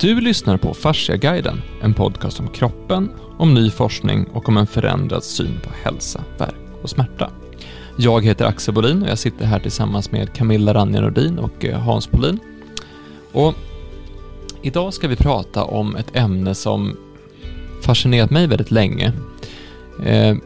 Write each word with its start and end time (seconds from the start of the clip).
Du 0.00 0.20
lyssnar 0.20 0.56
på 0.56 0.74
Fasciaguiden, 0.74 1.62
en 1.82 1.94
podcast 1.94 2.40
om 2.40 2.48
kroppen, 2.48 3.10
om 3.38 3.54
ny 3.54 3.70
forskning 3.70 4.26
och 4.32 4.48
om 4.48 4.56
en 4.56 4.66
förändrad 4.66 5.24
syn 5.24 5.60
på 5.64 5.70
hälsa, 5.84 6.24
värk 6.38 6.54
och 6.82 6.90
smärta. 6.90 7.30
Jag 7.96 8.24
heter 8.24 8.44
Axel 8.44 8.74
Bolin 8.74 9.02
och 9.02 9.08
jag 9.08 9.18
sitter 9.18 9.44
här 9.44 9.60
tillsammans 9.60 10.12
med 10.12 10.32
Camilla 10.32 10.74
Ranja 10.74 11.00
Nordin 11.00 11.38
och 11.38 11.64
eh, 11.64 11.80
Hans 11.80 12.10
Bolin. 12.10 12.38
Och 13.32 13.54
idag 14.62 14.94
ska 14.94 15.08
vi 15.08 15.16
prata 15.16 15.64
om 15.64 15.96
ett 15.96 16.16
ämne 16.16 16.54
som 16.54 16.96
fascinerat 17.82 18.30
mig 18.30 18.46
väldigt 18.46 18.70
länge. 18.70 19.12
Eh, 20.04 20.36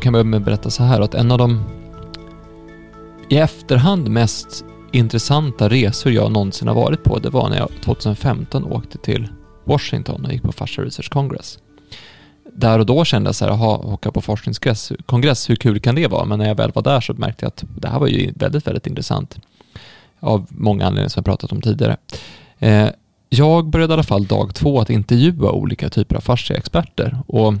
kan 0.00 0.12
börja 0.12 0.24
med 0.24 0.38
att 0.38 0.44
berätta 0.44 0.70
så 0.70 0.82
här 0.82 1.00
att 1.00 1.14
en 1.14 1.32
av 1.32 1.38
de 1.38 1.64
i 3.28 3.36
efterhand 3.36 4.10
mest 4.10 4.64
intressanta 4.96 5.68
resor 5.68 6.12
jag 6.12 6.32
någonsin 6.32 6.68
har 6.68 6.74
varit 6.74 7.04
på, 7.04 7.18
det 7.18 7.30
var 7.30 7.48
när 7.48 7.56
jag 7.56 7.68
2015 7.84 8.64
åkte 8.64 8.98
till 8.98 9.28
Washington 9.64 10.24
och 10.24 10.32
gick 10.32 10.42
på 10.42 10.52
Fascia 10.52 10.84
Research 10.84 11.10
Congress. 11.10 11.58
Där 12.52 12.78
och 12.78 12.86
då 12.86 13.04
kände 13.04 13.28
jag 13.28 13.34
så 13.34 13.44
här, 13.44 13.52
jaha, 13.52 13.78
åka 13.78 14.10
på 14.10 14.20
forskningskongress, 14.20 15.50
hur 15.50 15.56
kul 15.56 15.80
kan 15.80 15.94
det 15.94 16.06
vara? 16.06 16.24
Men 16.24 16.38
när 16.38 16.48
jag 16.48 16.54
väl 16.54 16.72
var 16.74 16.82
där 16.82 17.00
så 17.00 17.14
märkte 17.14 17.44
jag 17.44 17.48
att 17.48 17.64
det 17.76 17.88
här 17.88 17.98
var 17.98 18.06
ju 18.06 18.32
väldigt, 18.34 18.66
väldigt 18.66 18.86
intressant. 18.86 19.38
Av 20.20 20.46
många 20.48 20.86
anledningar 20.86 21.08
som 21.08 21.20
jag 21.20 21.24
pratat 21.24 21.52
om 21.52 21.62
tidigare. 21.62 21.96
Eh, 22.58 22.88
jag 23.28 23.68
började 23.68 23.92
i 23.92 23.94
alla 23.94 24.02
fall 24.02 24.26
dag 24.26 24.54
två 24.54 24.80
att 24.80 24.90
intervjua 24.90 25.50
olika 25.50 25.88
typer 25.88 26.16
av 26.16 26.20
fasciaexperter 26.20 27.18
och 27.26 27.54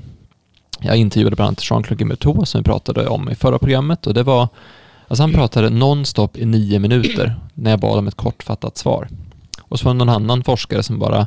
jag 0.80 0.96
intervjuade 0.96 1.36
bland 1.36 1.48
annat 1.48 1.70
Jean-Claude 1.70 1.98
Guimbertot 1.98 2.48
som 2.48 2.60
vi 2.60 2.64
pratade 2.64 3.06
om 3.06 3.30
i 3.30 3.34
förra 3.34 3.58
programmet 3.58 4.06
och 4.06 4.14
det 4.14 4.22
var 4.22 4.48
Alltså 5.08 5.22
han 5.22 5.32
pratade 5.32 5.70
nonstop 5.70 6.36
i 6.36 6.44
nio 6.44 6.78
minuter 6.78 7.36
när 7.54 7.70
jag 7.70 7.80
bad 7.80 7.98
om 7.98 8.08
ett 8.08 8.14
kortfattat 8.14 8.76
svar. 8.76 9.08
Och 9.68 9.78
så 9.78 9.84
var 9.84 9.94
det 9.94 9.98
någon 9.98 10.08
annan 10.08 10.44
forskare 10.44 10.82
som 10.82 10.98
bara, 10.98 11.26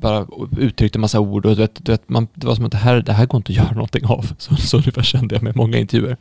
bara 0.00 0.26
uttryckte 0.58 0.98
massa 0.98 1.20
ord 1.20 1.46
och 1.46 1.56
du 1.56 1.60
vet, 1.60 1.84
du 1.84 1.92
vet, 1.92 2.08
man, 2.08 2.28
det 2.34 2.46
var 2.46 2.54
som 2.54 2.64
att 2.64 2.72
det 2.72 2.78
här, 2.78 3.00
det 3.00 3.12
här 3.12 3.26
går 3.26 3.38
inte 3.38 3.52
att 3.52 3.56
göra 3.56 3.72
någonting 3.72 4.04
av. 4.04 4.32
Så, 4.38 4.56
så 4.56 4.76
ungefär 4.76 5.02
kände 5.02 5.34
jag 5.34 5.42
med 5.42 5.56
många 5.56 5.78
intervjuer. 5.78 6.16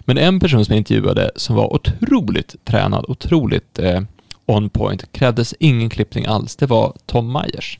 Men 0.00 0.18
en 0.18 0.40
person 0.40 0.64
som 0.64 0.72
jag 0.72 0.78
intervjuade 0.78 1.30
som 1.36 1.56
var 1.56 1.74
otroligt 1.74 2.56
tränad, 2.64 3.04
otroligt 3.08 3.78
eh, 3.78 4.00
on 4.46 4.70
point, 4.70 5.12
krävdes 5.12 5.54
ingen 5.58 5.90
klippning 5.90 6.26
alls, 6.26 6.56
det 6.56 6.66
var 6.66 6.96
Tom 7.06 7.32
Myers. 7.32 7.78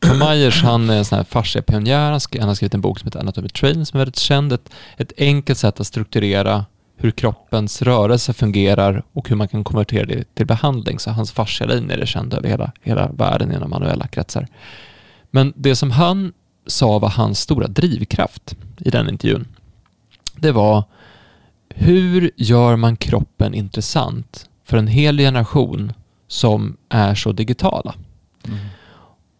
Tom 0.00 0.18
Myers, 0.18 0.62
han 0.62 0.90
är 0.90 0.96
en 0.96 1.04
sån 1.04 1.16
här 1.16 1.24
fasciapionjär, 1.24 2.10
han, 2.10 2.20
han 2.38 2.48
har 2.48 2.54
skrivit 2.54 2.74
en 2.74 2.80
bok 2.80 2.98
som 2.98 3.06
heter 3.06 3.20
Anatomy 3.20 3.48
Train 3.48 3.86
som 3.86 3.96
är 3.96 3.98
väldigt 3.98 4.18
känd. 4.18 4.52
Ett, 4.52 4.70
ett 4.96 5.12
enkelt 5.18 5.58
sätt 5.58 5.80
att 5.80 5.86
strukturera 5.86 6.64
hur 6.96 7.10
kroppens 7.10 7.82
rörelse 7.82 8.32
fungerar 8.32 9.02
och 9.12 9.28
hur 9.28 9.36
man 9.36 9.48
kan 9.48 9.64
konvertera 9.64 10.06
det 10.06 10.34
till 10.34 10.46
behandling. 10.46 10.98
Så 10.98 11.10
hans 11.10 11.32
fascialinjer 11.32 11.98
är 11.98 12.06
kända 12.06 12.36
över 12.36 12.48
hela, 12.48 12.72
hela 12.82 13.08
världen 13.08 13.52
inom 13.52 13.70
manuella 13.70 14.06
kretsar. 14.06 14.46
Men 15.30 15.52
det 15.56 15.76
som 15.76 15.90
han 15.90 16.32
sa 16.66 16.98
var 16.98 17.08
hans 17.08 17.40
stora 17.40 17.66
drivkraft 17.66 18.56
i 18.78 18.90
den 18.90 19.08
intervjun, 19.08 19.46
det 20.36 20.52
var 20.52 20.84
hur 21.68 22.30
gör 22.36 22.76
man 22.76 22.96
kroppen 22.96 23.54
intressant 23.54 24.50
för 24.64 24.76
en 24.76 24.86
hel 24.86 25.18
generation 25.18 25.92
som 26.28 26.76
är 26.88 27.14
så 27.14 27.32
digitala? 27.32 27.94
Mm. 28.44 28.58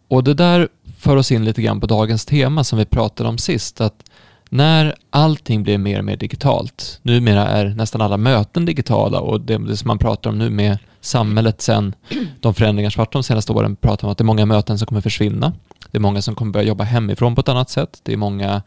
Och 0.07 0.23
det 0.23 0.33
där 0.33 0.67
för 0.97 1.15
oss 1.15 1.31
in 1.31 1.45
lite 1.45 1.61
grann 1.61 1.79
på 1.79 1.87
dagens 1.87 2.25
tema 2.25 2.63
som 2.63 2.79
vi 2.79 2.85
pratade 2.85 3.29
om 3.29 3.37
sist, 3.37 3.81
att 3.81 4.06
när 4.49 4.95
allting 5.09 5.63
blir 5.63 5.77
mer 5.77 5.99
och 5.99 6.05
mer 6.05 6.17
digitalt, 6.17 6.99
numera 7.01 7.47
är 7.47 7.65
nästan 7.65 8.01
alla 8.01 8.17
möten 8.17 8.65
digitala 8.65 9.19
och 9.19 9.41
det, 9.41 9.57
det 9.57 9.77
som 9.77 9.87
man 9.87 9.97
pratar 9.97 10.29
om 10.29 10.39
nu 10.39 10.49
med 10.49 10.77
samhället 11.01 11.61
sen 11.61 11.95
de 12.39 12.53
förändringar 12.53 12.89
som 12.89 13.01
varit 13.01 13.13
de 13.13 13.23
senaste 13.23 13.51
åren 13.51 13.75
pratar 13.75 14.07
om 14.07 14.11
att 14.11 14.17
det 14.17 14.21
är 14.21 14.25
många 14.25 14.45
möten 14.45 14.77
som 14.77 14.87
kommer 14.87 15.01
försvinna. 15.01 15.53
Det 15.91 15.97
är 15.97 15.99
många 15.99 16.21
som 16.21 16.35
kommer 16.35 16.51
börja 16.51 16.67
jobba 16.67 16.83
hemifrån 16.83 17.35
på 17.35 17.41
ett 17.41 17.49
annat 17.49 17.69
sätt. 17.69 17.99
Det 18.03 18.13
är 18.13 18.17
många, 18.17 18.61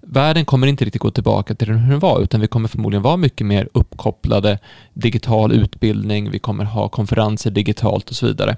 världen 0.00 0.44
kommer 0.44 0.66
inte 0.66 0.84
riktigt 0.84 1.02
gå 1.02 1.10
tillbaka 1.10 1.54
till 1.54 1.68
hur 1.68 1.90
den 1.90 1.98
var 1.98 2.20
utan 2.20 2.40
vi 2.40 2.48
kommer 2.48 2.68
förmodligen 2.68 3.02
vara 3.02 3.16
mycket 3.16 3.46
mer 3.46 3.68
uppkopplade, 3.72 4.58
digital 4.94 5.52
utbildning, 5.52 6.30
vi 6.30 6.38
kommer 6.38 6.64
ha 6.64 6.88
konferenser 6.88 7.50
digitalt 7.50 8.10
och 8.10 8.16
så 8.16 8.26
vidare. 8.26 8.56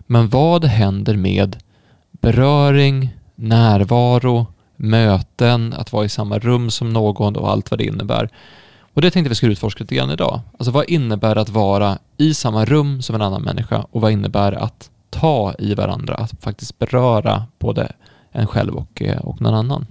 Men 0.00 0.28
vad 0.28 0.64
händer 0.64 1.16
med 1.16 1.56
beröring, 2.10 3.14
närvaro, 3.34 4.46
möten, 4.78 5.72
att 5.72 5.92
vara 5.92 6.04
i 6.04 6.08
samma 6.08 6.38
rum 6.38 6.70
som 6.70 6.90
någon 6.90 7.36
och 7.36 7.50
allt 7.50 7.70
vad 7.70 7.78
det 7.78 7.84
innebär. 7.84 8.28
Och 8.94 9.02
det 9.02 9.10
tänkte 9.10 9.28
vi 9.28 9.34
skulle 9.34 9.52
utforska 9.52 9.84
lite 9.84 9.94
grann 9.94 10.10
idag. 10.10 10.40
Alltså 10.58 10.70
vad 10.70 10.90
innebär 10.90 11.36
att 11.36 11.48
vara 11.48 11.98
i 12.16 12.34
samma 12.34 12.64
rum 12.64 13.02
som 13.02 13.14
en 13.14 13.22
annan 13.22 13.42
människa 13.42 13.86
och 13.90 14.00
vad 14.00 14.12
innebär 14.12 14.52
att 14.52 14.90
ta 15.10 15.54
i 15.58 15.74
varandra, 15.74 16.14
att 16.14 16.42
faktiskt 16.42 16.78
beröra 16.78 17.46
både 17.58 17.92
en 18.32 18.46
själv 18.46 18.74
och, 18.74 19.02
eh, 19.02 19.18
och 19.18 19.40
någon 19.40 19.54
annan. 19.54 19.86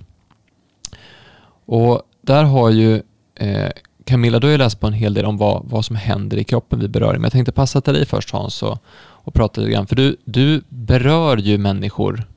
Och 1.65 2.01
där 2.21 2.43
har 2.43 2.69
ju 2.69 3.01
eh, 3.35 3.71
Camilla, 4.05 4.39
du 4.39 4.47
har 4.47 4.51
ju 4.51 4.57
läst 4.57 4.79
på 4.79 4.87
en 4.87 4.93
hel 4.93 5.13
del 5.13 5.25
om 5.25 5.37
vad, 5.37 5.61
vad 5.65 5.85
som 5.85 5.95
händer 5.95 6.37
i 6.37 6.43
kroppen 6.43 6.79
vid 6.79 6.89
beröring, 6.89 7.21
men 7.21 7.23
jag 7.23 7.31
tänkte 7.31 7.51
passa 7.51 7.81
till 7.81 7.93
dig 7.93 8.05
först 8.05 8.31
Hans 8.31 8.63
och, 8.63 8.77
och 8.99 9.33
prata 9.33 9.61
lite 9.61 9.73
grann, 9.73 9.87
för 9.87 9.95
du, 9.95 10.17
du 10.25 10.61
berör 10.69 11.37
ju 11.37 11.57
människor 11.57 12.27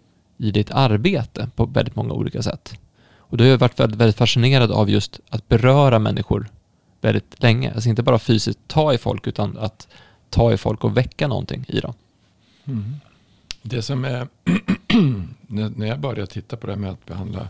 i 0.40 0.50
ditt 0.50 0.70
arbete 0.70 1.48
på 1.56 1.66
väldigt 1.66 1.96
många 1.96 2.14
olika 2.14 2.42
sätt. 2.42 2.78
Och 3.18 3.36
du 3.36 3.50
har 3.50 3.58
varit 3.58 3.80
väldigt, 3.80 4.00
väldigt 4.00 4.16
fascinerad 4.16 4.70
av 4.70 4.90
just 4.90 5.20
att 5.28 5.48
beröra 5.48 5.98
människor 5.98 6.48
väldigt 7.00 7.42
länge. 7.42 7.72
Alltså 7.74 7.88
inte 7.88 8.02
bara 8.02 8.18
fysiskt 8.18 8.58
ta 8.66 8.94
i 8.94 8.98
folk 8.98 9.26
utan 9.26 9.58
att 9.58 9.88
ta 10.30 10.52
i 10.52 10.56
folk 10.56 10.84
och 10.84 10.96
väcka 10.96 11.28
någonting 11.28 11.64
i 11.68 11.80
dem. 11.80 11.94
Mm. 12.64 12.94
Det 13.62 13.82
som 13.82 14.04
är, 14.04 14.28
när 15.76 15.86
jag 15.86 16.00
började 16.00 16.26
titta 16.26 16.56
på 16.56 16.66
det 16.66 16.72
här 16.72 16.80
med 16.80 16.90
att 16.90 17.06
behandla 17.06 17.48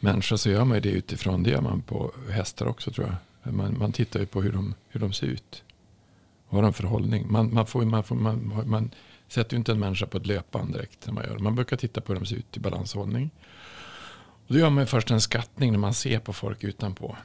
människor 0.00 0.36
så 0.36 0.50
gör 0.50 0.64
man 0.64 0.76
ju 0.76 0.80
det 0.80 0.90
utifrån, 0.90 1.42
det 1.42 1.50
gör 1.50 1.60
man 1.60 1.82
på 1.82 2.12
hästar 2.30 2.66
också 2.66 2.90
tror 2.90 3.06
jag. 3.06 3.54
Man, 3.54 3.78
man 3.78 3.92
tittar 3.92 4.20
ju 4.20 4.26
på 4.26 4.42
hur 4.42 4.52
de, 4.52 4.74
hur 4.88 5.00
de 5.00 5.12
ser 5.12 5.26
ut. 5.26 5.62
Vad 6.48 6.56
har 6.58 6.62
de 6.62 6.72
för 6.72 6.84
hållning? 6.84 7.26
Man, 7.32 7.54
man, 7.54 7.66
får, 7.66 7.84
man, 7.84 8.04
får, 8.04 8.16
man, 8.16 8.62
man 8.66 8.90
sätter 9.30 9.54
ju 9.54 9.58
inte 9.58 9.72
en 9.72 9.78
människa 9.78 10.06
på 10.06 10.16
ett 10.16 10.26
löpband 10.26 10.72
direkt. 10.72 11.06
När 11.06 11.14
man, 11.14 11.24
gör. 11.24 11.38
man 11.38 11.54
brukar 11.54 11.76
titta 11.76 12.00
på 12.00 12.12
hur 12.12 12.20
de 12.20 12.26
ser 12.26 12.36
ut 12.36 12.56
i 12.56 12.60
balanshållning. 12.60 13.30
Och 14.46 14.54
då 14.54 14.58
gör 14.58 14.70
man 14.70 14.86
först 14.86 15.10
en 15.10 15.20
skattning 15.20 15.72
när 15.72 15.78
man 15.78 15.94
ser 15.94 16.18
på 16.18 16.32
folk 16.32 16.64
utanpå. 16.64 17.16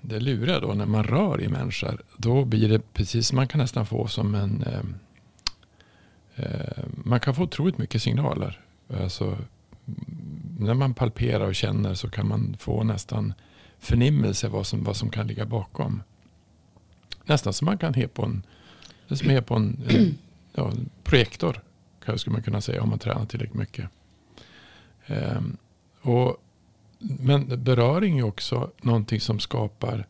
Det 0.00 0.20
luriga 0.20 0.60
då 0.60 0.74
när 0.74 0.86
man 0.86 1.04
rör 1.04 1.42
i 1.42 1.48
människor. 1.48 2.02
Då 2.16 2.44
blir 2.44 2.68
det 2.68 2.92
precis, 2.92 3.32
man 3.32 3.48
kan 3.48 3.60
nästan 3.60 3.86
få 3.86 4.06
som 4.06 4.34
en... 4.34 4.62
Eh, 4.62 4.80
eh, 6.44 6.84
man 7.04 7.20
kan 7.20 7.34
få 7.34 7.42
otroligt 7.42 7.78
mycket 7.78 8.02
signaler. 8.02 8.60
Alltså, 9.00 9.38
när 10.58 10.74
man 10.74 10.94
palperar 10.94 11.46
och 11.46 11.54
känner 11.54 11.94
så 11.94 12.10
kan 12.10 12.28
man 12.28 12.56
få 12.58 12.82
nästan 12.82 13.34
förnimmelse 13.78 14.48
vad 14.48 14.66
som, 14.66 14.84
vad 14.84 14.96
som 14.96 15.10
kan 15.10 15.26
ligga 15.26 15.46
bakom. 15.46 16.02
Nästan 17.24 17.52
som 17.52 17.64
man 17.64 17.78
kan 17.78 17.94
he 17.94 18.08
på 18.08 18.24
en, 18.24 18.42
som 19.08 19.30
he 19.30 19.42
på 19.42 19.54
en, 19.54 19.82
en 19.88 20.18
ja, 20.54 20.72
projektor. 21.02 21.60
Skulle 22.16 22.32
man 22.32 22.42
kunna 22.42 22.60
säga 22.60 22.82
om 22.82 22.88
man 22.88 22.98
tränar 22.98 23.26
tillräckligt 23.26 23.58
mycket. 23.58 23.88
Um, 25.06 25.56
och, 26.00 26.36
men 26.98 27.64
beröring 27.64 28.18
är 28.18 28.22
också 28.22 28.70
någonting 28.82 29.20
som 29.20 29.40
skapar 29.40 30.06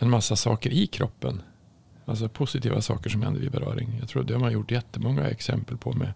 en 0.00 0.10
massa 0.10 0.36
saker 0.36 0.70
i 0.70 0.86
kroppen. 0.86 1.42
Alltså 2.04 2.28
positiva 2.28 2.80
saker 2.80 3.10
som 3.10 3.22
händer 3.22 3.40
vid 3.40 3.50
beröring. 3.50 3.96
Jag 4.00 4.08
tror 4.08 4.22
det 4.22 4.34
har 4.34 4.40
man 4.40 4.52
gjort 4.52 4.70
jättemånga 4.70 5.30
exempel 5.30 5.76
på 5.76 5.92
med, 5.92 6.12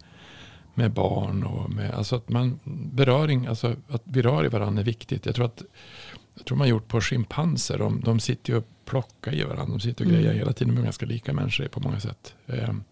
med 0.74 0.90
barn. 0.90 1.44
Och 1.44 1.70
med, 1.70 1.94
alltså 1.94 2.16
att 2.16 2.28
man, 2.28 2.58
beröring, 2.92 3.46
alltså 3.46 3.76
att 3.88 4.02
vi 4.04 4.22
rör 4.22 4.44
i 4.44 4.48
varandra 4.48 4.80
är 4.80 4.84
viktigt. 4.84 5.26
Jag 5.26 5.34
tror 5.34 5.46
att 5.46 5.62
jag 6.34 6.46
tror 6.46 6.58
man 6.58 6.68
gjort 6.68 6.88
på 6.88 7.00
schimpanser. 7.00 7.78
De, 7.78 8.00
de 8.00 8.20
sitter 8.20 8.52
ju 8.52 8.58
och 8.58 8.68
plockar 8.84 9.34
i 9.34 9.42
varandra. 9.42 9.66
De 9.66 9.80
sitter 9.80 10.04
och 10.04 10.10
grejer 10.10 10.26
mm. 10.26 10.38
hela 10.38 10.52
tiden. 10.52 10.74
De 10.74 10.80
är 10.80 10.84
ganska 10.84 11.06
lika 11.06 11.32
människor 11.32 11.68
på 11.68 11.80
många 11.80 12.00
sätt. 12.00 12.34
Um, 12.46 12.84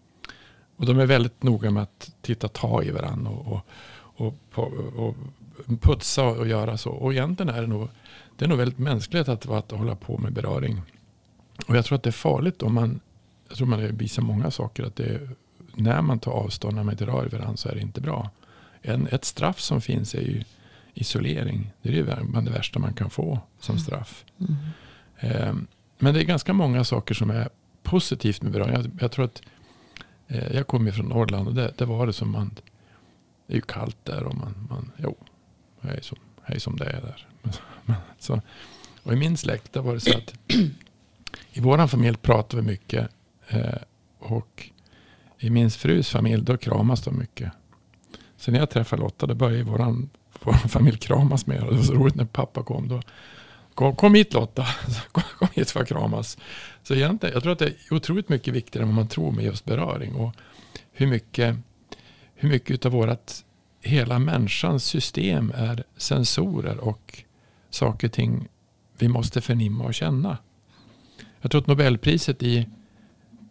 och 0.77 0.85
de 0.85 0.99
är 0.99 1.05
väldigt 1.05 1.43
noga 1.43 1.71
med 1.71 1.83
att 1.83 2.11
titta, 2.21 2.47
ta 2.47 2.83
i 2.83 2.91
varandra 2.91 3.31
och, 3.31 3.61
och, 4.15 4.35
och, 4.53 5.07
och 5.07 5.15
putsa 5.81 6.23
och 6.23 6.47
göra 6.47 6.77
så. 6.77 6.89
Och 6.89 7.13
egentligen 7.13 7.55
är 7.55 7.61
det 7.61 7.67
nog, 7.67 7.89
det 8.37 8.45
är 8.45 8.49
nog 8.49 8.57
väldigt 8.57 8.79
mänskligt 8.79 9.29
att, 9.29 9.49
att 9.49 9.71
hålla 9.71 9.95
på 9.95 10.17
med 10.17 10.33
beröring. 10.33 10.81
Och 11.67 11.75
jag 11.75 11.85
tror 11.85 11.95
att 11.95 12.03
det 12.03 12.09
är 12.09 12.11
farligt 12.11 12.61
om 12.61 12.73
man, 12.73 12.99
jag 13.47 13.57
tror 13.57 13.67
man 13.67 13.97
visar 13.97 14.21
många 14.21 14.51
saker, 14.51 14.83
att 14.83 14.95
det 14.95 15.29
när 15.75 16.01
man 16.01 16.19
tar 16.19 16.31
avstånd, 16.31 16.75
när 16.75 16.83
man 16.83 16.93
inte 16.93 17.05
rör 17.05 17.25
i 17.25 17.29
varandra 17.29 17.57
så 17.57 17.69
är 17.69 17.75
det 17.75 17.81
inte 17.81 18.01
bra. 18.01 18.29
En, 18.81 19.07
ett 19.07 19.25
straff 19.25 19.59
som 19.59 19.81
finns 19.81 20.15
är 20.15 20.21
ju 20.21 20.43
isolering. 20.93 21.71
Det 21.81 21.89
är 21.89 21.93
ju 21.93 22.05
det 22.05 22.51
värsta 22.51 22.79
man 22.79 22.93
kan 22.93 23.09
få 23.09 23.39
som 23.59 23.75
mm. 23.75 23.83
straff. 23.83 24.25
Mm. 24.39 24.55
Mm. 25.17 25.67
men 25.99 26.13
det 26.13 26.21
är 26.21 26.23
ganska 26.23 26.53
många 26.53 26.83
saker 26.83 27.15
som 27.15 27.29
är 27.29 27.49
positivt 27.83 28.41
med 28.41 28.51
beröring. 28.51 28.73
Jag, 28.73 28.91
jag 28.99 29.11
tror 29.11 29.25
att 29.25 29.41
Eh, 30.33 30.55
jag 30.55 30.67
kommer 30.67 30.91
från 30.91 31.05
Norrland 31.05 31.47
och 31.47 31.53
det, 31.53 31.73
det, 31.77 31.85
var 31.85 32.07
det 32.07 32.13
som 32.13 32.31
man... 32.31 32.51
Det 33.47 33.53
är 33.53 33.55
ju 33.55 33.61
kallt 33.61 34.05
där 34.05 34.23
och 34.23 34.35
man... 34.35 34.67
man 34.69 34.91
jo, 34.97 35.15
hej 35.81 35.99
som, 36.01 36.17
hej 36.43 36.59
som 36.59 36.77
det 36.77 36.85
är 36.85 37.01
där. 37.01 37.27
så, 38.19 38.41
och 39.03 39.13
i 39.13 39.15
min 39.15 39.37
släkt 39.37 39.73
där 39.73 39.81
var 39.81 39.93
det 39.93 39.99
så 39.99 40.17
att 40.17 40.33
i 41.51 41.59
vår 41.59 41.87
familj 41.87 42.17
pratade 42.17 42.61
vi 42.61 42.67
mycket. 42.67 43.09
Eh, 43.47 43.81
och 44.19 44.69
i 45.39 45.49
min 45.49 45.71
frus 45.71 46.09
familj, 46.09 46.43
då 46.43 46.57
kramas 46.57 47.03
de 47.03 47.17
mycket. 47.19 47.51
Så 48.37 48.51
när 48.51 48.59
jag 48.59 48.69
träffade 48.69 49.01
Lotta, 49.01 49.25
då 49.25 49.35
började 49.35 49.63
vår 49.63 50.67
familj 50.67 50.97
kramas 50.97 51.47
mer. 51.47 51.59
Det 51.59 51.75
var 51.75 51.83
så 51.83 51.93
roligt 51.93 52.15
när 52.15 52.25
pappa 52.25 52.63
kom. 52.63 52.87
Då, 52.87 53.01
kom, 53.73 53.95
kom 53.95 54.15
hit 54.15 54.33
Lotta, 54.33 54.65
kom, 55.11 55.47
hit 55.53 55.71
för 55.71 55.81
att 55.81 55.87
kramas. 55.87 56.37
Så 56.83 56.93
egentligen, 56.93 57.33
jag 57.33 57.43
tror 57.43 57.53
att 57.53 57.59
det 57.59 57.65
är 57.65 57.93
otroligt 57.93 58.29
mycket 58.29 58.53
viktigare 58.53 58.83
än 58.83 58.89
vad 58.89 58.95
man 58.95 59.07
tror 59.07 59.31
med 59.31 59.45
just 59.45 59.65
beröring. 59.65 60.15
Och 60.15 60.35
hur 60.91 61.07
mycket, 61.07 61.55
hur 62.35 62.49
mycket 62.49 62.85
av 62.85 62.91
vårt, 62.91 63.31
hela 63.81 64.19
människans 64.19 64.85
system 64.85 65.51
är 65.55 65.83
sensorer 65.97 66.77
och 66.77 67.23
saker 67.69 68.07
och 68.07 68.13
ting 68.13 68.47
vi 68.97 69.07
måste 69.07 69.41
förnimma 69.41 69.83
och 69.83 69.93
känna. 69.93 70.37
Jag 71.41 71.51
tror 71.51 71.61
att 71.61 71.67
Nobelpriset 71.67 72.43
i 72.43 72.67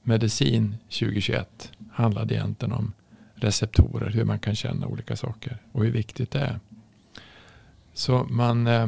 medicin 0.02 0.76
2021 0.88 1.72
handlade 1.92 2.34
egentligen 2.34 2.72
om 2.72 2.92
receptorer, 3.34 4.10
hur 4.10 4.24
man 4.24 4.38
kan 4.38 4.54
känna 4.54 4.86
olika 4.86 5.16
saker 5.16 5.58
och 5.72 5.84
hur 5.84 5.90
viktigt 5.90 6.30
det 6.30 6.40
är. 6.40 6.60
Så 7.94 8.26
man, 8.30 8.66
eh, 8.66 8.86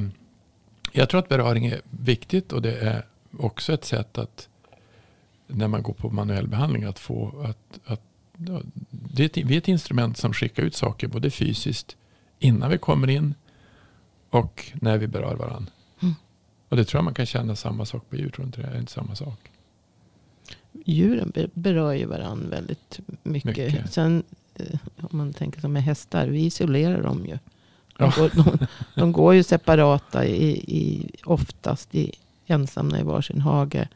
jag 0.96 1.08
tror 1.08 1.19
att 1.19 1.29
beröring 1.29 1.67
är 1.67 1.81
viktigt 1.91 2.52
och 2.52 2.62
det 2.62 2.76
är 2.76 3.06
också 3.38 3.73
ett 3.73 3.85
sätt 3.85 4.19
att 4.19 4.49
när 5.46 5.69
man 5.69 5.82
går 5.82 5.93
på 5.93 6.11
manuell 6.11 6.49
behandling 6.49 6.85
att 6.85 6.99
få 6.99 7.44
att, 7.49 7.81
att 7.85 8.00
det 8.91 9.23
är 9.23 9.26
ett, 9.26 9.37
vi 9.37 9.55
är 9.55 9.58
ett 9.58 9.69
instrument 9.69 10.17
som 10.17 10.32
skickar 10.32 10.62
ut 10.62 10.75
saker 10.75 11.08
både 11.08 11.31
fysiskt 11.31 11.96
innan 12.38 12.70
vi 12.70 12.79
kommer 12.79 13.11
in 13.11 13.35
och 14.31 14.73
när 14.75 14.99
vi 14.99 15.06
berör 15.06 15.35
varandra. 15.35 15.73
Mm. 16.02 16.14
Och 16.69 16.76
det 16.76 16.85
tror 16.85 16.99
jag 16.99 17.05
man 17.05 17.14
kan 17.14 17.26
känna 17.26 17.56
samma 17.56 17.87
sak 17.87 18.11
på 18.11 18.17
djur. 18.17 18.31
Tror 18.31 18.46
inte 18.46 18.62
det 18.62 18.69
är 18.69 18.79
inte 18.79 18.93
samma 18.93 19.14
sak. 19.14 19.50
Djuren 20.73 21.32
berör 21.55 21.93
ju 21.93 22.06
varandra 22.06 22.49
väldigt 22.49 23.00
mycket. 23.23 23.44
mycket. 23.44 23.93
Sen 23.93 24.23
eh, 24.55 24.79
om 24.96 25.19
man 25.19 25.32
tänker 25.32 25.61
som 25.61 25.73
med 25.73 25.82
hästar. 25.82 26.29
Vi 26.29 26.44
isolerar 26.44 27.02
dem 27.02 27.26
ju. 27.26 27.38
De, 27.99 28.11
går, 28.17 28.31
de, 28.35 28.67
de 28.94 29.12
går 29.12 29.35
ju 29.35 29.43
separata 29.43 30.26
i, 30.26 30.46
i, 30.52 31.11
oftast 31.25 31.94
i, 31.94 32.12
ensamma 32.46 33.00
i 33.00 33.02
varsin 33.02 33.41
hage. 33.41 33.88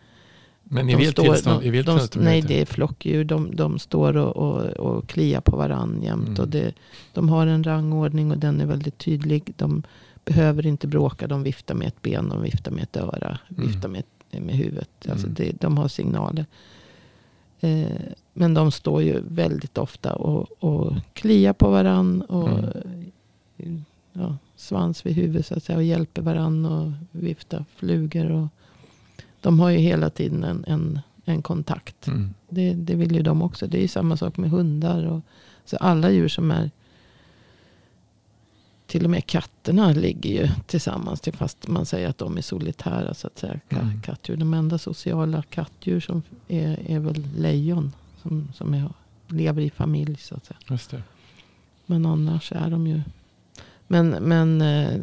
Men 0.65 0.91
i 0.91 0.95
vilt 0.95 1.17
tillstånd? 1.17 1.63
De, 1.63 1.83
de, 1.83 1.83
de, 1.83 2.21
nej, 2.21 2.43
det 2.43 2.61
är 2.61 2.67
flockdjur. 2.67 3.25
De, 3.25 3.57
de 3.57 3.79
står 3.79 4.17
och, 4.17 4.37
och, 4.37 4.65
och 4.65 5.09
kliar 5.09 5.41
på 5.41 5.57
varandra 5.57 6.05
jämt. 6.05 6.29
Mm. 6.29 6.41
Och 6.41 6.49
det, 6.49 6.75
de 7.13 7.29
har 7.29 7.47
en 7.47 7.65
rangordning 7.65 8.31
och 8.31 8.39
den 8.39 8.61
är 8.61 8.67
väldigt 8.67 8.99
tydlig. 8.99 9.53
De 9.57 9.83
behöver 10.25 10.67
inte 10.67 10.87
bråka. 10.87 11.27
De 11.27 11.43
viftar 11.43 11.75
med 11.75 11.89
ett 11.89 12.03
ben, 12.03 12.29
de 12.29 12.43
viftar 12.43 12.71
med 12.71 12.83
ett 12.83 12.97
öra, 12.97 13.39
mm. 13.49 13.67
viftar 13.67 13.89
med, 13.89 14.03
med 14.31 14.55
huvudet. 14.55 14.91
Alltså 15.11 15.27
mm. 15.27 15.35
det, 15.35 15.53
de 15.61 15.79
har 15.79 15.89
signaler. 15.89 16.47
Eh, 17.61 17.87
men 18.33 18.55
de 18.55 18.71
står 18.71 19.03
ju 19.03 19.21
väldigt 19.29 19.79
ofta 19.79 20.15
och, 20.15 20.65
och 20.65 20.93
kliar 21.13 21.53
på 21.53 21.71
varandra. 21.71 22.27
Och, 22.27 22.49
mm. 23.59 23.85
Ja, 24.19 24.37
svans 24.57 25.07
vid 25.07 25.15
huvudet 25.15 25.47
så 25.47 25.55
att 25.55 25.65
säga. 25.65 25.79
Och 25.79 25.85
hjälper 25.85 26.23
varandra 26.23 26.71
och 26.71 26.93
viftar 27.11 27.65
flugor. 27.77 28.31
Och, 28.31 28.49
de 29.41 29.61
har 29.61 29.71
ju 29.71 29.79
hela 29.79 30.11
tiden 30.11 30.45
en, 30.45 30.65
en, 30.67 31.01
en 31.25 31.43
kontakt. 31.43 32.07
Mm. 32.07 32.35
Det, 32.49 32.73
det 32.73 32.95
vill 32.95 33.15
ju 33.15 33.23
de 33.23 33.43
också. 33.43 33.67
Det 33.67 33.79
är 33.79 33.83
ju 33.83 33.89
samma 33.89 34.17
sak 34.17 34.37
med 34.37 34.51
hundar. 34.51 35.07
Och, 35.07 35.21
så 35.65 35.77
alla 35.77 36.11
djur 36.11 36.29
som 36.29 36.51
är 36.51 36.71
till 38.87 39.05
och 39.05 39.11
med 39.11 39.27
katterna 39.27 39.93
ligger 39.93 40.31
ju 40.31 40.49
tillsammans. 40.67 41.23
Fast 41.33 41.69
man 41.69 41.87
säger 41.87 42.09
att 42.09 42.19
de 42.19 42.37
är 42.37 42.43
solitära. 42.43 43.15
så 43.15 43.27
att 43.27 43.39
säga. 43.39 43.61
Mm. 43.69 44.03
Kattdjur. 44.03 44.37
De 44.37 44.55
enda 44.55 44.79
sociala 44.79 45.43
kattdjur 45.43 46.01
som 46.01 46.23
är, 46.49 46.91
är 46.91 46.99
väl 46.99 47.29
lejon. 47.37 47.93
Som, 48.23 48.49
som 48.55 48.75
är, 48.75 48.89
lever 49.29 49.63
i 49.63 49.71
familj 49.71 50.17
så 50.17 50.35
att 50.35 50.45
säga. 50.45 50.59
Men 51.87 52.07
annars 52.07 52.53
är 52.53 52.71
de 52.71 52.87
ju. 52.87 53.03
Men, 53.89 54.09
men 54.11 54.61
eh, 54.61 55.01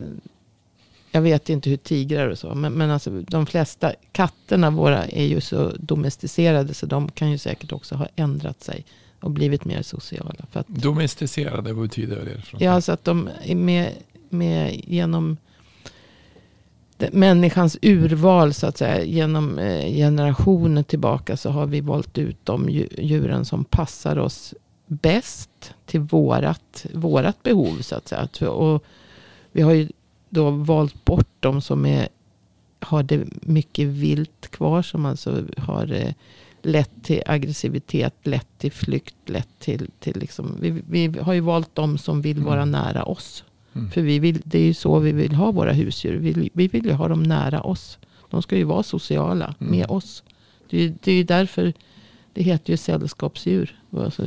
jag 1.11 1.21
vet 1.21 1.49
inte 1.49 1.69
hur 1.69 1.77
tigrar 1.77 2.27
och 2.27 2.37
så. 2.37 2.55
Men, 2.55 2.73
men 2.73 2.91
alltså, 2.91 3.09
de 3.27 3.45
flesta 3.45 3.93
katterna 4.11 4.69
våra 4.69 5.05
är 5.05 5.25
ju 5.25 5.41
så 5.41 5.71
domesticerade. 5.79 6.73
Så 6.73 6.85
de 6.85 7.11
kan 7.11 7.31
ju 7.31 7.37
säkert 7.37 7.71
också 7.71 7.95
ha 7.95 8.07
ändrat 8.15 8.63
sig 8.63 8.85
och 9.19 9.31
blivit 9.31 9.65
mer 9.65 9.81
sociala. 9.81 10.45
För 10.51 10.59
att, 10.59 10.67
Domesticerade, 10.67 11.73
vad 11.73 11.83
betyder 11.83 12.15
det? 12.25 12.63
Ja, 12.63 12.71
alltså 12.71 12.91
att 12.91 13.03
de 13.03 13.29
är 13.43 13.55
med, 13.55 13.91
med 14.29 14.81
genom 14.87 15.37
människans 17.11 17.77
urval 17.81 18.53
så 18.53 18.67
att 18.67 18.77
säga. 18.77 19.03
Genom 19.03 19.59
eh, 19.59 19.93
generationer 19.93 20.83
tillbaka 20.83 21.37
så 21.37 21.49
har 21.49 21.65
vi 21.65 21.81
valt 21.81 22.17
ut 22.17 22.37
de 22.43 22.69
djuren 22.97 23.45
som 23.45 23.65
passar 23.65 24.17
oss 24.17 24.53
bäst 24.87 25.73
till 25.85 25.99
vårat, 25.99 26.85
vårat 26.93 27.43
behov 27.43 27.81
så 27.81 27.95
att 27.95 28.07
säga. 28.07 28.49
Och 28.51 28.83
vi 29.51 29.61
har 29.61 29.73
ju 29.73 29.89
då 30.29 30.49
valt 30.49 31.05
bort 31.05 31.29
de 31.39 31.61
som 31.61 31.85
är, 31.85 32.07
har 32.79 33.03
det 33.03 33.25
mycket 33.41 33.87
vilt 33.87 34.47
kvar. 34.51 34.81
Som 34.81 35.05
alltså 35.05 35.43
har 35.57 35.93
eh, 35.93 36.13
lätt 36.61 37.03
till 37.03 37.21
aggressivitet, 37.25 38.13
lätt 38.23 38.47
till 38.57 38.71
flykt, 38.71 39.15
lätt 39.25 39.59
till, 39.59 39.89
till 39.99 40.17
liksom, 40.19 40.57
vi, 40.59 40.81
vi 40.89 41.19
har 41.19 41.33
ju 41.33 41.39
valt 41.39 41.75
de 41.75 41.97
som 41.97 42.21
vill 42.21 42.43
vara 42.43 42.61
mm. 42.61 42.71
nära 42.71 43.03
oss. 43.03 43.43
Mm. 43.75 43.91
För 43.91 44.01
vi 44.01 44.19
vill, 44.19 44.41
det 44.43 44.59
är 44.59 44.63
ju 44.65 44.73
så 44.73 44.99
vi 44.99 45.11
vill 45.11 45.35
ha 45.35 45.51
våra 45.51 45.73
husdjur. 45.73 46.17
Vi, 46.17 46.49
vi 46.53 46.67
vill 46.67 46.85
ju 46.85 46.91
ha 46.91 47.07
dem 47.07 47.23
nära 47.23 47.61
oss. 47.61 47.97
De 48.29 48.41
ska 48.41 48.57
ju 48.57 48.63
vara 48.63 48.83
sociala 48.83 49.55
mm. 49.59 49.71
med 49.71 49.85
oss. 49.89 50.23
Det 50.69 50.83
är, 50.83 50.93
det 51.03 51.11
är 51.11 51.15
ju 51.15 51.23
därför 51.23 51.73
det 52.35 52.43
heter 52.43 52.71
ju 52.71 52.77
sällskapsdjur. 52.77 53.79
Alltså, 53.97 54.23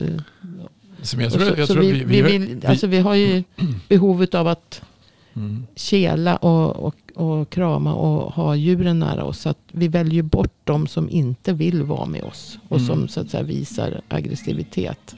Som 1.02 1.20
jag 1.20 1.32
tror, 1.32 1.44
så, 1.44 1.60
jag 1.60 1.68
tror 1.68 1.80
vi, 1.80 1.92
vi, 1.92 2.04
vi, 2.04 2.22
vill, 2.22 2.66
alltså 2.66 2.86
vi 2.86 2.98
har 2.98 3.14
ju 3.14 3.44
behovet 3.88 4.34
av 4.34 4.48
att 4.48 4.82
mm. 5.36 5.66
kela 5.76 6.36
och, 6.36 6.76
och, 6.76 6.94
och 7.14 7.50
krama 7.50 7.94
och 7.94 8.32
ha 8.32 8.54
djuren 8.54 8.98
nära 8.98 9.24
oss. 9.24 9.40
Så 9.40 9.48
att 9.48 9.58
vi 9.72 9.88
väljer 9.88 10.22
bort 10.22 10.54
de 10.64 10.86
som 10.86 11.10
inte 11.10 11.52
vill 11.52 11.82
vara 11.82 12.06
med 12.06 12.22
oss. 12.22 12.58
Och 12.68 12.78
mm. 12.78 12.86
som 12.86 13.08
så 13.08 13.20
att 13.20 13.30
säga 13.30 13.42
visar 13.42 14.00
aggressivitet. 14.08 15.16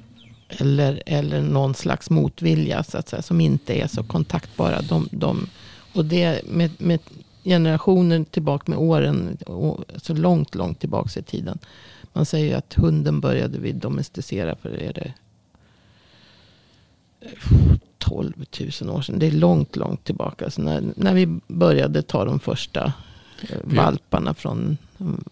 Eller, 0.48 1.02
eller 1.06 1.42
någon 1.42 1.75
slags 1.75 2.10
motvilja 2.10 2.82
så 2.82 2.98
att 2.98 3.08
säga, 3.08 3.22
som 3.22 3.40
inte 3.40 3.75
är 3.75 3.87
så 3.87 4.02
kontaktbara. 4.02 4.82
De, 4.82 5.08
de, 5.12 5.46
och 5.94 6.04
det 6.04 6.42
med, 6.48 6.70
med 6.78 7.00
generationer 7.44 8.25
tillbaka 8.25 8.70
med 8.70 8.78
åren, 8.78 9.38
så 9.96 10.14
långt, 10.14 10.54
långt 10.54 10.81
tillbaka 10.81 11.20
i 11.20 11.22
tiden. 11.22 11.58
Man 12.12 12.26
säger 12.26 12.56
att 12.56 12.74
hunden 12.74 13.20
började 13.20 13.58
vi 13.58 13.72
domesticera 13.72 14.56
för 14.56 14.82
är 14.82 14.92
det 14.92 15.14
12 17.99 18.32
000 18.82 18.90
år 18.90 19.02
sedan. 19.02 19.18
Det 19.18 19.26
är 19.26 19.32
långt, 19.32 19.76
långt 19.76 20.04
tillbaka. 20.04 20.44
Alltså 20.44 20.62
när, 20.62 20.92
när 20.96 21.14
vi 21.14 21.40
började 21.46 22.02
ta 22.02 22.25
de 22.25 22.40
första 22.40 22.92
eh, 23.49 23.58
valparna 23.64 24.35
från 24.35 24.76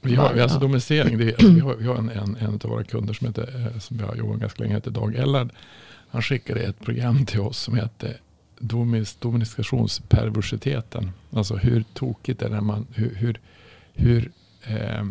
vi 0.00 0.14
har, 0.14 0.34
vi 0.34 0.40
alltså 0.40 0.58
domesticering, 0.58 1.18
det 1.18 1.24
är, 1.24 1.32
alltså 1.32 1.48
vi 1.48 1.60
har, 1.60 1.74
vi 1.74 1.86
har 1.86 1.96
en, 1.96 2.08
en, 2.08 2.36
en 2.36 2.54
av 2.54 2.70
våra 2.70 2.84
kunder 2.84 3.14
som, 3.14 3.26
heter, 3.26 3.72
eh, 3.74 3.78
som 3.78 3.96
vi 3.96 4.02
har 4.04 4.14
jobbat 4.14 4.40
ganska 4.40 4.62
länge, 4.62 4.74
heter 4.74 4.90
Dag 4.90 5.14
Ellard. 5.14 5.50
Han 6.10 6.22
skickade 6.22 6.60
ett 6.60 6.80
program 6.80 7.26
till 7.26 7.40
oss 7.40 7.58
som 7.58 7.74
heter 7.74 8.16
domis, 8.58 9.16
domestikationsperversiteten. 9.20 11.10
Alltså 11.30 11.56
hur 11.56 11.84
tokigt 11.94 12.42
är 12.42 12.48
det 12.48 12.54
när 12.54 12.60
man, 12.60 12.86
hur, 12.94 13.14
hur, 13.14 13.40
hur 13.92 14.30
eh, 14.62 15.04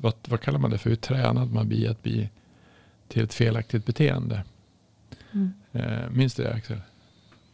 vad, 0.00 0.14
vad 0.28 0.40
kallar 0.40 0.58
man 0.58 0.70
det 0.70 0.78
för, 0.78 0.90
hur 0.90 0.96
tränad 0.96 1.52
man 1.52 1.68
blir 1.68 1.90
att 1.90 2.02
bli 2.02 2.28
till 3.08 3.24
ett 3.24 3.34
felaktigt 3.34 3.86
beteende. 3.86 4.44
Mm. 5.32 5.52
Eh, 5.72 6.10
minns 6.10 6.34
du 6.34 6.42
det 6.42 6.52
Axel? 6.52 6.80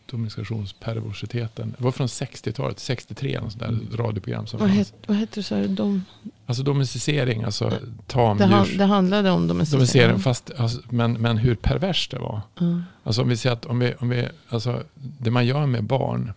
Domestikationsperversiteten. 0.07 1.75
Det 1.79 1.85
var 1.85 1.93
från 1.93 2.07
60-talet, 2.07 2.79
63, 2.79 3.35
en 3.35 3.51
sån 3.51 3.59
där 3.59 3.69
mm. 3.69 3.97
radioprogram 3.97 4.47
som 4.47 4.61
vad 4.61 4.69
fanns. 4.69 4.79
Het, 4.79 4.95
vad 5.07 5.17
heter 5.17 5.37
det? 5.37 5.43
Så 5.43 5.67
Dom... 5.67 6.05
Alltså 6.47 6.63
domesticering, 6.63 7.45
alltså 7.45 7.73
tamdjurs... 8.07 8.49
Det, 8.49 8.55
han, 8.55 8.77
det 8.79 8.85
handlade 8.85 9.31
om 9.31 9.49
domesticering. 9.49 9.79
domesticering 9.79 10.19
fast, 10.19 10.51
alltså, 10.57 10.81
men, 10.89 11.13
men 11.13 11.37
hur 11.37 11.55
perverst 11.55 12.11
det 12.11 12.19
var. 12.19 12.41
Mm. 12.61 12.83
Alltså 13.05 13.23
om 13.23 13.29
vi 13.29 13.37
säger 13.37 13.53
att 13.53 13.67
om 13.67 13.79
vi, 13.79 13.95
om 13.99 14.09
vi, 14.09 14.29
alltså, 14.49 14.83
det 14.95 15.31
man 15.31 15.47
gör 15.47 15.67
med 15.67 15.85
barn, 15.85 16.33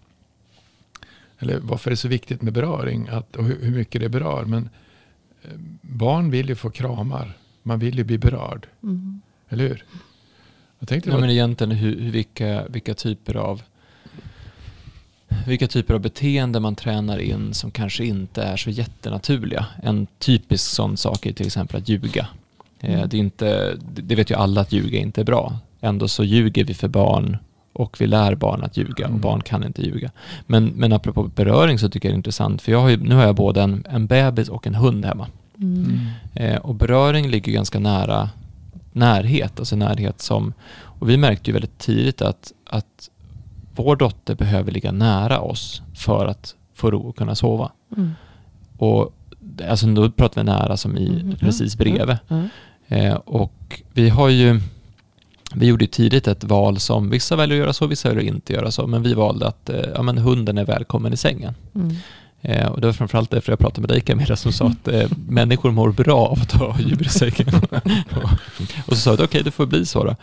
eller 1.39 1.59
varför 1.59 1.89
det 1.89 1.93
är 1.93 1.95
så 1.95 2.07
viktigt 2.07 2.41
med 2.41 2.53
beröring 2.53 3.07
att, 3.07 3.35
och 3.35 3.43
hur, 3.43 3.61
hur 3.61 3.75
mycket 3.75 4.01
det 4.01 4.09
berör. 4.09 4.45
Men 4.45 4.69
barn 5.81 6.31
vill 6.31 6.49
ju 6.49 6.55
få 6.55 6.69
kramar. 6.69 7.37
Man 7.63 7.79
vill 7.79 7.97
ju 7.97 8.03
bli 8.03 8.17
berörd. 8.17 8.67
Mm. 8.83 9.21
Eller 9.49 9.67
hur? 9.67 9.83
Jag 10.79 10.89
tänkte 10.89 11.09
ja, 11.09 11.17
men 11.17 11.29
egentligen 11.29 11.71
hur, 11.71 12.11
vilka, 12.11 12.67
vilka 12.67 12.93
typer 12.93 13.35
av 13.35 13.61
vilka 15.47 15.67
typer 15.67 15.93
av 15.93 15.99
beteende 15.99 16.59
man 16.59 16.75
tränar 16.75 17.17
in 17.19 17.53
som 17.53 17.71
kanske 17.71 18.05
inte 18.05 18.43
är 18.43 18.57
så 18.57 18.69
jättenaturliga. 18.69 19.65
En 19.83 20.07
typisk 20.19 20.63
sån 20.65 20.97
sak 20.97 21.25
är 21.25 21.33
till 21.33 21.45
exempel 21.45 21.77
att 21.77 21.89
ljuga. 21.89 22.27
Eh, 22.79 22.93
mm. 22.93 23.09
Det, 23.09 23.17
är 23.17 23.19
inte, 23.19 23.77
det 23.93 24.15
vet 24.15 24.31
ju 24.31 24.35
alla 24.35 24.61
att 24.61 24.71
ljuga 24.71 24.99
inte 24.99 25.21
är 25.21 25.25
bra. 25.25 25.59
Ändå 25.81 26.07
så 26.07 26.23
ljuger 26.23 26.63
vi 26.63 26.73
för 26.73 26.87
barn 26.87 27.37
och 27.77 28.01
vi 28.01 28.07
lär 28.07 28.35
barn 28.35 28.63
att 28.63 28.77
ljuga 28.77 29.05
och 29.05 29.09
mm. 29.09 29.21
barn 29.21 29.41
kan 29.41 29.63
inte 29.63 29.81
ljuga. 29.81 30.11
Men, 30.47 30.65
men 30.65 30.93
apropå 30.93 31.23
beröring 31.23 31.79
så 31.79 31.89
tycker 31.89 32.09
jag 32.09 32.13
det 32.13 32.15
är 32.15 32.17
intressant 32.17 32.61
för 32.61 32.71
jag 32.71 32.81
har 32.81 32.89
ju, 32.89 32.97
nu 32.97 33.15
har 33.15 33.23
jag 33.23 33.35
både 33.35 33.61
en, 33.61 33.83
en 33.89 34.07
bebis 34.07 34.49
och 34.49 34.67
en 34.67 34.75
hund 34.75 35.05
hemma. 35.05 35.27
Mm. 35.59 35.99
Eh, 36.33 36.57
och 36.57 36.75
beröring 36.75 37.29
ligger 37.29 37.51
ganska 37.51 37.79
nära 37.79 38.29
närhet, 38.93 39.59
alltså 39.59 39.75
närhet 39.75 40.21
som, 40.21 40.53
och 40.99 41.09
vi 41.09 41.17
märkte 41.17 41.49
ju 41.49 41.53
väldigt 41.53 41.77
tidigt 41.77 42.21
att, 42.21 42.51
att 42.65 43.09
vår 43.75 43.95
dotter 43.95 44.35
behöver 44.35 44.71
ligga 44.71 44.91
nära 44.91 45.39
oss 45.39 45.81
för 45.95 46.25
att 46.25 46.55
få 46.73 46.91
ro 46.91 46.99
och 46.99 47.17
kunna 47.17 47.35
sova. 47.35 47.71
Mm. 47.97 48.15
Och 48.77 49.13
alltså 49.69 49.87
då 49.87 50.11
pratar 50.11 50.41
vi 50.41 50.45
nära 50.45 50.77
som 50.77 50.97
i 50.97 51.07
Mm. 51.07 51.35
precis 51.35 51.75
Mm. 51.75 51.95
bredvid. 51.95 52.17
Mm. 52.29 52.47
Eh, 52.87 53.13
och 53.15 53.81
vi 53.93 54.09
har 54.09 54.29
ju, 54.29 54.61
vi 55.55 55.65
gjorde 55.65 55.87
tidigt 55.87 56.27
ett 56.27 56.43
val 56.43 56.79
som 56.79 57.09
vissa 57.09 57.35
väljer 57.35 57.57
att 57.57 57.61
göra 57.61 57.73
så, 57.73 57.87
vissa 57.87 58.09
väljer 58.09 58.23
att 58.23 58.35
inte 58.35 58.53
göra 58.53 58.71
så, 58.71 58.87
men 58.87 59.03
vi 59.03 59.13
valde 59.13 59.47
att 59.47 59.69
eh, 59.69 59.81
ja, 59.95 60.01
men 60.01 60.17
hunden 60.17 60.57
är 60.57 60.65
välkommen 60.65 61.13
i 61.13 61.17
sängen. 61.17 61.53
Mm. 61.75 61.95
Eh, 62.41 62.67
och 62.67 62.81
det 62.81 62.87
var 62.87 62.93
framförallt 62.93 63.31
därför 63.31 63.51
jag 63.51 63.59
pratade 63.59 63.81
med 63.81 63.89
dig 63.89 64.01
Camilla 64.01 64.35
som 64.35 64.51
sa 64.51 64.65
att 64.65 64.87
eh, 64.87 65.09
människor 65.27 65.71
mår 65.71 65.91
bra 65.91 66.27
av 66.27 66.39
att 66.41 66.51
ha 66.51 66.79
djur 66.79 67.01
i 67.01 67.09
sängen. 67.09 67.47
och, 68.11 68.29
och 68.85 68.93
så 68.93 68.95
sa 68.95 69.09
jag, 69.09 69.19
okej 69.19 69.43
det 69.43 69.51
får 69.51 69.65
bli 69.65 69.85
så 69.85 70.03
då. 70.03 70.15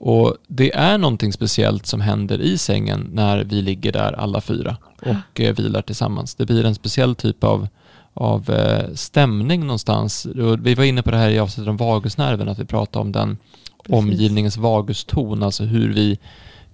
Och 0.00 0.36
det 0.46 0.74
är 0.74 0.98
någonting 0.98 1.32
speciellt 1.32 1.86
som 1.86 2.00
händer 2.00 2.40
i 2.40 2.58
sängen 2.58 3.10
när 3.12 3.44
vi 3.44 3.62
ligger 3.62 3.92
där 3.92 4.12
alla 4.12 4.40
fyra 4.40 4.76
och 5.00 5.40
eh, 5.40 5.54
vilar 5.54 5.82
tillsammans. 5.82 6.34
Det 6.34 6.46
blir 6.46 6.64
en 6.64 6.74
speciell 6.74 7.14
typ 7.14 7.44
av, 7.44 7.68
av 8.14 8.50
eh, 8.50 8.94
stämning 8.94 9.60
någonstans. 9.60 10.26
Vi 10.58 10.74
var 10.74 10.84
inne 10.84 11.02
på 11.02 11.10
det 11.10 11.16
här 11.16 11.30
i 11.30 11.38
avsnittet 11.38 11.68
om 11.68 11.76
vagusnerven, 11.76 12.48
att 12.48 12.58
vi 12.58 12.64
pratade 12.64 13.02
om 13.02 13.12
den 13.12 13.38
Precis. 13.84 14.04
omgivningens 14.04 14.56
vaguston, 14.56 15.42
alltså 15.42 15.64
hur 15.64 15.92
vi, 15.92 16.18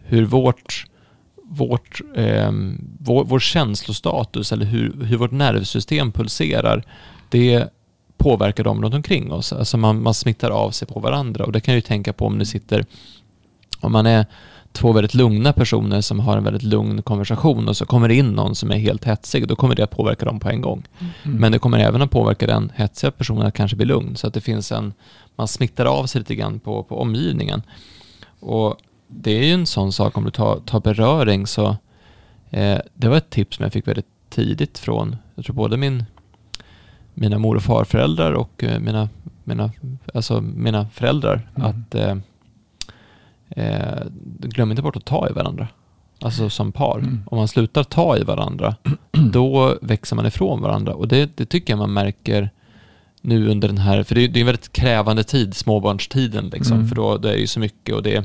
hur 0.03 0.25
vårt, 0.25 0.87
vårt, 1.43 2.01
ehm, 2.17 2.89
vår, 2.99 3.25
vår 3.25 3.41
känslostatus 3.41 4.53
eller 4.53 4.67
hur, 4.67 5.05
hur 5.05 5.17
vårt 5.17 5.31
nervsystem 5.33 6.13
pulserar, 6.13 6.85
det 7.29 7.69
påverkar 8.17 8.65
dem 8.65 8.83
runt 8.83 8.95
omkring 8.95 9.33
oss. 9.33 9.53
Alltså 9.53 9.77
man, 9.77 10.03
man 10.03 10.15
smittar 10.15 10.51
av 10.51 10.71
sig 10.71 10.89
på 10.89 11.01
varandra 11.01 11.45
och 11.45 11.53
det 11.53 11.61
kan 11.61 11.75
jag 11.75 11.79
ju 11.79 11.83
tänka 11.83 12.13
på 12.13 12.27
om 12.27 12.39
det 12.39 12.47
sitter, 12.47 12.87
om 13.81 13.93
man 13.93 14.07
är 14.07 14.27
två 14.73 14.93
väldigt 14.93 15.15
lugna 15.15 15.53
personer 15.53 16.01
som 16.01 16.21
har 16.21 16.37
en 16.37 16.45
väldigt 16.45 16.63
lugn 16.63 17.03
konversation 17.03 17.69
och 17.69 17.77
så 17.77 17.87
kommer 17.87 18.09
det 18.09 18.15
in 18.15 18.29
någon 18.31 18.55
som 18.55 18.71
är 18.71 18.77
helt 18.77 19.05
hetsig, 19.05 19.49
då 19.49 19.57
kommer 19.57 19.75
det 19.75 19.85
att 19.85 19.91
påverka 19.91 20.25
dem 20.25 20.41
på 20.41 20.49
en 20.49 20.61
gång. 20.61 20.83
Mm. 21.01 21.37
Men 21.37 21.53
det 21.53 21.59
kommer 21.59 21.79
även 21.79 22.03
att 22.03 22.11
påverka 22.11 22.47
den 22.47 22.73
hetsiga 22.75 23.11
personen 23.11 23.47
att 23.47 23.55
kanske 23.55 23.77
bli 23.77 23.87
lugn. 23.87 24.17
Så 24.17 24.27
att 24.27 24.35
det 24.35 24.41
finns 24.41 24.73
en, 24.73 24.93
man 25.37 25.49
smittar 25.49 25.87
av 25.87 26.07
sig 26.07 26.19
lite 26.19 26.35
grann 26.35 26.61
på, 26.61 26.83
på 26.83 27.01
omgivningen. 27.01 27.63
Och 28.41 28.77
det 29.07 29.31
är 29.31 29.45
ju 29.45 29.53
en 29.53 29.67
sån 29.67 29.93
sak 29.93 30.17
om 30.19 30.25
du 30.25 30.31
tar, 30.31 30.61
tar 30.61 30.81
beröring 30.81 31.47
så 31.47 31.77
eh, 32.51 32.79
det 32.95 33.09
var 33.09 33.17
ett 33.17 33.31
tips 33.31 33.57
som 33.57 33.63
jag 33.63 33.73
fick 33.73 33.89
väldigt 33.89 34.07
tidigt 34.29 34.79
från, 34.79 35.17
jag 35.35 35.45
tror 35.45 35.57
både 35.57 35.77
min, 35.77 36.05
mina 37.15 37.39
mor 37.39 37.57
och 37.57 37.63
farföräldrar 37.63 38.33
och 38.33 38.65
eh, 38.65 38.81
mina, 38.81 39.09
mina, 39.45 39.71
alltså 40.15 40.41
mina 40.41 40.89
föräldrar 40.89 41.49
Mm. 41.57 41.71
att 41.71 41.95
eh, 41.95 42.17
eh, 43.49 44.03
glöm 44.39 44.71
inte 44.71 44.83
bort 44.83 44.97
att 44.97 45.05
ta 45.05 45.29
i 45.29 45.33
varandra. 45.33 45.69
Alltså 46.21 46.51
som 46.51 46.73
par. 46.73 46.99
Mm. 46.99 47.23
Om 47.27 47.39
man 47.39 47.49
slutar 47.49 47.85
ta 47.85 48.17
i 48.17 48.23
varandra, 48.23 48.77
då 49.33 49.79
växer 49.83 50.17
man 50.17 50.27
ifrån 50.27 50.61
varandra. 50.63 50.95
Och 50.95 51.09
det, 51.09 51.37
det 51.37 51.47
tycker 51.47 51.73
jag 51.73 51.79
man 51.79 51.93
märker 51.93 52.51
nu 53.27 53.49
under 53.49 53.69
den 53.69 53.79
här, 53.79 54.03
för 54.03 54.15
det 54.15 54.21
är, 54.25 54.29
det 54.29 54.39
är 54.39 54.41
en 54.41 54.47
väldigt 54.47 54.73
krävande 54.73 55.25
tid, 55.25 55.55
småbarnstiden 55.55 56.49
liksom, 56.49 56.77
Mm. 56.77 56.89
för 56.89 56.97
då 56.97 57.19
det 57.19 57.31
är 57.33 57.37
ju 57.37 57.47
så 57.47 57.61
mycket 57.61 57.95
och 57.95 58.03
det 58.03 58.25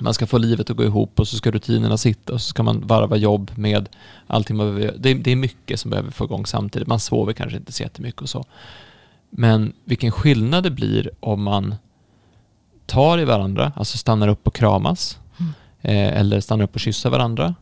man 0.00 0.14
ska 0.14 0.26
få 0.26 0.38
livet 0.38 0.70
att 0.70 0.76
gå 0.76 0.84
ihop 0.84 1.20
och 1.20 1.28
så 1.28 1.36
ska 1.36 1.50
rutinerna 1.50 1.96
sitta 1.96 2.32
och 2.32 2.40
så 2.42 2.48
ska 2.48 2.62
man 2.62 2.86
varva 2.86 3.16
jobb 3.16 3.50
med 3.54 3.88
allting 4.26 4.56
man 4.56 4.66
behöver 4.74 4.98
det, 4.98 5.14
det 5.14 5.30
är 5.32 5.36
mycket 5.36 5.80
som 5.80 5.90
behöver 5.90 6.10
få 6.10 6.24
igång 6.24 6.46
samtidigt. 6.46 6.88
Man 6.88 7.00
sover 7.00 7.32
kanske 7.32 7.56
inte 7.58 7.72
så 7.72 7.82
jättemycket 7.82 8.22
och 8.22 8.28
så. 8.28 8.44
Men 9.30 9.72
vilken 9.84 10.10
skillnad 10.10 10.62
det 10.64 10.70
blir 10.70 11.10
om 11.20 11.42
man 11.42 11.74
tar 12.86 13.18
i 13.18 13.24
varandra, 13.24 13.72
alltså 13.76 13.98
stannar 13.98 14.28
upp 14.28 14.46
och 14.46 14.54
kramas, 14.54 15.18
Mm. 15.40 15.52
eh, 15.82 16.20
eller 16.20 16.40
stannar 16.40 16.64
upp 16.64 16.74
och 16.74 16.80
kysser 16.80 17.10
varandra. 17.10 17.54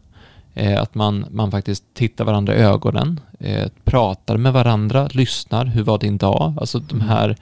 Eh, 0.59 0.83
att 0.83 0.95
man, 0.95 1.27
man 1.31 1.51
faktiskt 1.51 1.85
tittar 1.95 2.25
varandra 2.25 2.55
i 2.55 2.59
ögonen, 2.59 3.21
eh, 3.41 3.67
pratar 3.85 4.37
med 4.37 4.53
varandra, 4.53 5.09
lyssnar, 5.13 5.65
hur 5.65 5.83
var 5.83 5.99
din 5.99 6.17
dag? 6.19 6.55
Alltså 6.61 6.79
de 6.79 6.95
Mm. 6.95 7.09
här, 7.09 7.37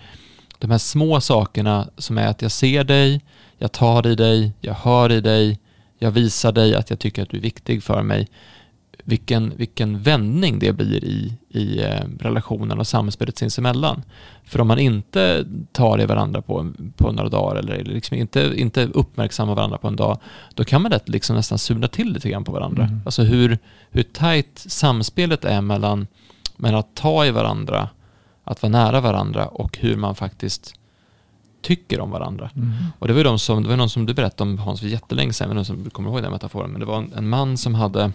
de 0.58 0.70
här 0.70 0.78
små 0.78 1.20
sakerna 1.20 1.88
som 1.98 2.18
är 2.18 2.26
att 2.26 2.42
jag 2.42 2.50
ser 2.50 2.84
dig, 2.84 3.20
jag 3.58 3.72
tar 3.72 4.06
i 4.06 4.14
dig, 4.14 4.52
jag 4.60 4.74
hör 4.74 5.12
i 5.12 5.20
dig, 5.20 5.58
jag 5.98 6.10
visar 6.10 6.52
dig 6.52 6.74
att 6.74 6.90
jag 6.90 6.98
tycker 6.98 7.22
att 7.22 7.30
du 7.30 7.36
är 7.36 7.40
viktig 7.40 7.82
för 7.82 8.02
mig. 8.02 8.28
Vilken, 9.06 9.52
vilken 9.56 10.02
vändning 10.02 10.58
det 10.58 10.72
blir 10.72 11.04
i, 11.04 11.32
i 11.48 11.82
eh, 11.82 12.00
relationen 12.20 12.78
och 12.78 12.86
samspelet 12.86 13.38
sinsemellan. 13.38 14.02
För 14.44 14.60
om 14.60 14.68
man 14.68 14.78
inte 14.78 15.46
tar 15.72 16.00
i 16.00 16.06
varandra 16.06 16.42
på, 16.42 16.72
på 16.96 17.12
några 17.12 17.28
dagar 17.28 17.56
eller 17.56 17.84
liksom 17.84 18.16
inte, 18.16 18.52
inte 18.56 18.86
uppmärksammar 18.86 19.54
varandra 19.54 19.78
på 19.78 19.88
en 19.88 19.96
dag, 19.96 20.18
då 20.54 20.64
kan 20.64 20.82
man 20.82 20.90
lätt 20.90 21.08
liksom 21.08 21.36
nästan 21.36 21.58
sura 21.58 21.88
till 21.88 22.12
lite 22.12 22.30
grann 22.30 22.44
på 22.44 22.52
varandra. 22.52 22.84
Mm. 22.84 23.00
Alltså 23.04 23.22
hur, 23.22 23.58
hur 23.90 24.02
tajt 24.02 24.58
samspelet 24.68 25.44
är 25.44 25.60
mellan, 25.60 26.06
mellan 26.56 26.80
att 26.80 26.94
ta 26.94 27.26
i 27.26 27.30
varandra, 27.30 27.88
att 28.44 28.62
vara 28.62 28.70
nära 28.70 29.00
varandra 29.00 29.46
och 29.46 29.78
hur 29.78 29.96
man 29.96 30.14
faktiskt 30.14 30.74
tycker 31.64 32.00
om 32.00 32.10
varandra. 32.10 32.50
Mm. 32.56 32.72
Och 32.98 33.08
det 33.08 33.12
var 33.12 33.18
ju 33.18 33.24
de 33.24 33.38
som, 33.38 33.62
det 33.62 33.68
var 33.68 33.76
någon 33.76 33.90
som 33.90 34.06
du 34.06 34.14
berättade 34.14 34.50
om 34.50 34.58
Hans 34.58 34.80
för 34.80 34.86
jättelänge 34.86 35.32
sedan, 35.32 35.48
jag 35.48 35.54
vet 35.54 35.68
inte 35.68 35.78
om 35.78 35.84
du 35.84 35.90
kommer 35.90 36.10
ihåg 36.10 36.22
den 36.22 36.32
metaforen, 36.32 36.70
men 36.70 36.80
det 36.80 36.86
var 36.86 36.98
en, 36.98 37.12
en 37.16 37.28
man 37.28 37.56
som 37.56 37.74
hade, 37.74 38.12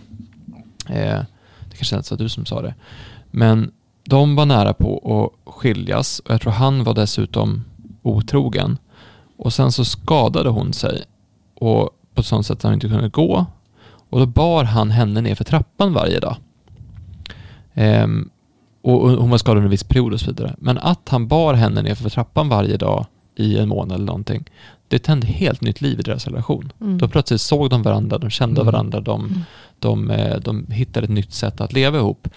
eh, 0.89 1.19
det 1.69 1.75
kanske 1.77 1.95
inte 1.95 2.13
var 2.13 2.17
du 2.17 2.29
som 2.29 2.45
sa 2.45 2.61
det, 2.61 2.73
men 3.31 3.71
de 4.03 4.35
var 4.35 4.45
nära 4.45 4.73
på 4.73 4.97
att 5.45 5.53
skiljas 5.53 6.19
och 6.19 6.31
jag 6.31 6.41
tror 6.41 6.51
han 6.51 6.83
var 6.83 6.93
dessutom 6.93 7.65
otrogen. 8.01 8.77
Och 9.37 9.53
sen 9.53 9.71
så 9.71 9.85
skadade 9.85 10.49
hon 10.49 10.73
sig 10.73 11.03
och 11.55 11.89
på 12.13 12.21
ett 12.21 12.25
sånt 12.25 12.45
sätt 12.45 12.57
att 12.57 12.63
han 12.63 12.73
inte 12.73 12.87
kunde 12.87 13.09
gå. 13.09 13.45
Och 14.09 14.19
då 14.19 14.25
bar 14.25 14.63
han 14.63 14.91
henne 14.91 15.21
ner 15.21 15.35
för 15.35 15.43
trappan 15.43 15.93
varje 15.93 16.19
dag. 16.19 16.35
Ehm, 17.73 18.29
och 18.81 19.01
och 19.03 19.11
hon 19.11 19.29
var 19.29 19.37
skadad 19.37 19.57
under 19.57 19.67
en 19.67 19.71
viss 19.71 19.83
period 19.83 20.13
och 20.13 20.19
så 20.19 20.25
vidare. 20.25 20.55
Men 20.57 20.77
att 20.77 21.09
han 21.09 21.27
bar 21.27 21.53
henne 21.53 21.81
ner 21.81 21.95
för 21.95 22.09
trappan 22.09 22.49
varje 22.49 22.77
dag 22.77 23.05
i 23.35 23.57
en 23.57 23.69
månad 23.69 23.95
eller 23.95 24.05
någonting, 24.05 24.45
det 24.89 24.99
tände 24.99 25.27
helt 25.27 25.61
nytt 25.61 25.81
liv 25.81 25.99
i 25.99 26.03
deras 26.03 26.25
relation. 26.27 26.71
Mm. 26.81 26.97
Då 26.97 27.07
plötsligt 27.07 27.41
såg 27.41 27.69
de 27.69 27.83
varandra, 27.83 28.17
de 28.17 28.29
kände 28.29 28.61
Mm. 28.61 28.71
varandra, 28.73 28.99
de, 29.01 29.25
Mm. 29.25 29.41
de, 29.79 30.09
eh, 30.11 30.39
de 30.39 30.65
hittade 30.71 31.03
ett 31.05 31.11
nytt 31.11 31.33
sätt 31.33 31.61
att 31.61 31.73
leva 31.73 31.97
ihop. 31.97 32.27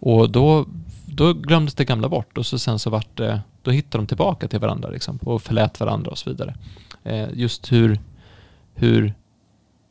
Och 0.00 0.30
då, 0.30 0.66
då 1.06 1.32
glömdes 1.32 1.74
det 1.74 1.84
gamla 1.84 2.08
bort 2.08 2.38
och 2.38 2.46
så 2.46 2.58
sen 2.58 2.78
så 2.78 2.90
vart 2.90 3.16
det, 3.16 3.40
då 3.62 3.70
hittade 3.70 4.02
de 4.02 4.06
tillbaka 4.06 4.48
till 4.48 4.58
varandra 4.58 4.88
liksom, 4.90 5.16
och 5.16 5.42
förlät 5.42 5.80
varandra 5.80 6.10
och 6.10 6.18
så 6.18 6.30
vidare. 6.30 6.54
Eh, 7.04 7.28
just 7.34 7.72
hur, 7.72 7.98
hur, 8.74 9.14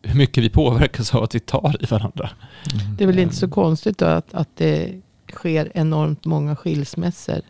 hur 0.01 0.17
mycket 0.17 0.43
vi 0.43 0.49
påverkas 0.49 1.15
av 1.15 1.23
att 1.23 1.35
vi 1.35 1.39
tar 1.39 1.75
i 1.79 1.85
varandra. 1.85 2.29
Mm. 2.73 2.95
Det 2.97 3.03
är 3.03 3.07
väl 3.07 3.19
inte 3.19 3.35
så 3.35 3.45
Ehm. 3.45 3.51
konstigt 3.51 3.97
då 3.97 4.05
att, 4.05 4.33
att 4.33 4.49
det 4.57 5.01
sker 5.33 5.71
enormt 5.75 6.25
många 6.25 6.55
skilsmässor. 6.55 7.41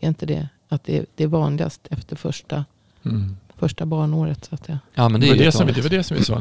Är 0.00 0.08
inte 0.08 0.26
det? 0.26 0.48
Att 0.68 0.84
det, 0.84 1.06
det 1.14 1.24
är 1.24 1.28
vanligast 1.28 1.86
efter 1.90 2.16
första, 2.16 2.64
Mm. 3.04 3.36
Första 3.60 3.86
barnåret. 3.86 4.44
Så 4.44 4.54
att 4.54 4.66
säga. 4.66 4.78
Ja, 4.94 5.08
men 5.08 5.20
det 5.20 5.26
Det, 5.26 5.32
är 5.32 5.36
var 5.36 5.44
det, 5.44 5.52
som, 5.52 5.66
det 5.66 5.80
var 5.80 5.90
det 5.90 6.02
som 6.02 6.16
vi 6.16 6.24
sa. 6.24 6.34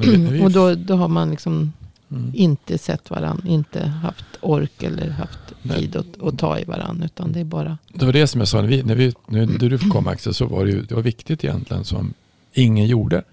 Och 0.46 0.52
då, 0.52 0.76
då 0.76 0.96
har 0.96 1.08
man 1.08 1.32
liksom 1.32 1.74
mm. 2.12 2.32
inte 2.34 2.78
sett 2.78 3.10
varandra, 3.10 3.48
inte 3.48 3.88
haft 3.88 4.26
ork 4.42 4.84
eller 4.84 5.10
haft 5.10 5.40
tid 5.76 5.96
att, 5.96 6.22
att 6.22 6.40
ta 6.40 6.60
i 6.60 6.64
varandra. 6.64 7.06
Utan 7.06 7.32
det 7.32 7.40
är 7.40 7.44
bara... 7.44 7.78
Det 7.94 8.06
var 8.06 8.14
det 8.14 8.28
som 8.28 8.42
jag 8.42 8.48
sa 8.48 8.62
när, 8.62 8.68
vi, 8.68 8.84
när, 8.84 8.96
vi, 8.96 9.14
när 9.28 9.70
du 9.70 9.78
kom 9.78 10.08
Axel 10.08 10.34
så 10.34 10.46
var 10.46 10.66
det 10.66 10.72
ju 10.72 10.82
det 10.82 10.96
var 10.96 11.02
viktigt 11.02 11.44
egentligen 11.44 11.84
som 11.84 12.14
ingen 12.54 12.88
gjorde. 12.88 13.24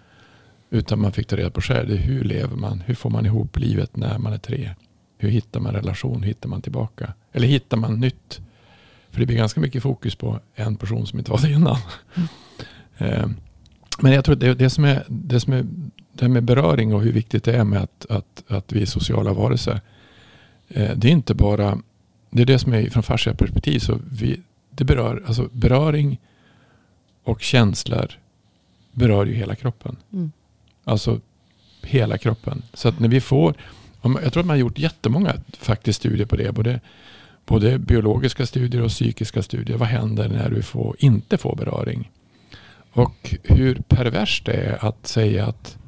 Utan 0.70 1.00
man 1.00 1.12
fick 1.12 1.26
ta 1.26 1.36
reda 1.36 1.50
på 1.50 1.60
själv. 1.60 1.88
Det 1.88 1.96
hur 1.96 2.24
lever 2.24 2.56
man? 2.56 2.82
Hur 2.86 2.94
får 2.94 3.10
man 3.10 3.26
ihop 3.26 3.58
livet 3.58 3.96
när 3.96 4.18
man 4.18 4.32
är 4.32 4.38
tre? 4.38 4.70
Hur 5.18 5.28
hittar 5.28 5.60
man 5.60 5.72
relation? 5.72 6.22
Hur 6.22 6.28
hittar 6.28 6.48
man 6.48 6.62
tillbaka? 6.62 7.12
Eller 7.32 7.48
hittar 7.48 7.76
man 7.76 8.00
nytt? 8.00 8.40
För 9.10 9.20
det 9.20 9.26
blir 9.26 9.36
ganska 9.36 9.60
mycket 9.60 9.82
fokus 9.82 10.14
på 10.14 10.40
en 10.54 10.76
person 10.76 11.06
som 11.06 11.18
inte 11.18 11.30
var 11.30 11.38
det 11.38 11.50
innan. 11.50 11.76
Eh, 12.98 13.26
Men 14.00 14.12
jag 14.12 14.24
tror 14.24 14.32
att 14.32 14.40
det, 14.40 14.54
det, 14.54 14.70
som 14.70 14.84
är, 14.84 15.04
det 15.08 15.40
som 15.40 15.52
är 15.52 15.66
det 16.12 16.24
här 16.24 16.28
med 16.28 16.42
beröring 16.44 16.94
och 16.94 17.02
hur 17.02 17.12
viktigt 17.12 17.44
det 17.44 17.56
är 17.56 17.64
med 17.64 17.82
att, 17.82 18.06
att, 18.10 18.44
att 18.48 18.72
vi 18.72 18.82
är 18.82 18.86
sociala 18.86 19.32
varelser. 19.32 19.80
Eh, 20.68 20.96
Det 20.96 21.08
är 21.08 21.12
inte 21.12 21.34
bara, 21.34 21.78
det 22.30 22.42
är 22.42 22.46
det 22.46 22.58
som 22.58 22.72
är 22.72 22.90
från 22.90 23.02
fascia 23.02 23.34
perspektiv. 23.34 23.78
Så 23.78 24.00
vi, 24.10 24.40
det 24.70 24.84
berör, 24.84 25.22
alltså 25.26 25.48
beröring 25.52 26.20
och 27.24 27.40
känslor 27.42 28.06
berör 28.92 29.26
ju 29.26 29.34
hela 29.34 29.54
kroppen. 29.54 29.96
Mm. 30.12 30.32
Alltså 30.84 31.20
hela 31.82 32.18
kroppen. 32.18 32.62
Så 32.74 32.88
att 32.88 33.00
när 33.00 33.08
vi 33.08 33.20
får, 33.20 33.54
jag 34.02 34.32
tror 34.32 34.40
att 34.40 34.46
man 34.46 34.48
har 34.48 34.56
gjort 34.56 34.78
jättemånga 34.78 35.34
faktiskt 35.58 35.98
studier 35.98 36.26
på 36.26 36.36
det. 36.36 36.52
Både, 36.52 36.80
både 37.46 37.78
biologiska 37.78 38.46
studier 38.46 38.82
och 38.82 38.90
psykiska 38.90 39.42
studier. 39.42 39.76
Vad 39.76 39.88
händer 39.88 40.28
när 40.28 40.50
du 40.50 40.62
får, 40.62 40.96
inte 40.98 41.38
får 41.38 41.56
beröring? 41.56 42.10
Och 42.96 43.34
hur 43.42 43.74
perverst 43.88 44.46
det 44.46 44.52
är 44.52 44.84
att 44.84 45.06
säga 45.06 45.46
att 45.46 45.78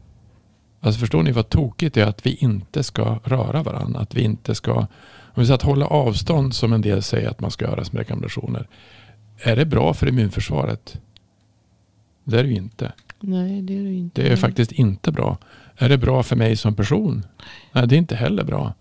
Alltså 0.81 1.01
förstår 1.01 1.23
ni 1.23 1.33
vad 1.33 1.49
tokigt 1.49 1.95
det 1.95 2.01
är 2.01 2.07
att 2.07 2.27
vi 2.27 2.35
inte 2.35 2.83
ska 2.83 3.19
röra 3.25 3.63
varandra? 3.63 4.01
Att 4.01 4.15
vi 4.15 4.23
inte 4.23 4.55
ska, 4.55 4.75
om 4.75 4.87
vi 5.35 5.45
säger 5.45 5.55
att 5.55 5.63
hålla 5.63 5.87
avstånd 5.87 6.55
som 6.55 6.73
en 6.73 6.81
del 6.81 7.03
säger 7.03 7.29
att 7.29 7.41
man 7.41 7.51
ska 7.51 7.65
göra 7.65 7.85
som 7.85 7.99
rekommendationer. 7.99 8.69
Är 9.39 9.57
det 9.57 9.67
bra 9.67 9.95
för 9.95 10.09
immunförsvaret? 10.09 11.01
Det 12.25 12.39
är 12.39 12.43
det 12.43 12.49
ju 12.49 12.57
inte. 12.57 12.93
Nej, 13.21 13.63
det 13.63 13.79
är 13.79 13.83
det 13.83 13.95
inte. 13.95 14.23
Det 14.23 14.29
är 14.29 14.37
faktiskt 14.37 14.73
inte 14.73 15.13
bra. 15.13 15.39
Är 15.77 15.89
det 15.89 15.99
bra 15.99 16.23
för 16.23 16.37
mig 16.37 16.57
som 16.57 16.75
person? 16.75 17.27
Nej, 17.73 17.87
det 17.87 17.97
är 17.97 17.99
inte 17.99 18.17
heller 18.17 18.45
bra. 18.45 18.75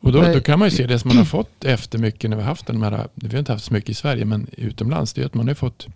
Och 0.00 0.12
då, 0.12 0.22
då 0.22 0.40
kan 0.40 0.58
man 0.58 0.68
ju 0.68 0.76
se 0.76 0.86
det 0.86 0.98
som 0.98 1.08
man 1.08 1.16
har 1.16 1.24
fått 1.24 1.64
efter 1.64 1.98
mycket 1.98 2.30
när 2.30 2.36
vi 2.36 2.42
har 2.42 2.48
haft 2.48 2.66
den 2.66 2.82
här, 2.82 3.08
vi 3.14 3.28
har 3.28 3.38
inte 3.38 3.52
haft 3.52 3.64
så 3.64 3.72
mycket 3.72 3.90
i 3.90 3.94
Sverige, 3.94 4.24
men 4.24 4.46
utomlands, 4.52 5.12
det 5.12 5.22
är 5.22 5.26
att 5.26 5.34
man 5.34 5.48
har 5.48 5.54
fått, 5.54 5.86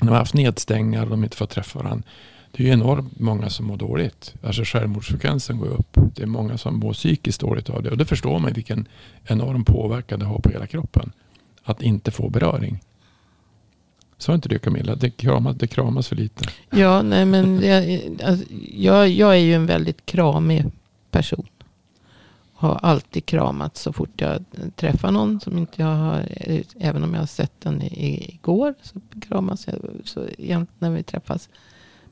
när 0.00 0.04
man 0.04 0.12
har 0.12 0.18
haft 0.18 0.34
nedstängningar 0.34 1.02
och 1.04 1.10
de 1.10 1.24
inte 1.24 1.36
får 1.36 1.46
träffa 1.46 1.78
varandra, 1.78 2.04
det 2.52 2.62
är 2.62 2.66
ju 2.66 2.72
enormt 2.72 3.20
många 3.20 3.50
som 3.50 3.66
mår 3.66 3.76
dåligt. 3.76 4.34
Alltså 4.42 4.62
självmordsfrekvensen 4.64 5.58
går 5.58 5.68
upp. 5.68 5.96
Det 6.14 6.22
är 6.22 6.26
många 6.26 6.58
som 6.58 6.78
mår 6.78 6.92
psykiskt 6.92 7.40
dåligt 7.40 7.70
av 7.70 7.82
det. 7.82 7.90
Och 7.90 7.98
det 7.98 8.04
förstår 8.04 8.38
man 8.38 8.52
vilken 8.52 8.88
enorm 9.24 9.64
påverkan 9.64 10.18
det 10.18 10.26
har 10.26 10.38
på 10.38 10.50
hela 10.50 10.66
kroppen. 10.66 11.12
Att 11.62 11.82
inte 11.82 12.10
få 12.10 12.30
beröring. 12.30 12.80
Sa 14.18 14.34
inte 14.34 14.48
du 14.48 14.58
Camilla? 14.58 14.94
Det 14.94 15.10
kramas, 15.10 15.56
det 15.56 15.66
kramas 15.66 16.08
för 16.08 16.16
lite. 16.16 16.44
Ja, 16.70 17.02
nej 17.02 17.24
men 17.24 17.62
jag, 17.62 18.00
alltså, 18.24 18.46
jag, 18.74 19.08
jag 19.08 19.32
är 19.32 19.40
ju 19.40 19.54
en 19.54 19.66
väldigt 19.66 20.06
kramig 20.06 20.64
person. 21.10 21.46
Har 22.64 22.78
alltid 22.82 23.26
kramat 23.26 23.76
så 23.76 23.92
fort 23.92 24.20
jag 24.20 24.44
träffar 24.76 25.10
någon 25.10 25.40
som 25.40 25.58
inte 25.58 25.82
jag 25.82 25.88
har. 25.88 26.28
Även 26.78 27.04
om 27.04 27.14
jag 27.14 27.20
har 27.20 27.26
sett 27.26 27.60
den 27.60 27.82
igår 27.82 28.74
så 28.82 29.00
kramas 29.20 29.66
jag 29.66 29.76
så 30.04 30.26
jämt 30.38 30.70
när 30.78 30.90
vi 30.90 31.02
träffas. 31.02 31.48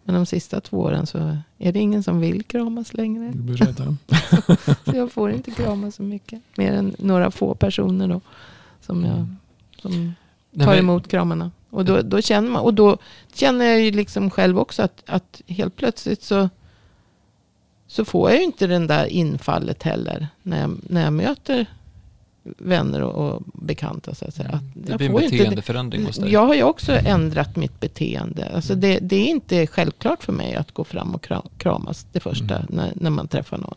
Men 0.05 0.15
de 0.15 0.27
sista 0.27 0.61
två 0.61 0.79
åren 0.79 1.07
så 1.07 1.37
är 1.59 1.73
det 1.73 1.79
ingen 1.79 2.03
som 2.03 2.21
vill 2.21 2.43
kramas 2.43 2.95
längre. 2.95 3.31
Du 3.35 3.39
blir 3.39 3.57
rädd. 3.57 3.97
så 4.85 4.97
jag 4.97 5.13
får 5.13 5.31
inte 5.31 5.51
kramas 5.51 5.95
så 5.95 6.03
mycket. 6.03 6.43
Mer 6.57 6.73
än 6.73 6.95
några 6.99 7.31
få 7.31 7.55
personer 7.55 8.09
då. 8.09 8.21
Som, 8.81 9.05
jag, 9.05 9.27
som 9.79 10.15
tar 10.59 10.77
emot 10.77 11.09
kramarna. 11.09 11.51
Och 11.71 11.85
då, 11.85 12.03
då, 12.03 12.21
känner 12.21 12.51
man, 12.51 12.63
och 12.63 12.75
då 12.75 12.97
känner 13.35 13.65
jag 13.65 13.81
ju 13.81 13.91
liksom 13.91 14.31
själv 14.31 14.59
också 14.59 14.83
att, 14.83 15.03
att 15.07 15.43
helt 15.47 15.77
plötsligt 15.77 16.23
så, 16.23 16.49
så 17.93 18.05
får 18.05 18.31
jag 18.31 18.39
ju 18.39 18.45
inte 18.45 18.67
den 18.67 18.87
där 18.87 19.07
infallet 19.07 19.83
heller. 19.83 20.29
När 20.43 20.61
jag, 20.61 20.77
när 20.83 21.05
jag 21.05 21.13
möter 21.13 21.67
vänner 22.43 23.03
och, 23.03 23.29
och 23.29 23.43
bekanta. 23.55 24.15
Så 24.15 24.25
att 24.25 24.35
säga. 24.35 24.49
Att 24.49 24.63
det 24.75 24.97
blir 24.97 25.09
en 25.09 25.15
beteendeförändring 25.15 26.07
hos 26.07 26.17
dig. 26.17 26.33
Jag 26.33 26.47
har 26.47 26.55
ju 26.55 26.63
också 26.63 26.93
ändrat 26.93 27.57
mitt 27.57 27.81
beteende. 27.81 28.51
Alltså 28.55 28.75
det, 28.75 28.99
det, 28.99 29.17
är 29.17 29.27
inte 29.27 29.67
självklart 29.67 30.25
för 30.25 30.33
mig 30.33 30.55
att 30.55 30.73
gå 30.73 30.85
fram 30.85 31.15
och 31.15 31.29
kramas 31.59 32.07
det 32.13 32.21
första 32.21 32.57
mm. 32.57 32.67
när, 32.69 32.93
när 32.95 33.11
man 33.11 33.29
träffar 33.29 33.59
någon. 33.59 33.75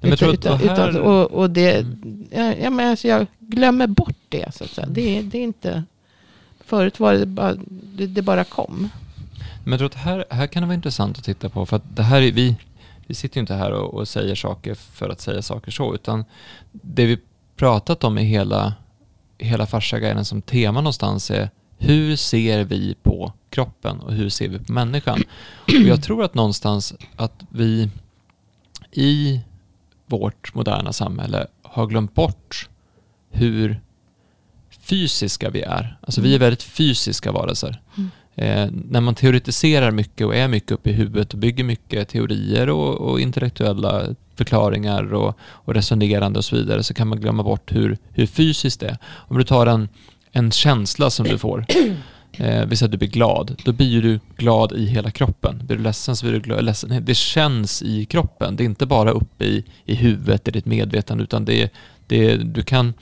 Nej, 0.00 0.12
utan, 0.12 0.30
utan, 0.30 0.58
här... 0.58 0.72
utan, 0.72 0.96
och, 0.96 1.30
och 1.30 1.50
det, 1.50 1.76
mm. 1.76 2.26
jag, 2.30 2.60
jag, 2.60 2.72
men 2.72 2.90
alltså 2.90 3.08
jag 3.08 3.26
glömmer 3.38 3.86
bort 3.86 4.18
det. 4.28 4.54
Så 4.54 4.64
att 4.64 4.70
säga. 4.70 4.86
Det, 4.86 5.22
det 5.22 5.38
är 5.38 5.42
inte... 5.42 5.84
Förut 6.60 7.00
var 7.00 7.14
det 7.14 7.26
bara, 7.26 7.54
det, 7.68 8.06
det 8.06 8.22
bara 8.22 8.44
kom. 8.44 8.88
Men 9.64 9.70
jag 9.70 9.78
tror 9.78 9.88
att 9.88 9.94
här, 9.94 10.24
här 10.30 10.46
kan 10.46 10.62
det 10.62 10.66
vara 10.66 10.74
intressant 10.74 11.18
att 11.18 11.24
titta 11.24 11.48
på. 11.48 11.66
För 11.66 11.76
att 11.76 11.96
det 11.96 12.02
här 12.02 12.22
är, 12.22 12.32
vi, 12.32 12.56
vi 13.06 13.14
sitter 13.14 13.36
ju 13.36 13.40
inte 13.40 13.54
här 13.54 13.72
och, 13.72 13.94
och 13.94 14.08
säger 14.08 14.34
saker 14.34 14.74
för 14.74 15.08
att 15.08 15.20
säga 15.20 15.42
saker 15.42 15.70
så. 15.70 15.94
Utan 15.94 16.24
det 16.72 17.06
vi 17.06 17.18
pratat 17.56 18.04
om 18.04 18.18
i 18.18 18.24
hela, 18.24 18.74
hela 19.38 19.66
fasciaguiden 19.66 20.24
som 20.24 20.42
tema 20.42 20.80
någonstans 20.80 21.30
är 21.30 21.50
hur 21.78 22.16
ser 22.16 22.64
vi 22.64 22.94
på 23.02 23.32
kroppen 23.50 24.00
och 24.00 24.12
hur 24.12 24.28
ser 24.28 24.48
vi 24.48 24.58
på 24.58 24.72
människan? 24.72 25.22
Och 25.62 25.72
jag 25.72 26.02
tror 26.02 26.24
att 26.24 26.34
någonstans 26.34 26.94
att 27.16 27.44
vi 27.50 27.90
i 28.92 29.40
vårt 30.06 30.54
moderna 30.54 30.92
samhälle 30.92 31.46
har 31.62 31.86
glömt 31.86 32.14
bort 32.14 32.68
hur 33.30 33.80
fysiska 34.80 35.50
vi 35.50 35.62
är. 35.62 35.98
Alltså 36.00 36.20
vi 36.20 36.34
är 36.34 36.38
väldigt 36.38 36.62
fysiska 36.62 37.32
varelser. 37.32 37.82
Mm. 37.96 38.10
Eh, 38.38 38.68
när 38.72 39.00
man 39.00 39.14
teoretiserar 39.14 39.90
mycket 39.90 40.26
och 40.26 40.36
är 40.36 40.48
mycket 40.48 40.70
uppe 40.70 40.90
i 40.90 40.92
huvudet 40.92 41.32
och 41.32 41.38
bygger 41.38 41.64
mycket 41.64 42.08
teorier 42.08 42.70
och, 42.70 42.94
och 42.94 43.20
intellektuella 43.20 44.06
förklaringar 44.34 45.14
och, 45.14 45.38
och, 45.40 45.74
resonerande 45.74 46.38
och 46.38 46.44
så 46.44 46.56
vidare 46.56 46.82
så 46.82 46.94
kan 46.94 47.08
man 47.08 47.20
glömma 47.20 47.42
bort 47.42 47.72
hur, 47.74 47.98
hur 48.12 48.26
fysiskt 48.26 48.80
det 48.80 48.86
är. 48.86 48.98
Om 49.04 49.38
du 49.38 49.44
tar 49.44 49.66
en, 49.66 49.88
en 50.32 50.50
känsla 50.50 51.10
som 51.10 51.26
du 51.26 51.38
får, 51.38 51.66
eh, 52.32 52.66
vi 52.66 52.76
säger 52.76 52.88
att 52.88 52.92
du 52.92 52.98
blir 52.98 53.08
glad, 53.08 53.62
då 53.64 53.72
blir 53.72 54.02
du 54.02 54.20
glad 54.36 54.72
i 54.72 54.86
hela 54.86 55.10
kroppen. 55.10 55.62
Blir 55.66 55.76
du 55.76 55.82
ledsen 55.82 56.16
så 56.16 56.26
blir 56.26 56.32
du 56.32 56.40
glad, 56.40 56.64
ledsen. 56.64 57.04
Det 57.04 57.14
känns 57.16 57.82
i 57.82 58.04
kroppen, 58.04 58.56
det 58.56 58.62
är 58.62 58.66
inte 58.66 58.86
bara 58.86 59.10
uppe 59.10 59.44
i, 59.44 59.64
i 59.84 59.94
huvudet, 59.94 60.48
i 60.48 60.50
ditt 60.50 60.66
medvetande, 60.66 61.24
utan 61.24 61.44
det, 61.44 61.72
det, 62.06 62.36
du, 62.36 62.62
kan, 62.62 62.94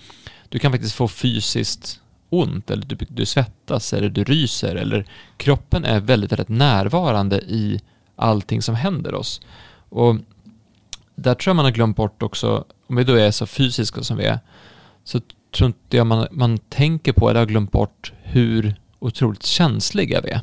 du 0.49 0.59
kan 0.59 0.73
faktiskt 0.73 0.95
få 0.95 1.09
fysiskt 1.09 2.01
ont 2.35 2.71
eller 2.71 2.87
du, 2.87 2.97
du 3.09 3.27
svettas 3.27 3.93
eller 3.93 4.09
du 4.09 4.25
ryser 4.25 4.75
eller 4.75 5.07
kroppen 5.37 5.85
är 5.85 6.01
väldigt, 6.01 6.33
väldigt 6.33 6.49
närvarande 6.49 7.37
i 7.37 7.81
allting 8.17 8.63
som 8.63 8.75
händer 8.75 9.15
oss. 9.15 9.41
Och 9.89 10.17
där 11.15 11.35
tror 11.35 11.51
jag 11.51 11.57
man 11.57 11.65
har 11.65 11.73
glömt 11.73 11.97
bort 11.97 12.23
också, 12.23 12.65
om 12.87 12.97
vi 12.97 13.05
då 13.05 13.15
är 13.15 13.31
så 13.31 13.47
fysiska 13.47 14.03
som 14.03 14.17
vi 14.17 14.25
är, 14.25 14.39
så 15.05 15.21
tror 15.55 15.67
inte 15.67 15.97
jag 15.97 16.07
man, 16.07 16.27
man 16.31 16.59
tänker 16.59 17.13
på 17.13 17.31
eller 17.31 17.41
har 17.41 17.47
glömt 17.47 17.73
bort 17.73 18.13
hur 18.23 18.75
otroligt 18.99 19.47
känsliga 19.47 20.21
vi 20.21 20.31
är. 20.31 20.41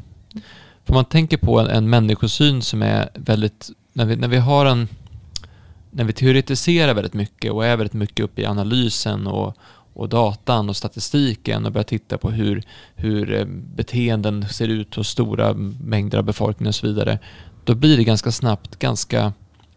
För 0.86 0.93
man 0.93 1.06
tänker 1.06 1.38
på 1.38 1.60
en, 1.60 1.67
en 1.67 1.89
människosyn 1.89 2.62
som 2.62 2.82
är 2.82 3.10
väldigt, 3.13 3.69
när 3.93 4.06
vi, 4.06 4.15
när 4.15 4.27
vi 4.27 4.38
har 4.38 4.65
en, 4.65 4.88
när 5.91 6.04
vi 6.04 6.13
teoretiserar 6.13 6.93
väldigt 6.93 7.13
mycket 7.13 7.51
och 7.51 7.65
är 7.65 7.77
väldigt 7.77 7.93
mycket 7.93 8.23
uppe 8.23 8.41
i 8.41 8.45
analysen 8.45 9.27
och, 9.27 9.58
och 9.93 10.10
datan 10.10 10.69
och 10.69 10.75
statistiken 10.75 11.65
och 11.65 11.71
börja 11.71 11.84
titta 11.84 12.17
på 12.17 12.32
hur, 12.32 12.63
hur 12.95 13.34
eh, 13.34 13.45
beteenden 13.75 14.49
ser 14.49 14.67
ut 14.67 14.95
hos 14.95 15.08
stora 15.08 15.54
mängder 15.84 16.17
av 16.17 16.23
befolkningen 16.23 16.69
och 16.69 16.75
så 16.75 16.88
vidare, 16.88 17.19
då 17.63 17.75
blir 17.75 17.97
det 17.97 18.04
ganska 18.04 18.32
snabbt 18.32 18.80
ganska, 18.80 19.34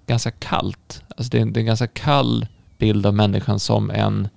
ganska 0.06 0.30
kallt. 0.30 1.02
Alltså 1.16 1.30
det 1.30 1.38
är, 1.38 1.42
en, 1.42 1.52
det 1.52 1.58
är 1.58 1.62
en 1.62 1.66
ganska 1.66 1.86
kall 1.86 2.46
bild 2.78 3.06
av 3.06 3.14
människan 3.14 3.60
som 3.60 3.90
en, 3.90 4.28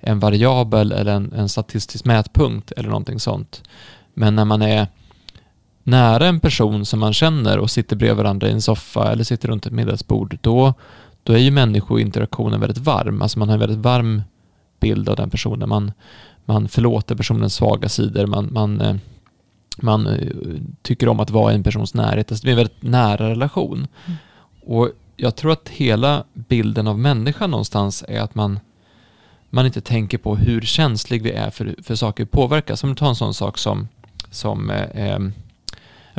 en 0.00 0.18
variabel 0.18 0.92
eller 0.92 1.12
en, 1.12 1.32
en 1.32 1.48
statistisk 1.48 2.04
mätpunkt 2.04 2.72
eller 2.72 2.88
någonting 2.88 3.20
sånt. 3.20 3.62
Men 4.14 4.36
när 4.36 4.44
man 4.44 4.62
är 4.62 4.86
nära 5.82 6.26
en 6.26 6.40
person 6.40 6.84
som 6.84 7.00
man 7.00 7.12
känner 7.12 7.58
och 7.58 7.70
sitter 7.70 7.96
bredvid 7.96 8.16
varandra 8.16 8.48
i 8.48 8.52
en 8.52 8.62
soffa 8.62 9.12
eller 9.12 9.24
sitter 9.24 9.48
runt 9.48 9.66
ett 9.66 9.72
middagsbord, 9.72 10.38
då, 10.40 10.74
då 11.22 11.32
är 11.32 11.38
ju 11.38 11.50
människointeraktionen 11.50 12.60
väldigt 12.60 12.78
varm. 12.78 13.22
Alltså 13.22 13.38
man 13.38 13.48
har 13.48 13.54
en 13.54 13.60
väldigt 13.60 13.78
varm 13.78 14.22
bild 14.80 15.08
av 15.08 15.16
den 15.16 15.30
personen. 15.30 15.68
Man, 15.68 15.92
man 16.44 16.68
förlåter 16.68 17.14
personens 17.14 17.54
svaga 17.54 17.88
sidor. 17.88 18.26
Man, 18.26 18.48
man, 18.52 18.80
eh, 18.80 18.96
man 19.76 20.06
eh, 20.06 20.28
tycker 20.82 21.08
om 21.08 21.20
att 21.20 21.30
vara 21.30 21.52
i 21.52 21.54
en 21.54 21.62
persons 21.62 21.94
närhet. 21.94 22.32
Alltså 22.32 22.44
det 22.44 22.50
är 22.50 22.52
en 22.52 22.56
väldigt 22.56 22.82
nära 22.82 23.30
relation. 23.30 23.86
Mm. 24.06 24.18
Och 24.66 24.90
jag 25.16 25.36
tror 25.36 25.52
att 25.52 25.68
hela 25.68 26.24
bilden 26.34 26.86
av 26.86 26.98
människan 26.98 27.50
någonstans 27.50 28.04
är 28.08 28.20
att 28.20 28.34
man, 28.34 28.60
man 29.50 29.66
inte 29.66 29.80
tänker 29.80 30.18
på 30.18 30.36
hur 30.36 30.60
känslig 30.60 31.22
vi 31.22 31.30
är 31.30 31.50
för, 31.50 31.74
för 31.82 31.94
saker 31.94 32.24
vi 32.24 32.30
påverkas. 32.30 32.84
Om 32.84 32.90
du 32.90 32.96
tar 32.96 33.08
en 33.08 33.16
sån 33.16 33.34
sak 33.34 33.58
som, 33.58 33.88
som 34.30 34.70
eh, 34.70 35.10
eh 35.10 35.18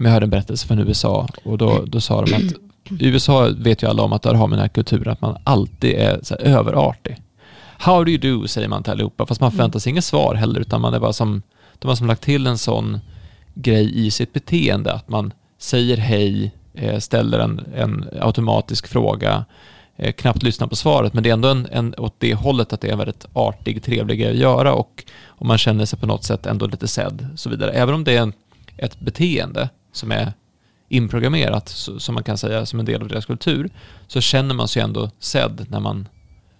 jag 0.04 0.12
hörde 0.12 0.26
en 0.26 0.30
berättelse 0.30 0.68
från 0.68 0.80
USA 0.80 1.28
och 1.44 1.58
då, 1.58 1.84
då 1.88 2.02
sa 2.02 2.26
de 2.26 2.34
att 2.34 2.54
i 3.02 3.08
USA 3.08 3.50
vet 3.58 3.84
ju 3.84 3.88
alla 3.88 4.04
om 4.04 4.14
att 4.14 4.22
där 4.22 4.34
har 4.34 4.48
man 4.48 4.52
den 4.52 4.60
här 4.60 4.68
kulturen 4.68 5.14
att 5.14 5.22
man 5.22 5.38
alltid 5.44 5.96
är 5.96 6.42
överartig. 6.42 7.18
How 7.78 8.04
do 8.04 8.12
you 8.12 8.18
do, 8.18 8.48
säger 8.48 8.68
man 8.68 8.84
till 8.84 8.92
allihopa, 8.92 9.26
fast 9.26 9.42
man 9.42 9.48
mm. 9.48 9.58
förväntar 9.58 9.80
sig 9.80 9.90
inget 9.90 10.06
svar 10.06 10.36
heller, 10.36 10.60
utan 10.60 10.82
man 10.82 10.94
är 10.94 11.00
bara 11.00 11.14
som, 11.14 11.42
de 11.80 11.88
har 11.88 11.96
som 11.96 12.08
lagt 12.08 12.24
till 12.24 12.48
en 12.48 12.58
sån 12.58 13.00
grej 13.54 14.06
i 14.06 14.12
sitt 14.12 14.34
beteende, 14.34 14.94
att 14.94 15.10
man 15.10 15.34
säger 15.58 15.98
hej, 15.98 16.52
eh, 16.74 17.00
ställer 17.00 17.40
en, 17.40 17.62
en 17.76 18.10
automatisk 18.22 18.88
fråga, 18.88 19.46
eh, 19.96 20.12
knappt 20.12 20.44
lyssnar 20.44 20.68
på 20.68 20.76
svaret, 20.76 21.14
men 21.14 21.24
det 21.24 21.30
är 21.30 21.34
ändå 21.34 21.48
en, 21.48 21.68
en, 21.72 21.96
åt 21.98 22.16
det 22.18 22.34
hållet 22.34 22.74
att 22.74 22.82
det 22.82 22.88
är 22.88 22.92
en 22.92 22.98
väldigt 22.98 23.26
artig, 23.34 23.84
trevlig 23.84 24.20
grej 24.20 24.32
att 24.32 24.38
göra 24.38 24.74
och, 24.74 25.04
och 25.26 25.46
man 25.46 25.58
känner 25.58 25.86
sig 25.86 26.00
på 26.00 26.06
något 26.06 26.24
sätt 26.24 26.46
ändå 26.46 26.68
lite 26.68 26.88
sedd, 26.88 27.28
så 27.36 27.50
vidare. 27.50 27.72
Även 27.72 27.96
om 27.96 28.04
det 28.04 28.16
är 28.16 28.22
en, 28.22 28.34
ett 28.78 29.00
beteende 29.00 29.70
som 29.92 30.12
är 30.12 30.34
inprogrammerat, 30.90 31.70
som 31.70 32.16
man 32.16 32.24
kan 32.24 32.38
säga, 32.38 32.66
som 32.66 32.80
en 32.80 32.86
del 32.86 33.02
av 33.02 33.08
deras 33.08 33.26
kultur, 33.26 33.70
så 34.08 34.22
känner 34.22 34.56
man 34.56 34.68
sig 34.68 34.82
ändå 34.82 35.10
sedd 35.20 35.66
när 35.70 35.80
man 35.80 36.08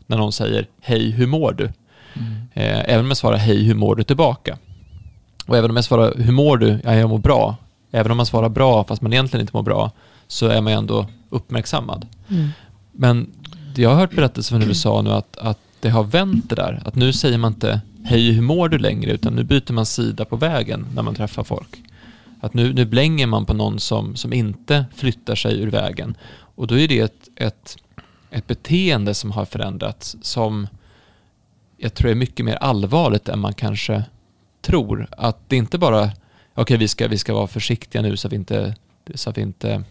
när 0.08 0.18
någon 0.18 0.32
säger 0.32 0.68
hej, 0.82 1.12
hur 1.12 1.28
mår 1.28 1.54
du? 1.54 1.64
Mm. 1.64 2.34
Eh, 2.54 2.94
även 2.94 3.00
om 3.00 3.08
jag 3.08 3.18
svarar 3.18 3.38
hej, 3.38 3.64
hur 3.64 3.76
mår 3.76 3.96
du 3.96 4.04
tillbaka? 4.04 4.58
Och 5.48 5.58
även 5.58 5.70
om 5.70 5.76
jag 5.76 5.86
svarar 5.86 6.14
hur 6.18 6.32
mår 6.32 6.58
du? 6.58 6.80
Ja, 6.84 6.96
jag 6.96 7.10
mår 7.10 7.18
bra. 7.18 7.56
Även 7.92 8.12
om 8.12 8.18
man 8.18 8.26
svarar 8.26 8.50
bra 8.50 8.84
fast 8.84 9.02
man 9.02 9.14
egentligen 9.14 9.42
inte 9.42 9.56
mår 9.56 9.64
bra 9.64 9.92
så 10.28 10.48
är 10.48 10.62
man 10.62 10.74
ändå 10.74 11.06
uppmärksammad. 11.30 12.08
Mm. 12.30 12.50
Men 12.92 13.30
jag 13.76 13.90
har 13.90 13.96
hört 13.96 14.16
berättelser 14.16 14.60
från 14.60 14.70
USA 14.70 15.02
nu 15.02 15.10
att, 15.10 15.38
att 15.38 15.60
det 15.80 15.90
har 15.90 16.04
vänt 16.04 16.50
det 16.50 16.56
där. 16.56 16.82
Att 16.86 16.96
nu 16.96 17.14
säger 17.14 17.38
man 17.38 17.54
inte 17.54 17.82
hej 18.04 18.32
hur 18.32 18.42
mår 18.42 18.70
du 18.70 18.78
längre 18.78 19.12
utan 19.12 19.34
nu 19.34 19.44
byter 19.44 19.74
man 19.74 19.86
sida 19.86 20.26
på 20.26 20.36
vägen 20.36 20.88
när 20.96 21.04
man 21.04 21.16
träffar 21.16 21.44
folk. 21.44 21.84
Att 22.42 22.54
nu, 22.54 22.74
nu 22.74 22.86
blänger 22.86 23.28
man 23.28 23.46
på 23.46 23.54
någon 23.54 23.80
som, 23.80 24.16
som 24.16 24.34
inte 24.34 24.86
flyttar 24.96 25.36
sig 25.36 25.60
ur 25.60 25.72
vägen. 25.72 26.18
Och 26.56 26.68
då 26.68 26.78
är 26.78 26.88
det 26.88 27.00
ett, 27.00 27.30
ett 27.36 27.78
ett 28.30 28.48
beteende 28.48 29.14
som 29.14 29.32
har 29.32 29.46
förändrats 29.46 30.18
som 30.22 30.68
jag 31.78 31.94
tror 31.94 32.12
är 32.12 32.16
mycket 32.16 32.46
mer 32.46 32.56
allvarligt 32.56 33.30
än 33.30 33.40
man 33.40 33.54
kanske 33.54 34.04
tror. 34.62 35.08
Att 35.12 35.50
det 35.50 35.56
inte 35.56 35.78
bara, 35.78 36.04
okej 36.04 36.14
okay, 36.56 36.78
vi, 36.78 36.88
ska, 36.88 37.08
vi 37.08 37.18
ska 37.18 37.34
vara 37.34 37.48
försiktiga 37.48 38.02
nu 38.02 38.18
så 38.18 38.28
att 38.28 38.32
vi 38.34 38.36
inte 38.36 38.76
så 39.16 39.30
att 39.30 39.38
vi 39.38 39.42
inte 39.42 39.84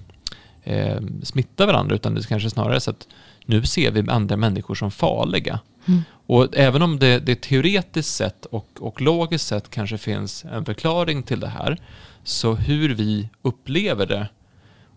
eh, 0.63 1.01
smittar 1.23 1.67
varandra 1.67 1.95
utan 1.95 2.15
det 2.15 2.21
är 2.21 2.23
kanske 2.23 2.51
snarare 2.51 2.81
så 2.81 2.91
att 2.91 3.09
nu 3.45 3.67
ser 3.67 3.91
vi 3.91 4.11
andra 4.11 4.37
människor 4.37 4.75
som 4.75 4.91
farliga. 4.91 5.61
Mm. 5.87 6.03
Och 6.27 6.57
även 6.57 6.83
om 6.83 6.99
det, 6.99 7.19
det 7.19 7.41
teoretiskt 7.41 8.15
sett 8.15 8.45
och, 8.45 8.69
och 8.81 9.01
logiskt 9.01 9.47
sett 9.47 9.71
kanske 9.71 9.99
finns 9.99 10.45
en 10.45 10.65
förklaring 10.65 11.23
till 11.23 11.41
det 11.41 11.49
här, 11.49 11.81
så 12.25 12.55
hur 12.55 12.95
vi 12.95 13.29
upplever 13.43 14.07
det 14.07 14.29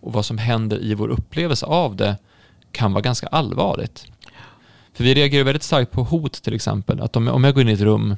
och 0.02 0.13
vad 0.13 0.25
som 0.25 0.38
händer 0.38 0.84
i 0.84 0.93
vår 0.93 1.08
upplevelse 1.08 1.65
av 1.65 1.95
det 1.95 2.17
kan 2.71 2.93
vara 2.93 3.01
ganska 3.01 3.27
allvarligt. 3.27 4.05
För 4.93 5.03
vi 5.03 5.13
reagerar 5.13 5.43
väldigt 5.43 5.63
starkt 5.63 5.91
på 5.91 6.03
hot 6.03 6.34
till 6.34 6.53
exempel. 6.53 7.01
Att 7.01 7.15
om, 7.15 7.27
om 7.27 7.43
jag 7.43 7.53
går 7.53 7.62
in 7.62 7.69
i 7.69 7.73
ett 7.73 7.82
rum 7.82 8.15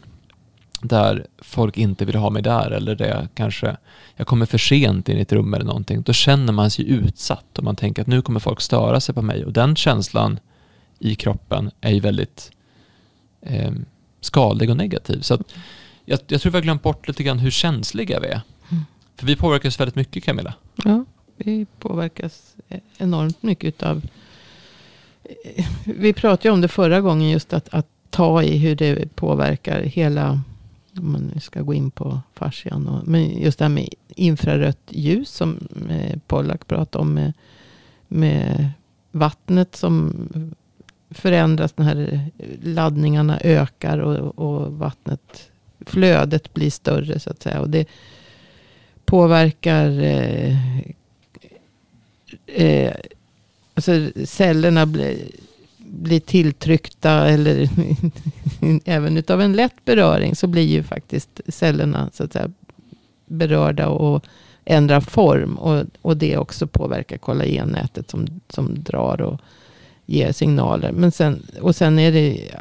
där 0.81 1.27
folk 1.37 1.77
inte 1.77 2.05
vill 2.05 2.15
ha 2.15 2.29
mig 2.29 2.41
där 2.41 2.71
eller 2.71 2.95
det 2.95 3.27
kanske 3.33 3.77
jag 4.15 4.27
kommer 4.27 4.45
för 4.45 4.57
sent 4.57 5.09
in 5.09 5.17
i 5.17 5.21
ett 5.21 5.31
rum 5.31 5.53
eller 5.53 5.65
någonting, 5.65 6.01
då 6.01 6.13
känner 6.13 6.53
man 6.53 6.71
sig 6.71 6.89
utsatt 6.89 7.57
och 7.57 7.63
man 7.63 7.75
tänker 7.75 8.01
att 8.01 8.07
nu 8.07 8.21
kommer 8.21 8.39
folk 8.39 8.61
störa 8.61 8.99
sig 8.99 9.15
på 9.15 9.21
mig 9.21 9.45
och 9.45 9.53
den 9.53 9.75
känslan 9.75 10.39
i 10.99 11.15
kroppen 11.15 11.71
är 11.81 11.91
ju 11.91 11.99
väldigt 11.99 12.51
eh, 13.41 13.71
skadlig 14.21 14.69
och 14.69 14.77
negativ. 14.77 15.21
Så 15.21 15.43
jag, 16.05 16.19
jag, 16.27 16.41
tror 16.41 16.51
vi 16.51 16.57
har 16.57 16.63
glömt 16.63 16.83
bort 16.83 17.07
lite 17.07 17.23
grann 17.23 17.39
hur 17.39 17.51
känsliga 17.51 18.19
vi 18.19 18.27
är. 18.27 18.41
Mm. 18.71 18.83
För 19.15 19.25
vi 19.25 19.35
påverkas 19.35 19.79
väldigt 19.79 19.95
mycket 19.95 20.23
Camilla. 20.23 20.53
Ja, 20.83 21.05
vi 21.37 21.65
påverkas 21.79 22.55
enormt 22.97 23.43
mycket 23.43 23.83
av 23.83 24.01
vi 25.85 26.13
pratade 26.13 26.47
ju 26.47 26.53
om 26.53 26.61
det 26.61 26.67
förra 26.67 27.01
gången 27.01 27.29
just 27.29 27.53
att, 27.53 27.69
att 27.71 27.87
ta 28.09 28.43
i 28.43 28.57
hur 28.57 28.75
det 28.75 29.15
påverkar 29.15 29.81
hela 29.81 30.41
om 30.97 31.11
man 31.11 31.39
ska 31.41 31.61
gå 31.61 31.73
in 31.73 31.91
på 31.91 32.19
fascian. 32.33 32.87
Och, 32.87 33.07
men 33.07 33.41
just 33.41 33.59
det 33.59 33.65
här 33.65 33.69
med 33.69 33.89
infrarött 34.07 34.81
ljus 34.89 35.29
som 35.29 35.67
eh, 35.89 36.19
Pollack 36.27 36.67
pratade 36.67 37.01
om. 37.01 37.13
Med, 37.13 37.33
med 38.07 38.69
vattnet 39.11 39.75
som 39.75 40.13
förändras. 41.09 41.73
Den 41.73 41.85
här 41.85 42.29
laddningarna 42.63 43.39
ökar 43.39 43.97
och, 43.99 44.39
och 44.39 44.73
vattnet, 44.73 45.51
flödet 45.85 46.53
blir 46.53 46.69
större 46.69 47.19
så 47.19 47.29
att 47.29 47.43
säga. 47.43 47.59
Och 47.59 47.69
det 47.69 47.87
påverkar 49.05 49.99
eh, 49.99 50.79
eh, 52.45 52.93
alltså 53.89 54.25
cellerna 54.25 54.85
blir, 54.85 55.17
blir 55.77 56.19
tilltryckta 56.19 57.11
eller 57.11 57.69
även 58.85 59.17
utav 59.17 59.41
en 59.41 59.53
lätt 59.53 59.85
beröring 59.85 60.35
så 60.35 60.47
blir 60.47 60.67
ju 60.67 60.83
faktiskt 60.83 61.41
cellerna 61.47 62.09
så 62.13 62.23
att 62.23 62.33
säga 62.33 62.51
berörda 63.25 63.87
och 63.87 64.25
ändrar 64.65 65.01
form. 65.01 65.57
Och, 65.57 65.85
och 66.01 66.17
det 66.17 66.37
också 66.37 66.67
påverkar 66.67 67.17
kollagennätet 67.17 68.09
som, 68.09 68.27
som 68.49 68.83
drar 68.83 69.21
och 69.21 69.41
ger 70.05 70.31
signaler. 70.31 70.91
Men 70.91 71.11
sen, 71.11 71.43
och 71.61 71.75
sen 71.75 71.99
är 71.99 72.11
det 72.11 72.51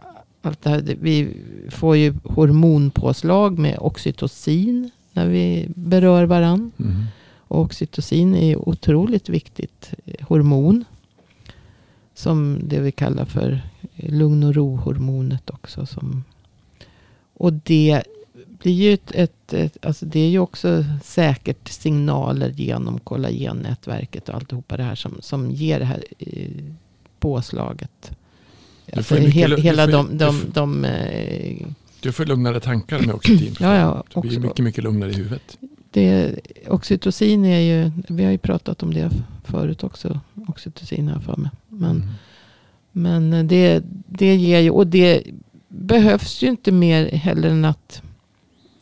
allt 0.42 0.62
det 0.62 0.70
här, 0.70 0.96
vi 1.00 1.36
får 1.70 1.96
ju 1.96 2.14
hormonpåslag 2.24 3.58
med 3.58 3.78
oxytocin 3.80 4.90
när 5.12 5.26
vi 5.26 5.66
berör 5.74 6.24
varann. 6.24 6.72
Mm. 6.78 7.04
Och 7.38 7.60
oxytocin 7.60 8.34
är 8.34 8.68
otroligt 8.68 9.28
viktigt 9.28 9.90
hormon. 10.20 10.84
Som 12.20 12.58
det 12.64 12.80
vi 12.80 12.92
kallar 12.92 13.24
för 13.24 13.62
lugn 13.96 14.44
och 14.44 14.54
ro-hormonet 14.54 15.50
också. 15.50 15.86
Som, 15.86 16.24
och 17.34 17.52
det 17.52 18.02
blir 18.62 18.72
ju 18.72 18.94
ett, 18.94 19.12
ett, 19.14 19.52
ett, 19.52 19.76
alltså 19.82 20.06
det 20.06 20.20
är 20.20 20.28
ju 20.28 20.38
också 20.38 20.84
säkert 21.04 21.68
signaler 21.68 22.50
genom 22.50 23.00
kollagennätverket 23.00 24.28
och 24.28 24.34
alltihopa 24.34 24.76
det 24.76 24.82
här 24.82 24.94
som, 24.94 25.16
som 25.20 25.50
ger 25.50 25.78
det 25.78 25.84
här 25.84 26.04
eh, 26.18 26.50
påslaget. 27.18 28.10
Alltså 28.92 29.14
hel, 29.14 29.56
hela 29.56 29.84
får, 29.84 29.92
de, 29.92 30.18
de, 30.18 30.40
de, 30.52 30.52
de 30.52 30.84
eh, 30.84 31.66
du 32.00 32.12
får 32.12 32.24
lugnare 32.26 32.60
tankar 32.60 33.00
med 33.00 33.14
oxytin. 33.14 33.54
ja, 33.60 33.76
ja, 33.76 34.04
du 34.14 34.28
blir 34.28 34.40
mycket, 34.40 34.64
mycket 34.64 34.84
lugnare 34.84 35.10
i 35.10 35.14
huvudet. 35.14 35.58
Det, 35.90 36.34
oxytocin 36.68 37.44
är 37.44 37.60
ju, 37.60 37.90
vi 38.08 38.24
har 38.24 38.30
ju 38.30 38.38
pratat 38.38 38.82
om 38.82 38.94
det 38.94 39.10
förut 39.44 39.84
också. 39.84 40.20
Oxytocin 40.48 41.08
har 41.08 41.14
jag 41.14 41.22
för 41.22 41.36
mig. 41.36 41.50
Men, 41.68 41.90
mm. 41.90 42.08
men 42.92 43.48
det, 43.48 43.82
det 44.06 44.36
ger 44.36 44.60
ju, 44.60 44.70
och 44.70 44.86
det 44.86 45.22
behövs 45.68 46.42
ju 46.42 46.48
inte 46.48 46.72
mer 46.72 47.10
heller 47.10 47.48
än 47.48 47.64
att, 47.64 48.02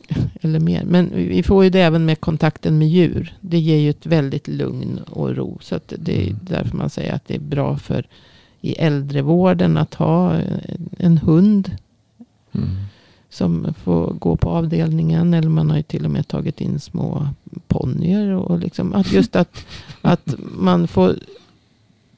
eller 0.41 0.61
mer, 0.61 0.85
men 0.85 1.11
vi 1.15 1.43
får 1.43 1.65
ju 1.65 1.71
det 1.71 1.81
även 1.81 2.05
med 2.05 2.21
kontakten 2.21 2.79
med 2.79 2.89
djur. 2.89 3.35
Det 3.41 3.59
ger 3.59 3.79
ju 3.79 3.91
ett 3.91 4.07
väldigt 4.07 4.49
lugn 4.49 4.99
och 4.99 5.37
ro. 5.37 5.59
Så 5.61 5.81
det 5.87 6.23
är 6.23 6.27
mm. 6.27 6.39
därför 6.43 6.77
man 6.77 6.91
säger 6.91 7.13
att 7.13 7.27
det 7.27 7.35
är 7.35 7.41
bra 7.41 7.77
för 7.79 8.07
i 8.61 8.75
äldrevården 8.75 9.77
att 9.77 9.95
ha 9.95 10.41
en 10.99 11.19
hund. 11.19 11.77
Mm 12.53 12.69
som 13.31 13.75
får 13.85 14.13
gå 14.13 14.37
på 14.37 14.51
avdelningen. 14.51 15.35
Eller 15.35 15.49
man 15.49 15.71
har 15.71 15.77
ju 15.77 15.83
till 15.83 16.05
och 16.05 16.11
med 16.11 16.29
tagit 16.29 16.61
in 16.61 16.81
små 16.81 17.29
ponnyer. 17.67 18.33
Och 18.33 18.59
liksom, 18.59 18.95
att 18.95 19.13
just 19.13 19.37
att, 19.37 19.67
att 20.03 20.35
man 20.39 20.89
får 20.89 21.17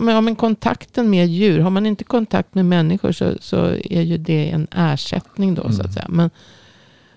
men, 0.00 0.14
ja, 0.14 0.20
men 0.20 0.36
kontakten 0.36 1.10
med 1.10 1.28
djur. 1.28 1.58
Har 1.58 1.70
man 1.70 1.86
inte 1.86 2.04
kontakt 2.04 2.54
med 2.54 2.64
människor 2.66 3.12
så, 3.12 3.34
så 3.40 3.66
är 3.66 4.02
ju 4.02 4.18
det 4.18 4.50
en 4.50 4.68
ersättning 4.70 5.54
då. 5.54 5.62
Mm. 5.62 5.72
så 5.72 5.80
att 5.80 5.86
mm. 5.86 5.94
säga. 5.94 6.06
Men, 6.08 6.30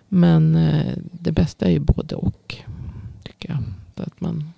men 0.08 0.56
eh, 0.56 0.94
det 1.12 1.32
bästa 1.32 1.66
är 1.66 1.70
ju 1.70 1.80
både 1.80 2.16
och. 2.16 2.56
Tycker 3.24 3.50
jag. 3.50 3.58
Så 3.98 4.04
att 4.04 4.22
man... 4.22 4.54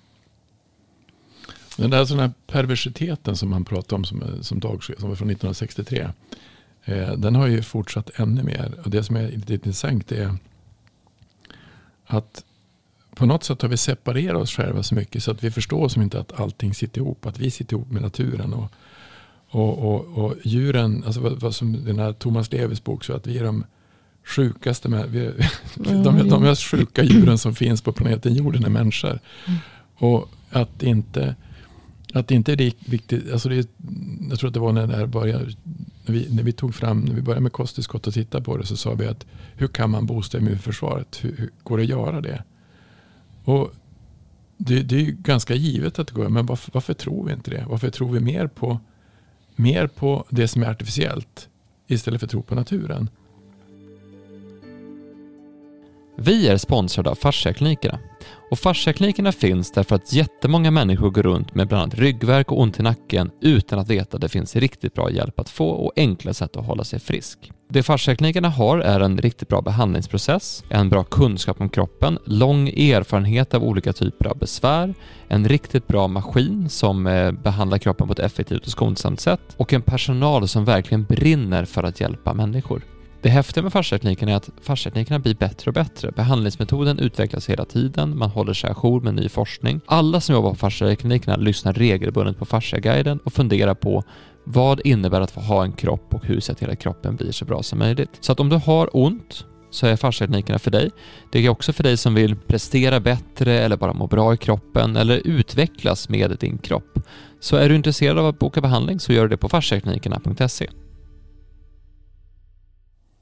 Den 1.76 1.90
där 1.90 2.04
sån 2.04 2.18
här 2.18 2.30
perversiteten 2.46 3.36
som 3.36 3.50
man 3.50 3.64
pratar 3.64 3.96
om 3.96 4.04
som, 4.04 4.22
som, 4.40 4.60
dag, 4.60 4.84
som 4.84 4.92
är 4.92 4.98
från 4.98 5.30
1963. 5.30 6.08
Eh, 6.86 7.12
den 7.12 7.34
har 7.34 7.46
ju 7.46 7.62
fortsatt 7.62 8.10
ännu 8.20 8.42
mer. 8.42 8.72
Och 8.84 8.90
det 8.90 9.02
som 9.02 9.16
är 9.16 9.28
lite 9.28 9.54
intressant 9.54 10.12
är 10.12 10.36
att 12.06 12.44
på 13.14 13.26
något 13.26 13.44
sätt 13.44 13.62
har 13.62 13.68
vi 13.68 13.76
separerat 13.76 14.42
oss 14.42 14.52
själva 14.52 14.82
så 14.82 14.94
mycket 14.94 15.22
så 15.22 15.30
att 15.30 15.44
vi 15.44 15.50
förstår 15.50 15.88
som 15.88 16.02
inte 16.02 16.20
att 16.20 16.40
allting 16.40 16.74
sitter 16.74 17.00
ihop. 17.00 17.26
Att 17.26 17.38
vi 17.38 17.50
sitter 17.50 17.76
ihop 17.76 17.90
med 17.90 18.02
naturen. 18.02 18.54
Och, 18.54 18.72
och, 19.48 19.78
och, 19.78 20.24
och 20.24 20.34
djuren, 20.42 21.02
alltså 21.06 21.20
vad, 21.20 21.40
vad 21.40 21.54
som 21.54 21.84
den 21.84 21.98
här 21.98 22.12
Thomas 22.12 22.52
Levis 22.52 22.84
bok, 22.84 23.04
så 23.04 23.12
att 23.12 23.26
vi 23.26 23.38
är 23.38 23.44
de 23.44 23.64
sjukaste, 24.24 24.88
med, 24.88 25.10
vi, 25.10 25.26
mm. 25.26 26.02
de, 26.02 26.28
de 26.28 26.42
mest 26.42 26.62
sjuka 26.62 27.04
djuren 27.04 27.38
som 27.38 27.54
finns 27.54 27.82
på 27.82 27.92
planeten 27.92 28.34
jorden 28.34 28.64
är 28.64 28.70
människor. 28.70 29.18
Mm. 29.46 29.58
Och 29.96 30.28
att 30.50 30.82
inte, 30.82 31.34
att 32.12 32.30
inte 32.30 32.52
är 32.52 32.90
viktigt, 32.90 33.32
alltså 33.32 33.48
det, 33.48 33.68
jag 34.30 34.38
tror 34.38 34.48
att 34.48 34.54
det 34.54 34.60
var 34.60 34.72
när 34.72 34.86
det 34.86 34.96
här 34.96 35.06
började, 35.06 35.52
när 36.06 36.14
vi, 36.14 36.34
när 36.34 36.42
vi 36.42 36.52
tog 36.52 36.74
fram, 36.74 37.00
när 37.00 37.14
vi 37.14 37.22
började 37.22 37.40
med 37.42 37.52
kosttillskott 37.52 38.06
och 38.06 38.14
tittade 38.14 38.44
på 38.44 38.56
det 38.56 38.66
så 38.66 38.76
sa 38.76 38.94
vi 38.94 39.06
att 39.06 39.26
hur 39.54 39.68
kan 39.68 39.90
man 39.90 40.06
boosta 40.06 40.38
immunförsvaret? 40.38 41.24
Hur, 41.24 41.36
hur 41.36 41.50
går 41.62 41.76
det 41.76 41.82
att 41.82 41.88
göra 41.88 42.20
det? 42.20 42.44
Och 43.44 43.72
det, 44.56 44.82
det 44.82 44.96
är 44.96 45.00
ju 45.00 45.12
ganska 45.12 45.54
givet 45.54 45.98
att 45.98 46.06
det 46.06 46.14
går, 46.14 46.28
men 46.28 46.46
varför, 46.46 46.70
varför, 46.74 46.94
tror 46.94 47.24
vi 47.26 47.32
inte 47.32 47.50
det? 47.50 47.64
Varför 47.68 47.90
tror 47.90 48.12
vi 48.12 48.20
mer 48.20 48.46
på, 48.46 48.80
mer 49.56 49.86
på 49.86 50.24
det 50.30 50.48
som 50.48 50.62
är 50.62 50.70
artificiellt 50.70 51.48
istället 51.86 52.20
för 52.20 52.26
att 52.26 52.30
tro 52.30 52.42
på 52.42 52.54
naturen? 52.54 53.10
Vi 56.16 56.48
är 56.48 56.56
sponsrade 56.56 57.10
av 57.10 57.14
Fasciaklinikerna 57.14 57.98
och 58.50 58.58
fasciaklinikerna 58.58 59.32
finns 59.32 59.70
därför 59.70 59.96
att 59.96 60.12
jättemånga 60.12 60.70
människor 60.70 61.10
går 61.10 61.22
runt 61.22 61.54
med 61.54 61.68
bland 61.68 61.82
annat 61.82 61.94
ryggvärk 61.94 62.52
och 62.52 62.60
ont 62.60 62.80
i 62.80 62.82
nacken 62.82 63.30
utan 63.40 63.78
att 63.78 63.88
veta 63.88 64.16
att 64.16 64.20
det 64.20 64.28
finns 64.28 64.56
riktigt 64.56 64.94
bra 64.94 65.10
hjälp 65.10 65.40
att 65.40 65.48
få 65.48 65.68
och 65.68 65.92
enkla 65.96 66.34
sätt 66.34 66.56
att 66.56 66.66
hålla 66.66 66.84
sig 66.84 67.00
frisk. 67.00 67.52
Det 67.68 67.82
fasciaklinikerna 67.82 68.48
har 68.48 68.78
är 68.78 69.00
en 69.00 69.18
riktigt 69.18 69.48
bra 69.48 69.60
behandlingsprocess, 69.60 70.64
en 70.68 70.88
bra 70.88 71.04
kunskap 71.04 71.60
om 71.60 71.68
kroppen, 71.68 72.18
lång 72.24 72.68
erfarenhet 72.68 73.54
av 73.54 73.64
olika 73.64 73.92
typer 73.92 74.26
av 74.26 74.38
besvär, 74.38 74.94
en 75.28 75.48
riktigt 75.48 75.86
bra 75.86 76.08
maskin 76.08 76.68
som 76.68 77.06
eh, 77.06 77.32
behandlar 77.32 77.78
kroppen 77.78 78.06
på 78.06 78.12
ett 78.12 78.18
effektivt 78.18 78.64
och 78.64 78.70
skonsamt 78.70 79.20
sätt 79.20 79.40
och 79.56 79.72
en 79.72 79.82
personal 79.82 80.48
som 80.48 80.64
verkligen 80.64 81.04
brinner 81.04 81.64
för 81.64 81.82
att 81.82 82.00
hjälpa 82.00 82.34
människor. 82.34 82.82
Det 83.26 83.30
häftiga 83.30 83.62
med 83.62 83.72
fasciatekniken 83.72 84.28
är 84.28 84.36
att 84.36 84.50
fasciateknikerna 84.62 85.18
blir 85.18 85.34
bättre 85.34 85.70
och 85.70 85.74
bättre. 85.74 86.12
Behandlingsmetoden 86.12 86.98
utvecklas 86.98 87.48
hela 87.48 87.64
tiden, 87.64 88.18
man 88.18 88.30
håller 88.30 88.52
sig 88.52 88.70
ajour 88.70 89.00
med 89.00 89.14
ny 89.14 89.28
forskning. 89.28 89.80
Alla 89.86 90.20
som 90.20 90.34
jobbar 90.34 90.50
på 90.50 90.56
fasciateknikerna 90.56 91.36
lyssnar 91.36 91.72
regelbundet 91.72 92.38
på 92.38 92.44
Fasciaguiden 92.44 93.18
och 93.24 93.32
funderar 93.32 93.74
på 93.74 94.04
vad 94.44 94.80
innebär 94.84 95.20
att 95.20 95.30
få 95.30 95.40
ha 95.40 95.64
en 95.64 95.72
kropp 95.72 96.14
och 96.14 96.24
hur 96.24 96.40
ser 96.40 96.54
till 96.54 96.70
att 96.70 96.78
kroppen 96.78 97.16
blir 97.16 97.32
så 97.32 97.44
bra 97.44 97.62
som 97.62 97.78
möjligt. 97.78 98.10
Så 98.20 98.32
att 98.32 98.40
om 98.40 98.48
du 98.48 98.56
har 98.56 98.96
ont 98.96 99.44
så 99.70 99.86
är 99.86 99.96
fasciateknikerna 99.96 100.58
för 100.58 100.70
dig. 100.70 100.90
Det 101.32 101.46
är 101.46 101.48
också 101.48 101.72
för 101.72 101.82
dig 101.82 101.96
som 101.96 102.14
vill 102.14 102.36
prestera 102.36 103.00
bättre 103.00 103.52
eller 103.52 103.76
bara 103.76 103.92
må 103.92 104.06
bra 104.06 104.34
i 104.34 104.36
kroppen 104.36 104.96
eller 104.96 105.26
utvecklas 105.26 106.08
med 106.08 106.36
din 106.40 106.58
kropp. 106.58 106.98
Så 107.40 107.56
är 107.56 107.68
du 107.68 107.74
intresserad 107.74 108.18
av 108.18 108.26
att 108.26 108.38
boka 108.38 108.60
behandling 108.60 109.00
så 109.00 109.12
gör 109.12 109.22
du 109.22 109.28
det 109.28 109.36
på 109.36 109.48
fasciateknikerna.se 109.48 110.68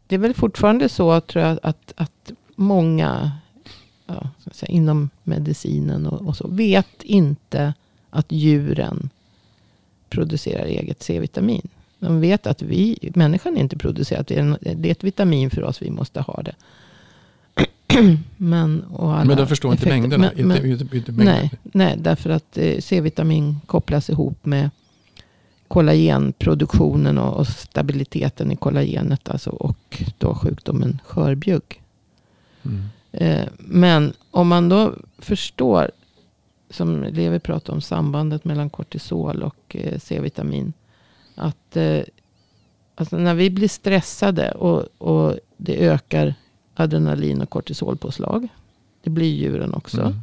det 0.07 0.15
är 0.15 0.19
väl 0.19 0.35
fortfarande 0.35 0.89
så 0.89 1.21
tror 1.21 1.45
jag, 1.45 1.59
att, 1.63 1.93
att 1.97 2.33
många 2.57 3.33
ja, 4.07 4.29
säga, 4.53 4.71
inom 4.73 5.11
medicinen 5.23 6.07
och, 6.07 6.29
och, 6.29 6.37
så 6.37 6.49
vet 6.49 7.03
inte 7.03 7.75
att 8.11 8.33
djuren 8.33 9.11
producerar 10.09 10.65
eget 10.65 11.03
C-vitamin. 11.03 11.69
De 11.99 12.21
vet 12.21 12.47
att 12.47 12.63
vi, 12.63 13.11
människan 13.15 13.57
inte 13.57 13.77
producerar 13.77 14.25
det. 14.29 14.75
Det 14.75 14.89
är 14.89 14.93
ett 14.93 15.05
vitamin 15.05 15.51
för 15.51 15.63
oss, 15.63 15.83
vi 15.83 15.91
måste 15.91 16.21
ha 16.21 16.43
det. 16.43 16.55
men, 18.37 18.85
men 19.27 19.37
de 19.37 19.47
förstår 19.47 19.75
effekter. 19.75 19.97
inte 19.97 20.19
mängderna? 20.19 20.33
Men, 20.37 20.49
men, 20.49 20.71
inte, 20.71 20.97
inte 20.97 21.13
mängderna. 21.13 21.39
Nej, 21.41 21.51
nej, 21.63 21.97
därför 21.99 22.31
att 22.31 22.59
eh, 22.59 22.79
C-vitamin 22.81 23.61
kopplas 23.67 24.11
ihop 24.11 24.47
med 24.47 24.71
kollagenproduktionen 25.69 27.19
och, 27.19 27.37
och, 27.37 27.47
stabiliteten 27.47 28.53
i 28.53 28.57
kollagenet. 28.57 29.29
Alltså, 29.29 29.51
och 29.51 30.03
då 30.19 30.35
sjukdomen 30.35 31.01
skörbjugg. 31.07 31.83
Mm. 32.63 32.83
Eh, 33.13 33.49
men 33.59 34.13
om 34.31 34.49
man 34.49 34.69
då 34.69 34.95
förstår, 35.19 35.91
som 36.71 37.03
Levi 37.03 37.39
pratade 37.39 37.73
om, 37.73 37.81
sambandet 37.81 38.45
mellan 38.45 38.71
kortisol 38.71 39.43
och 39.43 39.77
eh, 39.77 39.99
C-vitamin. 39.99 40.73
Att 41.35 41.77
eh, 41.77 42.01
alltså 42.95 43.17
när 43.17 43.35
vi 43.35 43.51
blir 43.51 43.69
stressade 43.69 44.51
och, 44.53 44.89
och 44.99 45.39
det 45.57 45.87
ökar 45.87 46.35
adrenalin 46.75 47.43
och 47.43 47.51
kortisolpåslag. 47.51 48.49
Det 49.03 49.11
blir 49.11 49.35
djuren 49.35 49.75
också. 49.75 50.15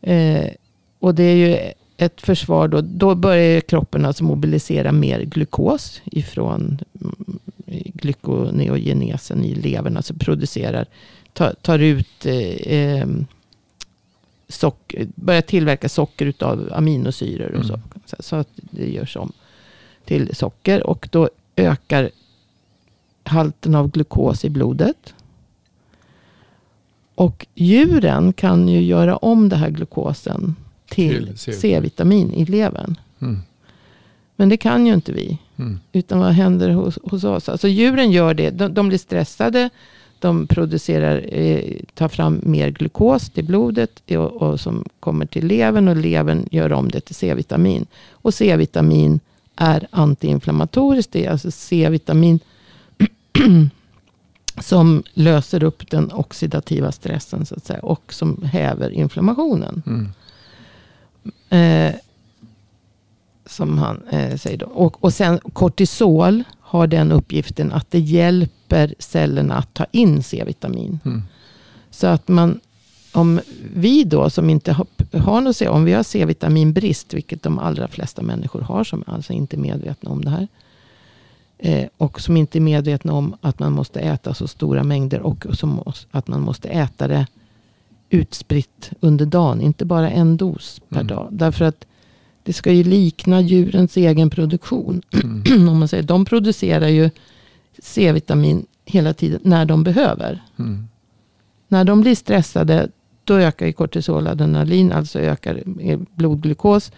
Mm. 0.00 0.54
Och 0.98 1.14
det 1.14 1.22
är 1.22 1.34
ju 1.34 1.72
ett 1.96 2.20
försvar 2.20 2.68
då. 2.68 2.80
Då 2.80 3.14
börjar 3.14 3.60
kroppen 3.60 4.04
alltså 4.04 4.24
mobilisera 4.24 4.92
mer 4.92 5.20
glukos 5.20 6.02
ifrån 6.04 6.78
mm, 7.00 7.38
glykoneogenesen 7.94 9.44
i 9.44 9.54
levern. 9.54 9.96
Alltså 9.96 10.14
producerar, 10.14 10.86
tar, 11.32 11.54
tar 11.62 11.78
ut 11.78 12.26
eh, 12.26 12.72
eh, 12.72 13.08
socker, 14.48 15.06
börjar 15.14 15.42
tillverka 15.42 15.88
socker 15.88 16.26
utav 16.26 16.72
aminosyror 16.72 17.48
och 17.48 17.64
mm. 17.64 17.80
så. 18.06 18.16
Så 18.20 18.36
att 18.36 18.48
det 18.54 18.90
görs 18.90 19.16
om 19.16 19.32
till 20.04 20.36
socker. 20.36 20.86
Och 20.86 21.08
då 21.12 21.28
ökar 21.56 22.10
halten 23.24 23.74
av 23.74 23.90
glukos 23.90 24.44
i 24.44 24.50
blodet. 24.50 25.14
Och 27.14 27.46
djuren 27.54 28.32
kan 28.32 28.68
ju 28.68 28.82
göra 28.82 29.16
om 29.16 29.48
det 29.48 29.56
här 29.56 29.70
glukosen 29.70 30.56
till 30.88 31.32
C-vitamin 31.36 32.32
i 32.32 32.44
levern. 32.44 32.96
Mm. 33.20 33.40
Men 34.36 34.48
det 34.48 34.56
kan 34.56 34.86
ju 34.86 34.94
inte 34.94 35.12
vi. 35.12 35.38
Mm. 35.56 35.80
Utan 35.92 36.18
vad 36.18 36.32
händer 36.32 36.70
hos, 36.70 36.98
hos 37.04 37.24
oss? 37.24 37.48
Alltså 37.48 37.68
djuren 37.68 38.10
gör 38.10 38.34
det. 38.34 38.50
De, 38.50 38.74
de 38.74 38.88
blir 38.88 38.98
stressade. 38.98 39.70
De 40.18 40.46
producerar, 40.46 41.34
eh, 41.34 41.76
tar 41.94 42.08
fram 42.08 42.40
mer 42.42 42.70
glukos 42.70 43.30
till 43.30 43.44
blodet. 43.44 44.10
Och, 44.10 44.42
och, 44.42 44.60
som 44.60 44.84
kommer 45.00 45.26
till 45.26 45.46
levern. 45.46 45.88
Och 45.88 45.96
levern 45.96 46.48
gör 46.50 46.72
om 46.72 46.88
det 46.88 47.00
till 47.00 47.14
C-vitamin. 47.14 47.86
Och 48.10 48.34
C-vitamin 48.34 49.20
är 49.56 49.86
antiinflammatoriskt. 49.90 51.12
Det 51.12 51.26
är 51.26 51.30
alltså 51.30 51.50
C-vitamin 51.50 52.40
som 54.60 55.02
löser 55.14 55.62
upp 55.62 55.90
den 55.90 56.12
oxidativa 56.12 56.92
stressen 56.92 57.46
så 57.46 57.54
att 57.54 57.64
säga. 57.64 57.80
Och 57.80 58.12
som 58.12 58.42
häver 58.42 58.90
inflammationen. 58.90 59.82
Mm. 59.86 60.08
Eh, 61.50 61.94
som 63.46 63.78
han 63.78 64.02
eh, 64.10 64.36
säger 64.36 64.58
då. 64.58 64.66
Och, 64.66 65.04
och 65.04 65.14
sen 65.14 65.38
kortisol 65.52 66.44
har 66.60 66.86
den 66.86 67.12
uppgiften 67.12 67.72
att 67.72 67.90
det 67.90 67.98
hjälper 67.98 68.94
cellerna 68.98 69.54
att 69.54 69.74
ta 69.74 69.86
in 69.90 70.22
C-vitamin. 70.22 71.00
Mm. 71.04 71.22
Så 71.90 72.06
att 72.06 72.28
man, 72.28 72.60
om 73.12 73.40
vi 73.74 74.04
då 74.04 74.30
som 74.30 74.50
inte 74.50 74.72
har, 74.72 74.86
har 75.12 75.40
något 75.40 75.56
C, 75.56 75.68
om 75.68 75.84
vi 75.84 75.92
har 75.92 76.02
C-vitaminbrist, 76.02 77.14
vilket 77.14 77.42
de 77.42 77.58
allra 77.58 77.88
flesta 77.88 78.22
människor 78.22 78.60
har, 78.60 78.84
som 78.84 79.04
alltså 79.06 79.32
inte 79.32 79.56
är 79.56 79.58
medvetna 79.58 80.10
om 80.10 80.24
det 80.24 80.30
här. 80.30 80.48
Eh, 81.58 81.88
och 81.96 82.20
som 82.20 82.36
inte 82.36 82.58
är 82.58 82.60
medvetna 82.60 83.12
om 83.12 83.36
att 83.40 83.58
man 83.58 83.72
måste 83.72 84.00
äta 84.00 84.34
så 84.34 84.48
stora 84.48 84.84
mängder 84.84 85.20
och 85.20 85.46
som, 85.52 85.82
att 86.10 86.28
man 86.28 86.40
måste 86.40 86.68
äta 86.68 87.08
det 87.08 87.26
utspritt 88.10 88.90
under 89.00 89.26
dagen. 89.26 89.60
Inte 89.60 89.84
bara 89.84 90.10
en 90.10 90.36
dos 90.36 90.80
per 90.88 91.00
mm. 91.00 91.06
dag. 91.06 91.28
Därför 91.30 91.64
att 91.64 91.86
det 92.42 92.52
ska 92.52 92.72
ju 92.72 92.84
likna 92.84 93.40
djurens 93.40 93.96
egen 93.96 94.30
produktion. 94.30 95.02
Mm. 95.12 95.68
Om 95.68 95.78
man 95.78 95.88
säger, 95.88 96.02
de 96.02 96.24
producerar 96.24 96.88
ju 96.88 97.10
C-vitamin 97.78 98.66
hela 98.84 99.14
tiden 99.14 99.40
när 99.44 99.64
de 99.64 99.82
behöver. 99.82 100.42
Mm. 100.58 100.88
När 101.68 101.84
de 101.84 102.00
blir 102.00 102.14
stressade, 102.14 102.88
då 103.24 103.34
ökar 103.34 103.66
ju 103.66 103.72
kortisol, 103.72 104.26
adrenalin, 104.26 104.92
alltså 104.92 105.18
ökar 105.18 105.62
blodglukos. 106.16 106.92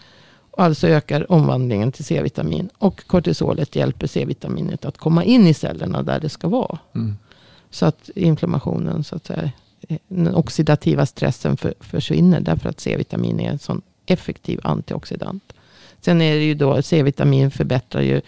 Alltså 0.57 0.89
ökar 0.89 1.33
omvandlingen 1.33 1.93
till 1.93 2.05
C-vitamin. 2.05 2.69
Och 2.79 3.07
kortisolet 3.07 3.77
hjälper 3.77 4.07
C-vitaminet 4.07 4.85
att 4.85 4.99
komma 4.99 5.25
in 5.25 5.47
i 5.47 5.55
cellerna 5.55 6.03
där 6.03 6.21
det 6.21 6.29
ska 6.29 6.49
vara. 6.49 6.79
Mm. 6.95 7.17
Så 7.71 7.87
att 7.87 8.11
inflammationen, 8.15 9.05
så 9.05 9.17
att 9.17 9.27
säga, 9.27 9.51
den 10.09 10.35
oxidativa 10.35 11.07
stressen 11.07 11.57
för, 11.57 11.75
försvinner. 11.81 12.41
Därför 12.41 12.69
att 12.69 12.81
C-vitamin 12.81 13.41
är 13.41 13.51
en 13.51 13.59
sån 13.59 13.83
effektiv 14.07 14.61
antioxidant. 14.63 15.53
Sen 16.01 16.23
är 16.23 16.35
det 16.35 16.45
ju 16.45 16.55
då 16.55 16.83
C-vitamin 16.83 17.51
förbättrar 17.51 18.03
ju 18.03 18.21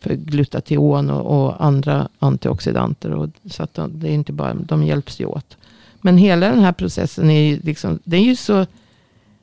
för 0.00 0.14
glutation 0.14 1.10
och, 1.10 1.46
och 1.46 1.64
andra 1.64 2.08
antioxidanter. 2.18 3.14
Och, 3.14 3.28
så 3.50 3.62
att 3.62 3.74
de, 3.74 4.00
det 4.00 4.08
är 4.08 4.12
inte 4.12 4.32
bara, 4.32 4.54
de 4.54 4.84
hjälps 4.84 5.20
ju 5.20 5.24
åt. 5.24 5.56
Men 6.00 6.16
hela 6.16 6.48
den 6.48 6.60
här 6.60 6.72
processen 6.72 7.30
är 7.30 7.40
ju, 7.40 7.60
liksom, 7.60 7.98
det 8.04 8.16
är 8.16 8.22
ju 8.22 8.36
så, 8.36 8.66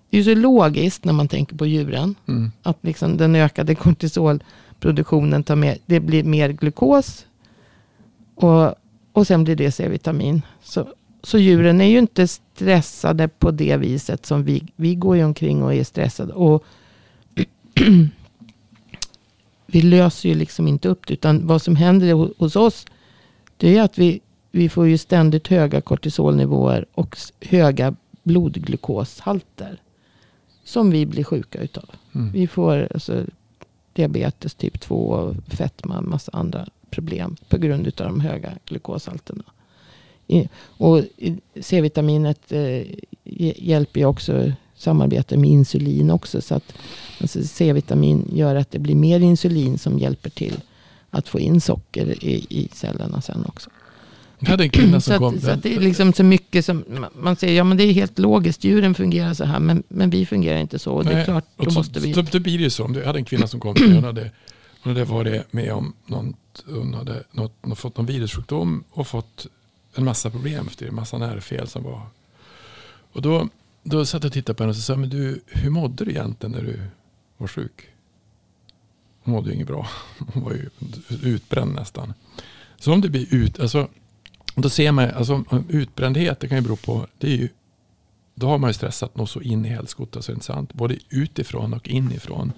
det 0.10 0.18
är 0.18 0.24
så 0.24 0.36
logiskt 0.36 1.06
när 1.06 1.14
man 1.14 1.28
tänker 1.28 1.56
på 1.56 1.66
djuren. 1.66 2.16
Mm. 2.28 2.52
Att 2.64 2.78
liksom 2.82 3.18
den 3.18 3.36
ökade 3.36 3.76
kortisolproduktionen 3.76 5.44
tar 5.44 5.56
med, 5.56 5.78
det 5.86 6.00
blir 6.00 6.24
mer 6.24 6.50
glukos. 6.50 7.26
Och, 8.36 8.76
och 9.14 9.28
sen 9.28 9.44
blir 9.44 9.56
det 9.56 9.72
C-vitamin. 9.72 10.42
Så, 10.64 10.88
så 11.28 11.38
djuren 11.38 11.82
är 11.82 11.86
ju 11.86 11.98
inte 11.98 12.28
stressade 12.28 13.28
på 13.28 13.52
det 13.52 13.78
viset 13.78 14.26
som 14.26 14.44
vi. 14.44 14.64
Vi 14.76 14.96
går 14.96 15.18
ju 15.18 15.24
omkring 15.24 15.64
och 15.64 15.74
är 15.74 15.84
stressade. 15.84 16.34
Och 16.34 16.64
vi 19.66 19.82
löser 19.82 20.30
ju 20.30 20.36
liksom 20.36 20.68
inte 20.68 20.90
upp 20.90 21.08
det. 21.08 21.14
Utan 21.14 21.48
vad 21.48 21.62
som 21.62 21.76
händer 21.76 22.14
hos 22.40 22.56
oss. 22.56 22.86
Det 23.58 23.78
är 23.78 23.84
att 23.84 23.98
vi, 23.98 24.20
vi 24.52 24.70
får 24.70 24.88
ju 24.88 24.98
ständigt 24.98 25.48
höga 25.48 25.82
kortisolnivåer. 25.82 26.86
Och 26.94 27.18
höga 27.42 27.96
blodglukoshalter. 28.24 29.82
Som 30.64 30.92
vi 30.92 31.06
blir 31.06 31.24
sjuka 31.24 31.60
utav. 31.60 31.90
Mm. 32.16 32.32
Vi 32.32 32.48
får 32.48 32.88
alltså, 32.94 33.24
diabetes 33.94 34.56
typ 34.56 34.80
2, 34.80 35.36
fetma, 35.48 36.02
massa 36.02 36.32
andra 36.34 36.68
problem. 36.90 37.36
På 37.50 37.58
grund 37.58 37.88
av 37.88 38.08
de 38.08 38.20
höga 38.20 38.52
glukoshalterna. 38.66 39.44
Och 40.78 41.04
C-vitaminet 41.62 42.52
eh, 42.52 42.82
hjälper 43.56 44.00
ju 44.00 44.06
också 44.06 44.52
samarbete 44.76 45.38
med 45.38 45.50
insulin 45.50 46.12
också. 46.12 46.42
Så 46.42 46.56
att 46.56 46.74
alltså 47.22 47.44
C-vitamin 47.44 48.30
gör 48.34 48.56
att 48.56 48.72
det 48.72 48.80
blir 48.80 48.96
mer 48.96 49.20
insulin 49.20 49.78
som 49.78 50.00
hjälper 50.00 50.30
till 50.30 50.60
att 51.10 51.28
få 51.28 51.40
in 51.40 51.62
socker 51.62 52.24
i, 52.26 52.46
i 52.50 52.70
cellerna 52.74 53.22
sen 53.22 53.46
också. 53.48 53.70
Jag 54.40 54.50
hade 54.50 54.64
en 54.64 54.70
kvinna 54.70 55.02
som 55.02 55.14
så 55.14 55.20
kom. 55.20 55.36
Att, 55.36 55.44
så 55.44 55.52
att 55.52 55.64
det 55.64 55.76
är 55.76 55.80
liksom 55.80 56.14
så 56.14 56.24
mycket 56.24 56.66
som 56.66 57.06
man 57.14 57.36
säger, 57.36 57.54
ja 57.54 57.64
men 57.64 57.78
det 57.78 57.84
är 57.84 57.94
helt 57.94 58.20
logiskt, 58.20 58.64
djuren 58.64 58.96
fungerar 58.96 59.34
så 59.34 59.46
här, 59.46 59.60
men, 59.60 59.84
men 59.88 60.10
vi 60.10 60.26
fungerar 60.26 60.58
inte 60.58 60.80
så. 60.80 60.92
Och 60.94 61.06
det 61.06 61.12
är 61.12 61.26
klart, 61.26 61.46
då 61.58 61.72
så, 61.72 61.80
måste 61.80 62.00
vi... 62.00 62.12
Då 62.14 62.40
blir 62.40 62.58
det 62.58 62.64
ju 62.64 62.70
så. 62.70 62.92
Jag 62.96 63.06
hade 63.06 63.20
en 63.20 63.26
kvinna 63.26 63.48
som 63.48 63.60
kom, 63.60 63.76
hon 63.80 64.04
hade, 64.04 64.32
hon 64.84 64.94
hade 64.94 65.06
varit 65.06 65.54
med 65.54 65.74
om 65.74 65.94
något, 66.06 66.64
hon 66.66 66.94
hade 66.94 67.24
något, 67.32 67.78
fått 67.78 67.98
någon 67.98 68.06
virussjukdom 68.06 68.84
och 68.92 69.08
fått 69.08 69.48
en 69.96 70.06
massa 70.06 70.30
problem 70.30 70.68
efter 70.68 70.86
det. 70.86 70.90
En 70.90 70.96
massa 70.96 71.18
nervfel 71.18 71.68
som 71.68 71.84
var. 71.84 72.02
Och 73.12 73.22
då, 73.22 73.50
då 73.84 74.06
satt 74.06 74.24
jag 74.24 74.30
och 74.30 74.34
tittade 74.34 74.58
på 74.58 74.64
henne 74.64 74.70
och 74.70 74.76
sa, 74.76 74.96
men 74.96 75.10
du, 75.10 75.42
hur 75.48 75.70
mådde 75.70 76.06
du 76.06 76.12
egentligen 76.12 76.52
när 76.52 76.62
du 76.62 76.80
var 77.38 77.48
sjuk? 77.48 77.88
Hon 79.24 79.34
mådde 79.34 79.50
ju 79.50 79.56
inget 79.56 79.68
bra. 79.68 79.88
Hon 80.34 80.44
var 80.44 80.52
ju 80.52 80.70
utbränd 81.24 81.76
nästan. 81.76 82.14
Så 82.78 82.94
om 82.94 83.02
det 83.02 83.10
blir 83.10 83.34
ut, 83.34 83.60
alltså, 83.60 83.88
då 84.56 84.70
ser 84.70 84.92
man, 84.92 85.10
alltså 85.12 85.44
utbrändhet, 85.70 86.40
det 86.40 86.48
kan 86.48 86.58
ju 86.58 86.62
bero 86.62 86.76
på, 86.76 87.08
det 87.18 87.28
är 87.28 87.38
ju, 87.38 87.50
då 88.36 88.48
har 88.48 88.58
man 88.58 88.70
ju 88.70 88.74
stressat 88.74 89.18
något 89.18 89.30
så 89.30 89.42
in 89.42 89.66
i 89.66 89.70
helskotta 89.70 90.22
så 90.22 90.32
är 90.32 90.34
inte 90.34 90.46
sant. 90.46 90.74
Både 90.74 90.98
utifrån 91.10 91.74
och 91.74 91.88
inifrån. 91.88 92.52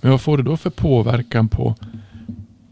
Men 0.00 0.10
vad 0.10 0.20
får 0.20 0.36
du 0.36 0.42
då 0.42 0.56
för 0.56 0.70
påverkan 0.70 1.48
på, 1.48 1.74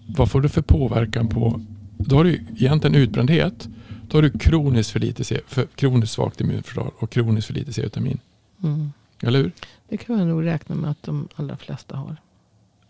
vad 0.07 0.31
får 0.31 0.41
du 0.41 0.49
för 0.49 0.63
påverkan 0.63 1.29
på, 1.29 1.61
då 1.99 2.17
har 2.17 2.25
du 2.25 2.31
ju 2.31 2.45
egentligen 2.57 2.97
utbrändhet. 2.97 3.69
Då 4.11 4.17
har 4.17 4.23
du 4.23 4.31
kroniskt 4.31 4.91
för 4.91 5.01
lite 5.01 5.25
C, 5.25 5.41
för, 5.47 5.67
kroniskt 5.75 6.13
svagt 6.13 6.41
immunförsvar 6.41 6.91
och 6.99 7.11
kroniskt 7.11 7.47
för 7.47 7.55
lite 7.55 7.73
C-vitamin. 7.73 8.19
Mm. 8.63 8.93
Eller 9.23 9.39
hur? 9.39 9.53
Det 9.89 9.97
kan 9.97 10.17
man 10.17 10.29
nog 10.29 10.45
räkna 10.45 10.75
med 10.75 10.91
att 10.91 11.03
de 11.03 11.29
allra 11.35 11.57
flesta 11.57 11.97
har. 11.97 12.17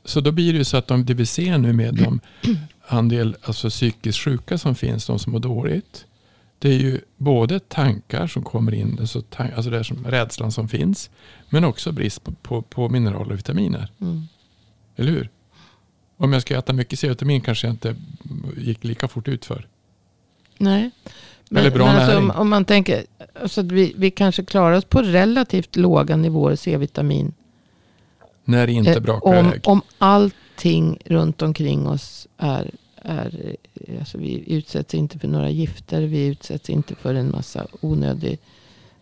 Så 0.04 0.20
då 0.20 0.32
blir 0.32 0.52
det 0.52 0.58
ju 0.58 0.64
så 0.64 0.76
att 0.76 0.86
de, 0.86 1.04
det 1.04 1.14
vi 1.14 1.26
ser 1.26 1.58
nu 1.58 1.72
med 1.72 1.94
de 1.94 2.20
andel 2.86 3.36
alltså 3.42 3.68
psykiskt 3.68 4.18
sjuka 4.18 4.58
som 4.58 4.74
finns, 4.74 5.06
de 5.06 5.18
som 5.18 5.32
mår 5.32 5.40
dåligt. 5.40 6.06
Det 6.58 6.68
är 6.68 6.78
ju 6.78 7.00
både 7.16 7.60
tankar 7.60 8.26
som 8.26 8.42
kommer 8.42 8.74
in, 8.74 8.96
alltså, 9.00 9.22
tank, 9.22 9.52
alltså 9.52 9.70
det 9.70 9.84
som 9.84 10.04
rädslan 10.04 10.52
som 10.52 10.68
finns. 10.68 11.10
Men 11.50 11.64
också 11.64 11.92
brist 11.92 12.24
på, 12.24 12.32
på, 12.32 12.62
på 12.62 12.88
mineraler 12.88 13.32
och 13.32 13.38
vitaminer. 13.38 13.88
Mm. 14.00 14.22
Eller 14.96 15.10
hur? 15.10 15.30
Om 16.16 16.32
jag 16.32 16.42
ska 16.42 16.58
äta 16.58 16.72
mycket 16.72 16.98
C-vitamin 16.98 17.40
kanske 17.40 17.66
jag 17.66 17.74
inte 17.74 17.96
gick 18.56 18.84
lika 18.84 19.08
fort 19.08 19.28
ut 19.28 19.44
för. 19.44 19.66
Nej. 20.60 20.90
Men, 21.48 21.60
Eller 21.60 21.70
bra 21.76 21.86
men 21.86 21.96
alltså, 21.96 22.18
om, 22.18 22.30
om 22.30 22.48
man 22.48 22.64
tänker 22.64 23.04
alltså 23.42 23.60
att 23.60 23.72
vi, 23.72 23.92
vi 23.96 24.10
kanske 24.10 24.44
klarar 24.44 24.76
oss 24.76 24.84
på 24.84 25.02
relativt 25.02 25.76
låga 25.76 26.16
nivåer 26.16 26.56
C-vitamin. 26.56 27.32
När 28.44 28.66
det 28.66 28.72
inte 28.72 28.90
Eh, 28.92 29.00
brakar 29.00 29.38
om, 29.38 29.46
iväg. 29.46 29.60
om 29.64 29.82
allting 29.98 30.98
runt 31.04 31.42
omkring 31.42 31.86
oss 31.86 32.28
är, 32.38 32.70
är 33.02 33.56
eh, 33.88 33.98
alltså 33.98 34.18
vi 34.18 34.44
utsätts 34.46 34.94
inte 34.94 35.18
för 35.18 35.28
några 35.28 35.50
gifter. 35.50 36.02
Vi 36.02 36.26
utsätts 36.26 36.70
inte 36.70 36.94
för 36.94 37.14
en 37.14 37.30
massa 37.30 37.66
onödig 37.80 38.38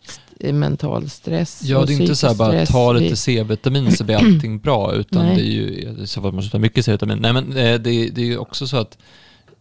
st- 0.07 0.53
mental 0.53 1.09
stress. 1.09 1.61
Ja, 1.63 1.85
det 1.85 1.93
är 1.93 2.01
inte 2.01 2.15
så 2.15 2.27
här 2.27 2.35
bara 2.35 2.51
stress. 2.51 2.69
ta 2.69 2.93
lite 2.93 3.15
C-vitamin 3.15 3.91
så 3.91 4.03
blir 4.03 4.15
allting 4.35 4.59
bra, 4.59 4.93
utan 4.93 5.25
Nej. 5.25 5.35
det 5.35 5.41
är 5.41 5.51
ju 5.51 5.93
i 6.03 6.07
så 6.07 6.21
fall 6.21 6.31
måste 6.33 6.51
ta 6.51 6.59
mycket 6.59 6.85
C-vitamin. 6.85 7.17
Nej, 7.21 7.33
men 7.33 7.47
eh, 7.57 7.79
det, 7.79 7.89
är- 7.91 8.11
det 8.11 8.21
är 8.21 8.25
ju 8.25 8.37
också 8.37 8.67
så 8.67 8.77
att 8.77 8.97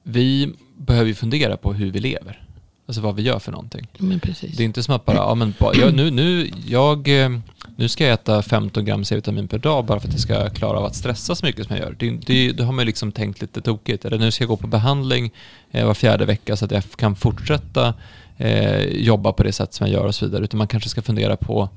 vi 0.03 0.53
behöver 0.79 1.09
ju 1.09 1.15
fundera 1.15 1.57
på 1.57 1.73
hur 1.73 1.91
vi 1.91 2.01
lever. 2.01 2.43
Alltså 2.87 3.01
vad 3.01 3.17
vi 3.17 3.23
gör 3.23 3.39
för 3.39 3.53
någonting. 3.53 3.87
Det 4.57 4.63
är 4.63 4.65
inte 4.65 4.83
som 4.83 4.95
att 4.95 5.05
bara, 5.05 5.17
ja 5.17 5.35
men 5.35 5.55
jag, 5.75 5.95
nu, 5.95 6.11
nu, 6.11 6.51
jag, 6.67 7.23
eh, 7.23 7.31
nu 7.77 7.89
ska 7.89 8.05
jag 8.05 8.13
äta 8.13 8.43
15 8.43 8.85
gram 8.85 9.05
C-vitamin 9.05 9.49
per 9.49 9.59
dag 9.59 9.85
bara 9.85 10.01
för 10.01 10.09
att 10.09 10.15
jag 10.15 10.21
ska 10.21 10.51
klara 10.51 10.79
av 10.79 10.85
att 10.85 10.97
stressa 10.97 11.35
så 11.35 11.47
mycket 11.47 11.67
som 11.67 11.77
jag 11.77 11.85
gör. 11.85 11.97
Det, 11.99 12.11
det, 12.11 12.53
det 12.53 12.65
har 12.65 12.73
man 12.73 12.83
ju 12.83 12.87
liksom 12.87 13.13
tänkt 13.13 13.41
lite 13.41 13.61
tokigt. 13.61 14.05
Eller 14.05 14.19
nu 14.19 14.31
ska 14.31 14.45
jag 14.45 14.49
gå 14.49 14.57
på 14.57 14.67
behandling 14.67 15.33
eh, 15.71 15.87
var 15.87 15.95
fjärde 15.95 16.25
vecka 16.25 16.57
så 16.57 16.65
att 16.65 16.71
jag 16.71 16.83
kan 16.97 17.17
fortsätta 17.17 17.95
eh, 18.37 18.83
jobba 18.83 19.33
på 19.33 19.43
det 19.43 19.53
sätt 19.53 19.75
som 19.75 19.87
jag 19.87 19.95
gör 19.95 20.07
och 20.07 20.15
så 20.15 20.27
vidare. 20.27 20.45
Utan 20.45 20.59
man 20.59 20.69
kanske 20.69 20.89
ska 20.89 21.03
fundera 21.03 21.37
på, 21.37 21.69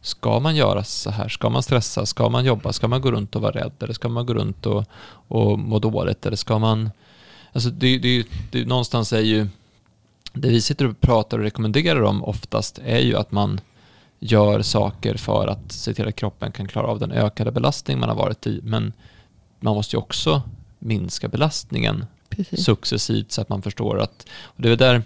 ska 0.00 0.40
man 0.40 0.56
göra 0.56 0.84
så 0.84 1.10
här? 1.10 1.28
Ska 1.28 1.50
man 1.50 1.62
stressa? 1.62 2.06
Ska 2.06 2.28
man 2.28 2.44
jobba? 2.44 2.72
Ska 2.72 2.88
man 2.88 3.00
gå 3.00 3.12
runt 3.12 3.36
och 3.36 3.42
vara 3.42 3.52
rädd? 3.52 3.72
Eller 3.80 3.94
ska 3.94 4.08
man 4.08 4.26
gå 4.26 4.34
runt 4.34 4.66
och, 4.66 4.84
och 5.28 5.58
må 5.58 5.78
dåligt? 5.78 6.26
Eller 6.26 6.36
ska 6.36 6.58
man... 6.58 6.90
Alltså 7.56 7.70
det, 7.70 7.98
det, 7.98 8.26
det, 8.50 8.64
någonstans 8.64 9.12
är 9.12 9.20
ju 9.20 9.48
det 10.32 10.48
vi 10.48 10.60
sitter 10.60 10.86
och 10.88 11.00
pratar 11.00 11.38
och 11.38 11.44
rekommenderar 11.44 12.02
om 12.02 12.24
oftast 12.24 12.78
är 12.84 12.98
ju 12.98 13.16
att 13.16 13.32
man 13.32 13.60
gör 14.18 14.62
saker 14.62 15.16
för 15.16 15.46
att 15.46 15.72
se 15.72 15.94
till 15.94 16.08
att 16.08 16.16
kroppen 16.16 16.52
kan 16.52 16.68
klara 16.68 16.86
av 16.86 16.98
den 16.98 17.12
ökade 17.12 17.50
belastning 17.50 17.98
man 17.98 18.08
har 18.08 18.16
varit 18.16 18.46
i. 18.46 18.60
Men 18.62 18.92
man 19.60 19.74
måste 19.74 19.96
ju 19.96 20.00
också 20.00 20.42
minska 20.78 21.28
belastningen 21.28 22.04
precis. 22.28 22.64
successivt 22.64 23.32
så 23.32 23.40
att 23.40 23.48
man 23.48 23.62
förstår 23.62 24.00
att, 24.00 24.26
och 24.42 24.62
det 24.62 24.70
är 24.70 24.76
där 24.76 25.02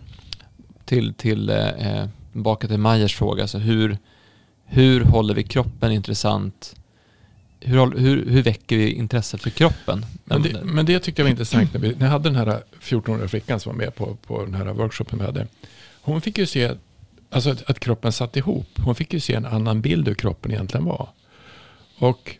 till, 0.84 1.14
till 1.14 1.50
eh, 1.50 2.06
tillbaka 2.32 2.68
till 2.68 2.78
Majers 2.78 3.16
fråga, 3.16 3.42
alltså 3.42 3.58
hur, 3.58 3.98
hur 4.64 5.04
håller 5.04 5.34
vi 5.34 5.42
kroppen 5.42 5.92
intressant? 5.92 6.76
Hur, 7.61 7.99
hur, 7.99 8.27
hur 8.27 8.42
väcker 8.42 8.77
vi 8.77 8.92
intresse 8.92 9.38
för 9.38 9.51
kroppen? 9.51 10.07
Men 10.25 10.42
det, 10.42 10.64
men 10.64 10.87
det 10.87 11.01
tyckte 11.01 11.23
jag 11.23 11.25
var 11.25 11.31
intressant 11.31 11.73
när, 11.73 11.81
vi, 11.81 11.94
när 11.94 12.07
jag 12.07 12.12
hade 12.12 12.29
den 12.29 12.37
här 12.37 12.62
14-åriga 12.81 13.29
flickan 13.29 13.61
som 13.61 13.73
var 13.73 13.85
med 13.85 13.94
på, 13.94 14.16
på 14.27 14.44
den 14.44 14.55
här 14.55 14.64
workshopen 14.64 15.18
vi 15.18 15.25
hade. 15.25 15.46
Hon 16.03 16.20
fick 16.20 16.38
ju 16.38 16.46
se 16.46 16.73
alltså 17.31 17.51
att, 17.51 17.70
att 17.70 17.81
kroppen 17.81 18.12
satt 18.12 18.37
ihop. 18.37 18.68
Hon 18.77 18.94
fick 18.94 19.12
ju 19.12 19.20
se 19.20 19.35
en 19.35 19.46
annan 19.46 19.81
bild 19.81 20.09
hur 20.09 20.14
kroppen 20.14 20.53
egentligen 20.53 20.85
var. 20.85 21.09
Och 21.99 22.37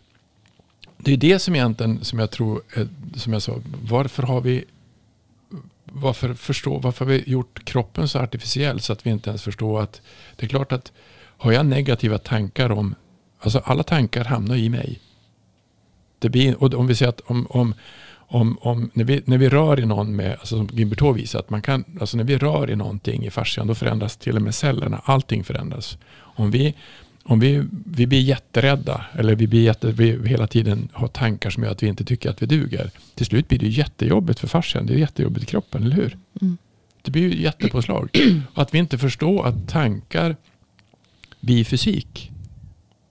det 0.97 1.13
är 1.13 1.17
det 1.17 1.39
som 1.39 1.55
egentligen, 1.55 2.03
som 2.03 2.19
jag 2.19 2.31
tror, 2.31 2.61
är, 2.73 2.87
som 3.15 3.33
jag 3.33 3.41
sa, 3.41 3.55
varför 3.81 4.23
har 4.23 4.41
vi 4.41 4.63
varför, 5.93 6.33
förstå, 6.33 6.77
varför 6.77 7.05
har 7.05 7.11
vi 7.11 7.23
gjort 7.25 7.65
kroppen 7.65 8.07
så 8.07 8.19
artificiell 8.19 8.79
så 8.79 8.93
att 8.93 9.05
vi 9.05 9.09
inte 9.09 9.29
ens 9.29 9.43
förstår 9.43 9.81
att 9.81 10.01
det 10.35 10.45
är 10.45 10.49
klart 10.49 10.71
att 10.71 10.91
har 11.37 11.51
jag 11.51 11.65
negativa 11.65 12.17
tankar 12.17 12.71
om, 12.71 12.95
alltså 13.39 13.59
alla 13.59 13.83
tankar 13.83 14.25
hamnar 14.25 14.55
i 14.55 14.69
mig. 14.69 14.99
Det 16.21 16.29
blir, 16.29 16.63
och 16.63 16.73
om 16.73 16.87
vi 16.87 16.95
säger 16.95 17.09
att 17.09 17.21
om, 17.21 17.47
om, 17.49 17.73
om, 18.27 18.57
om 18.61 18.91
när, 18.93 19.03
vi, 19.03 19.21
när 19.25 19.37
vi 19.37 19.49
rör 19.49 19.79
i 19.79 19.85
någon 19.85 20.15
med, 20.15 20.31
alltså 20.31 20.57
som 20.57 20.69
Gimberto 20.73 21.11
visar, 21.11 21.39
att 21.39 21.49
man 21.49 21.61
kan, 21.61 21.83
alltså 21.99 22.17
när 22.17 22.23
vi 22.23 22.37
rör 22.37 22.69
i 22.69 22.75
någonting 22.75 23.25
i 23.25 23.29
fascian 23.29 23.67
då 23.67 23.75
förändras 23.75 24.17
till 24.17 24.35
och 24.35 24.41
med 24.41 24.55
cellerna, 24.55 25.01
allting 25.05 25.43
förändras. 25.43 25.97
Om 26.17 26.51
vi, 26.51 26.75
om 27.23 27.39
vi, 27.39 27.63
vi 27.85 28.07
blir 28.07 28.19
jätterädda 28.19 29.05
eller 29.13 29.35
vi, 29.35 29.47
blir 29.47 29.61
jätte, 29.61 29.91
vi 29.91 30.29
hela 30.29 30.47
tiden 30.47 30.89
har 30.93 31.07
tankar 31.07 31.49
som 31.49 31.63
gör 31.63 31.71
att 31.71 31.83
vi 31.83 31.87
inte 31.87 32.03
tycker 32.03 32.29
att 32.29 32.41
vi 32.41 32.45
duger. 32.45 32.91
Till 33.15 33.25
slut 33.25 33.47
blir 33.47 33.59
det 33.59 33.67
jättejobbigt 33.67 34.39
för 34.39 34.47
fascian, 34.47 34.85
det 34.85 34.93
är 34.93 34.97
jättejobbigt 34.97 35.43
i 35.43 35.45
kroppen, 35.45 35.83
eller 35.83 35.95
hur? 35.95 36.17
Mm. 36.41 36.57
Det 37.01 37.11
blir 37.11 37.21
ju 37.21 37.41
jättepåslag. 37.41 38.09
Att 38.53 38.73
vi 38.73 38.77
inte 38.77 38.97
förstår 38.97 39.45
att 39.47 39.67
tankar 39.67 40.35
blir 41.39 41.63
fysik. 41.63 42.31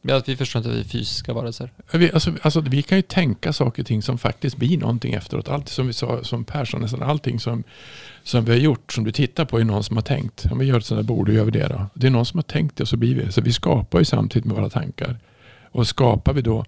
Ja, 0.02 0.22
vi 0.26 0.36
förstår 0.36 0.60
inte 0.60 0.70
att 0.70 0.76
vi 0.76 0.80
är 0.80 0.84
fysiska 0.84 1.32
varelser. 1.32 1.72
Vi, 1.92 2.12
alltså, 2.12 2.32
alltså, 2.42 2.60
vi 2.60 2.82
kan 2.82 2.98
ju 2.98 3.02
tänka 3.02 3.52
saker 3.52 3.82
och 3.82 3.86
ting 3.86 4.02
som 4.02 4.18
faktiskt 4.18 4.56
blir 4.56 4.78
någonting 4.78 5.14
efteråt. 5.14 5.48
Allt 5.48 5.68
som 5.68 5.86
vi 5.86 5.92
sa 5.92 6.24
som 6.24 6.44
Persson, 6.44 6.80
nästan 6.80 7.02
allting 7.02 7.40
som, 7.40 7.64
som 8.22 8.44
vi 8.44 8.52
har 8.52 8.58
gjort, 8.58 8.92
som 8.92 9.04
du 9.04 9.12
tittar 9.12 9.44
på, 9.44 9.58
är 9.58 9.64
någon 9.64 9.84
som 9.84 9.96
har 9.96 10.02
tänkt. 10.02 10.46
Om 10.50 10.58
vi 10.58 10.66
gör 10.66 10.78
ett 10.78 10.84
sånt 10.84 10.98
där 10.98 11.06
bord, 11.06 11.26
då 11.26 11.32
gör 11.32 11.44
vi 11.44 11.50
det 11.50 11.68
då. 11.68 11.86
Det 11.94 12.06
är 12.06 12.10
någon 12.10 12.26
som 12.26 12.38
har 12.38 12.42
tänkt 12.42 12.76
det 12.76 12.82
och 12.82 12.88
så 12.88 12.96
blir 12.96 13.14
vi. 13.14 13.32
Så 13.32 13.40
vi 13.40 13.52
skapar 13.52 13.98
ju 13.98 14.04
samtidigt 14.04 14.46
med 14.46 14.56
våra 14.56 14.70
tankar. 14.70 15.18
Och 15.72 15.86
skapar 15.86 16.32
vi 16.32 16.42
då, 16.42 16.64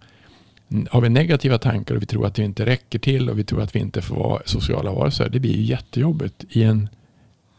har 0.90 1.00
vi 1.00 1.08
negativa 1.08 1.58
tankar 1.58 1.94
och 1.94 2.02
vi 2.02 2.06
tror 2.06 2.26
att 2.26 2.38
vi 2.38 2.42
inte 2.42 2.66
räcker 2.66 2.98
till 2.98 3.30
och 3.30 3.38
vi 3.38 3.44
tror 3.44 3.62
att 3.62 3.74
vi 3.74 3.80
inte 3.80 4.02
får 4.02 4.16
vara 4.16 4.42
sociala 4.44 4.92
varelser. 4.92 5.28
Det 5.28 5.40
blir 5.40 5.56
ju 5.56 5.62
jättejobbigt 5.62 6.44
i 6.48 6.62
en, 6.62 6.88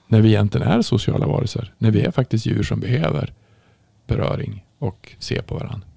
när 0.07 0.21
vi 0.21 0.29
egentligen 0.29 0.67
är 0.67 0.81
sociala 0.81 1.27
varelser. 1.27 1.73
När 1.77 1.91
vi 1.91 2.01
är 2.01 2.11
faktiskt 2.11 2.45
djur 2.45 2.63
som 2.63 2.79
behöver 2.79 3.33
beröring 4.07 4.63
och 4.83 5.15
se 5.19 5.41
på 5.41 5.55
varandra. 5.55 5.87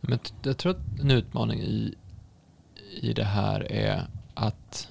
Men 0.00 0.18
jag 0.42 0.58
tror 0.58 0.72
att 0.72 1.00
en 1.00 1.10
utmaning 1.10 1.60
i, 1.60 1.94
i 3.00 3.12
det 3.12 3.24
här 3.24 3.72
är 3.72 4.06
att 4.34 4.88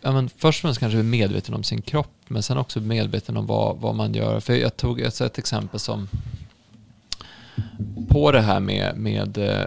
ja, 0.00 0.12
men 0.12 0.28
först 0.28 0.58
och 0.58 0.62
främst 0.62 0.80
kanske 0.80 0.96
bli 0.96 1.18
medveten 1.18 1.54
om 1.54 1.62
sin 1.62 1.82
kropp, 1.82 2.14
men 2.28 2.42
sen 2.42 2.58
också 2.58 2.80
medveten 2.80 3.36
om 3.36 3.46
vad, 3.46 3.76
vad 3.76 3.94
man 3.94 4.14
gör. 4.14 4.40
För 4.40 4.54
jag 4.54 4.76
tog 4.76 5.00
ett, 5.00 5.20
ett 5.20 5.38
exempel 5.38 5.80
som 5.80 6.08
på 8.08 8.32
det 8.32 8.40
här 8.40 8.60
med, 8.60 8.96
med 8.96 9.38
eh, 9.38 9.66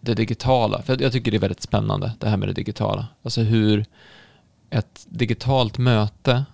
det 0.00 0.14
digitala. 0.14 0.82
För 0.82 1.02
jag 1.02 1.12
tycker 1.12 1.30
det 1.30 1.36
är 1.36 1.40
väldigt 1.40 1.62
spännande, 1.62 2.12
det 2.18 2.28
här 2.28 2.36
med 2.36 2.48
det 2.48 2.52
digitala. 2.52 3.06
Alltså 3.22 3.40
hur 3.40 3.86
ett 4.72 5.06
digitalt 5.08 5.78
möte 5.78 6.44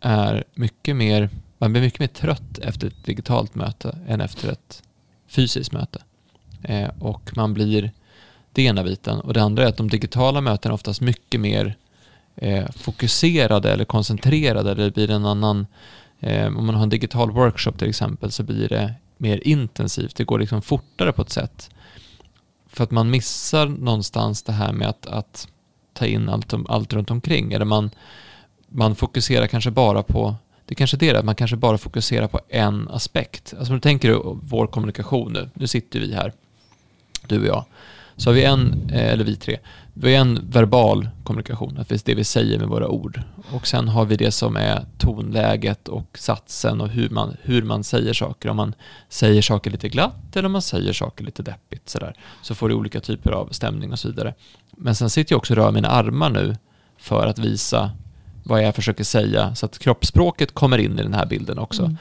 är 0.00 0.44
mycket 0.54 0.96
mer, 0.96 1.30
man 1.58 1.72
blir 1.72 1.82
mycket 1.82 2.00
mer 2.00 2.06
trött 2.06 2.58
efter 2.58 2.86
ett 2.86 3.04
digitalt 3.04 3.54
möte 3.54 3.98
än 4.08 4.20
efter 4.20 4.52
ett 4.52 4.82
fysiskt 5.28 5.72
möte. 5.72 6.02
Eh, 6.62 6.90
och 6.98 7.36
man 7.36 7.54
blir, 7.54 7.92
det 8.52 8.62
ena 8.62 8.84
biten. 8.84 9.20
Och 9.20 9.32
det 9.32 9.42
andra 9.42 9.62
är 9.62 9.68
att 9.68 9.76
de 9.76 9.88
digitala 9.88 10.40
mötena 10.40 10.72
är 10.72 10.74
oftast 10.74 11.00
mycket 11.00 11.40
mer 11.40 11.76
eh, 12.36 12.70
fokuserade 12.70 13.72
eller 13.72 13.84
koncentrerade. 13.84 14.74
Det 14.74 14.90
blir 14.90 15.10
en 15.10 15.26
annan, 15.26 15.66
eh, 16.20 16.46
om 16.46 16.66
man 16.66 16.74
har 16.74 16.82
en 16.82 16.88
digital 16.88 17.30
workshop 17.30 17.72
till 17.72 17.88
exempel 17.88 18.30
så 18.30 18.42
blir 18.42 18.68
det 18.68 18.94
mer 19.16 19.48
intensivt. 19.48 20.16
Det 20.16 20.24
går 20.24 20.38
liksom 20.38 20.62
fortare 20.62 21.12
på 21.12 21.22
ett 21.22 21.30
sätt. 21.30 21.70
För 22.68 22.84
att 22.84 22.90
man 22.90 23.10
missar 23.10 23.66
någonstans 23.66 24.42
det 24.42 24.52
här 24.52 24.72
med 24.72 24.88
att, 24.88 25.06
att 25.06 25.48
ta 25.94 26.06
in 26.06 26.28
allt, 26.28 26.54
allt 26.68 26.92
runt 26.92 27.10
omkring. 27.10 27.52
Eller 27.52 27.64
man, 27.64 27.90
man 28.68 28.94
fokuserar 28.94 29.46
kanske 29.46 29.70
bara 29.70 30.02
på, 30.02 30.34
det 30.66 30.74
kanske 30.74 30.96
är 30.96 31.12
det, 31.12 31.18
att 31.18 31.24
man 31.24 31.34
kanske 31.34 31.56
bara 31.56 31.78
fokuserar 31.78 32.26
på 32.26 32.40
en 32.48 32.88
aspekt. 32.88 33.54
Alltså 33.58 33.72
om 33.72 33.76
du 33.76 33.80
tänker 33.80 34.08
dig 34.08 34.20
vår 34.42 34.66
kommunikation 34.66 35.32
nu, 35.32 35.50
nu 35.54 35.66
sitter 35.66 36.00
vi 36.00 36.14
här, 36.14 36.32
du 37.26 37.40
och 37.40 37.46
jag. 37.46 37.64
Så 38.16 38.30
har 38.30 38.34
vi 38.34 38.44
en, 38.44 38.90
eh, 38.92 39.12
eller 39.12 39.24
vi 39.24 39.36
tre, 39.36 39.58
vi 39.94 40.14
har 40.14 40.20
en 40.20 40.50
verbal 40.50 41.08
kommunikation, 41.24 41.78
att 41.78 41.88
det 41.88 41.94
är 41.94 42.00
det 42.04 42.14
vi 42.14 42.24
säger 42.24 42.58
med 42.58 42.68
våra 42.68 42.88
ord. 42.88 43.20
Och 43.52 43.66
sen 43.66 43.88
har 43.88 44.04
vi 44.04 44.16
det 44.16 44.30
som 44.30 44.56
är 44.56 44.86
tonläget 44.98 45.88
och 45.88 46.18
satsen 46.18 46.80
och 46.80 46.88
hur 46.88 47.08
man, 47.08 47.36
hur 47.42 47.62
man 47.62 47.84
säger 47.84 48.12
saker. 48.12 48.48
Om 48.48 48.56
man 48.56 48.74
säger 49.08 49.42
saker 49.42 49.70
lite 49.70 49.88
glatt 49.88 50.36
eller 50.36 50.46
om 50.46 50.52
man 50.52 50.62
säger 50.62 50.92
saker 50.92 51.24
lite 51.24 51.42
deppigt 51.42 51.88
sådär. 51.88 52.14
Så 52.42 52.54
får 52.54 52.68
det 52.68 52.74
olika 52.74 53.00
typer 53.00 53.32
av 53.32 53.48
stämning 53.50 53.92
och 53.92 53.98
så 53.98 54.08
vidare. 54.08 54.34
Men 54.76 54.94
sen 54.94 55.10
sitter 55.10 55.32
jag 55.32 55.38
också 55.38 55.52
och 55.52 55.56
rör 55.56 55.70
mina 55.70 55.88
armar 55.88 56.30
nu 56.30 56.56
för 56.98 57.26
att 57.26 57.38
visa 57.38 57.90
vad 58.44 58.62
jag 58.62 58.74
försöker 58.74 59.04
säga 59.04 59.54
så 59.54 59.66
att 59.66 59.78
kroppsspråket 59.78 60.54
kommer 60.54 60.78
in 60.78 60.98
i 60.98 61.02
den 61.02 61.14
här 61.14 61.26
bilden 61.26 61.58
också. 61.58 61.82
Mm. 61.82 61.96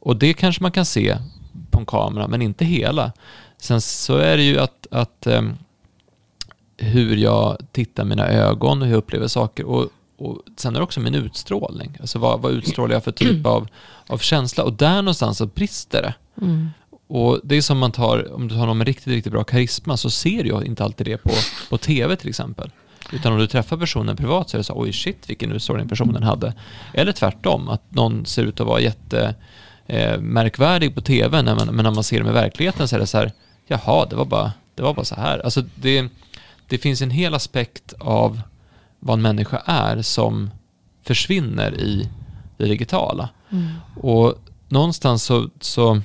Och 0.00 0.16
det 0.16 0.32
kanske 0.32 0.62
man 0.62 0.72
kan 0.72 0.84
se 0.84 1.16
på 1.70 1.78
en 1.78 1.86
kamera, 1.86 2.28
men 2.28 2.42
inte 2.42 2.64
hela. 2.64 3.12
Sen 3.58 3.80
så 3.80 4.16
är 4.16 4.36
det 4.36 4.42
ju 4.42 4.58
att, 4.58 4.86
att 4.90 5.26
ehm, 5.26 5.56
hur 6.80 7.16
jag 7.16 7.56
tittar 7.72 8.04
mina 8.04 8.28
ögon 8.28 8.82
och 8.82 8.86
hur 8.86 8.94
jag 8.94 8.98
upplever 8.98 9.28
saker. 9.28 9.64
Och, 9.64 9.88
och 10.18 10.38
sen 10.56 10.74
är 10.74 10.80
det 10.80 10.84
också 10.84 11.00
min 11.00 11.14
utstrålning. 11.14 11.96
Alltså 12.00 12.18
vad, 12.18 12.40
vad 12.40 12.52
utstrålar 12.52 12.94
jag 12.94 13.04
för 13.04 13.12
typ 13.12 13.46
av, 13.46 13.68
av 14.06 14.18
känsla? 14.18 14.64
Och 14.64 14.72
där 14.72 14.96
någonstans 15.02 15.38
så 15.38 15.46
brister 15.46 16.02
det. 16.02 16.14
Mm. 16.44 16.70
Och 17.06 17.40
det 17.44 17.56
är 17.56 17.62
som 17.62 17.78
man 17.78 17.92
tar, 17.92 18.32
om 18.34 18.48
du 18.48 18.54
har 18.54 18.66
någon 18.66 18.78
med 18.78 18.86
riktigt, 18.86 19.06
riktigt 19.06 19.32
bra 19.32 19.44
karisma 19.44 19.96
så 19.96 20.10
ser 20.10 20.44
jag 20.44 20.66
inte 20.66 20.84
alltid 20.84 21.06
det 21.06 21.16
på, 21.16 21.30
på 21.68 21.78
tv 21.78 22.16
till 22.16 22.28
exempel. 22.28 22.70
Utan 23.12 23.32
om 23.32 23.38
du 23.38 23.46
träffar 23.46 23.76
personen 23.76 24.16
privat 24.16 24.50
så 24.50 24.56
är 24.56 24.58
det 24.58 24.64
så 24.64 24.74
oj 24.76 24.92
shit 24.92 25.30
vilken 25.30 25.52
utstrålning 25.52 25.88
personen 25.88 26.22
hade. 26.22 26.54
Eller 26.94 27.12
tvärtom, 27.12 27.68
att 27.68 27.94
någon 27.94 28.26
ser 28.26 28.44
ut 28.44 28.60
att 28.60 28.66
vara 28.66 28.80
jätte 28.80 29.34
eh, 29.86 30.20
märkvärdig 30.20 30.94
på 30.94 31.00
tv, 31.00 31.42
när 31.42 31.54
man, 31.54 31.66
men 31.66 31.84
när 31.84 31.90
man 31.90 32.04
ser 32.04 32.18
dem 32.18 32.28
i 32.28 32.32
verkligheten 32.32 32.88
så 32.88 32.96
är 32.96 33.00
det 33.00 33.06
så 33.06 33.18
här, 33.18 33.32
jaha, 33.66 34.06
det 34.10 34.16
var 34.16 34.24
bara, 34.24 34.52
det 34.74 34.82
var 34.82 34.94
bara 34.94 35.04
så 35.04 35.14
här. 35.14 35.38
Alltså 35.38 35.62
det, 35.74 36.08
det 36.70 36.78
finns 36.78 37.02
en 37.02 37.10
hel 37.10 37.34
aspekt 37.34 37.94
av 37.98 38.40
vad 38.98 39.14
en 39.14 39.22
människa 39.22 39.62
är 39.64 40.02
som 40.02 40.50
försvinner 41.02 41.80
i 41.80 42.08
det 42.56 42.64
digitala. 42.64 43.28
Mm. 43.50 43.68
Och 43.96 44.34
någonstans 44.68 45.24
så, 45.24 45.48
så 45.60 46.00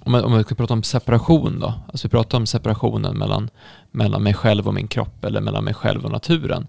om 0.00 0.14
jag, 0.14 0.24
om 0.24 0.32
jag 0.32 0.44
ska 0.44 0.54
prata 0.54 0.74
om 0.74 0.82
separation 0.82 1.58
då, 1.60 1.74
alltså 1.86 2.08
vi 2.08 2.10
pratar 2.10 2.38
om 2.38 2.46
separationen 2.46 3.18
mellan, 3.18 3.50
mellan 3.90 4.22
mig 4.22 4.34
själv 4.34 4.68
och 4.68 4.74
min 4.74 4.88
kropp 4.88 5.24
eller 5.24 5.40
mellan 5.40 5.64
mig 5.64 5.74
själv 5.74 6.04
och 6.04 6.12
naturen. 6.12 6.66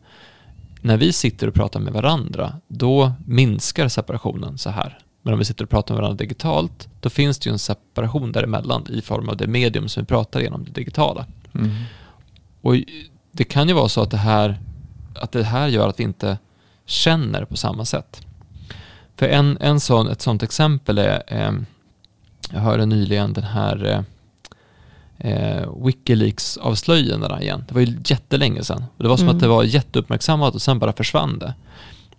När 0.81 0.97
vi 0.97 1.13
sitter 1.13 1.47
och 1.47 1.53
pratar 1.53 1.79
med 1.79 1.93
varandra, 1.93 2.53
då 2.67 3.11
minskar 3.25 3.87
separationen 3.87 4.57
så 4.57 4.69
här. 4.69 4.99
Men 5.21 5.33
om 5.33 5.39
vi 5.39 5.45
sitter 5.45 5.63
och 5.63 5.69
pratar 5.69 5.93
med 5.93 6.01
varandra 6.01 6.17
digitalt, 6.17 6.89
då 6.99 7.09
finns 7.09 7.39
det 7.39 7.49
ju 7.49 7.53
en 7.53 7.59
separation 7.59 8.31
däremellan 8.31 8.87
i 8.89 9.01
form 9.01 9.29
av 9.29 9.37
det 9.37 9.47
medium 9.47 9.89
som 9.89 10.03
vi 10.03 10.07
pratar 10.07 10.39
genom, 10.39 10.63
det 10.63 10.71
digitala. 10.71 11.25
Mm. 11.55 11.69
Och 12.61 12.75
det 13.31 13.43
kan 13.43 13.67
ju 13.67 13.73
vara 13.73 13.89
så 13.89 14.01
att 14.01 14.11
det 14.11 14.17
här, 14.17 14.59
att 15.15 15.31
det 15.31 15.43
här 15.43 15.67
gör 15.67 15.87
att 15.87 15.99
vi 15.99 16.03
inte 16.03 16.37
känner 16.85 17.45
på 17.45 17.57
samma 17.57 17.85
sätt. 17.85 18.21
För 19.15 19.25
en, 19.25 19.57
en 19.61 19.79
sån, 19.79 20.07
ett 20.07 20.21
sånt 20.21 20.43
exempel 20.43 20.97
är, 20.97 21.23
eh, 21.27 21.51
jag 22.51 22.59
hörde 22.59 22.85
nyligen 22.85 23.33
den 23.33 23.43
här 23.43 23.85
eh, 23.85 24.01
eh, 25.31 25.69
Wikileaks-avslöjandena 25.85 27.41
igen. 27.41 27.63
Det 27.67 27.73
var 27.73 27.81
ju 27.81 27.97
jättelänge 28.05 28.63
sedan. 28.63 28.83
Det 28.97 29.07
var 29.07 29.17
som 29.17 29.27
Mm. 29.27 29.35
att 29.35 29.41
det 29.41 29.47
var 29.47 29.63
jätteuppmärksammat 29.63 30.55
och 30.55 30.61
sen 30.61 30.79
bara 30.79 30.93
försvann 30.93 31.39
det. 31.39 31.53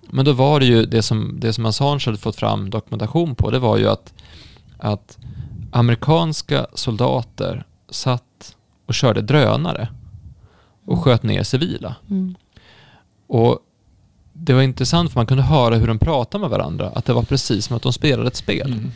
Men 0.01 0.25
då 0.25 0.33
var 0.33 0.61
det 0.61 0.67
ju 0.67 0.87
det 0.87 1.03
som, 1.03 1.37
det 1.41 1.53
som 1.53 1.67
Assange 1.67 2.03
hade 2.05 2.19
fått 2.19 2.37
fram 2.37 2.71
dokumentation 2.71 3.35
på, 3.35 3.51
det 3.51 3.59
var 3.59 3.79
ju 3.79 3.89
att, 3.89 4.13
att 4.79 5.19
amerikanska 5.73 6.67
soldater 6.75 7.65
satt 7.91 8.57
och 8.87 8.95
körde 8.95 9.21
drönare 9.21 9.89
och 10.91 10.99
sköt 11.05 11.23
ner 11.23 11.43
civila. 11.43 11.97
Mm. 12.11 12.35
Och 13.27 13.59
det 14.33 14.53
var 14.53 14.63
intressant 14.63 15.13
för 15.13 15.19
man 15.19 15.27
kunde 15.27 15.43
höra 15.43 15.75
hur 15.77 15.87
de 15.87 15.99
pratade 15.99 16.43
med 16.43 16.51
varandra, 16.51 16.89
att 16.95 17.05
det 17.05 17.13
var 17.13 17.23
precis 17.23 17.65
som 17.65 17.77
att 17.77 17.83
de 17.83 17.93
spelade 17.93 18.29
ett 18.29 18.37
spel. 18.37 18.73
Mm. 18.73 18.91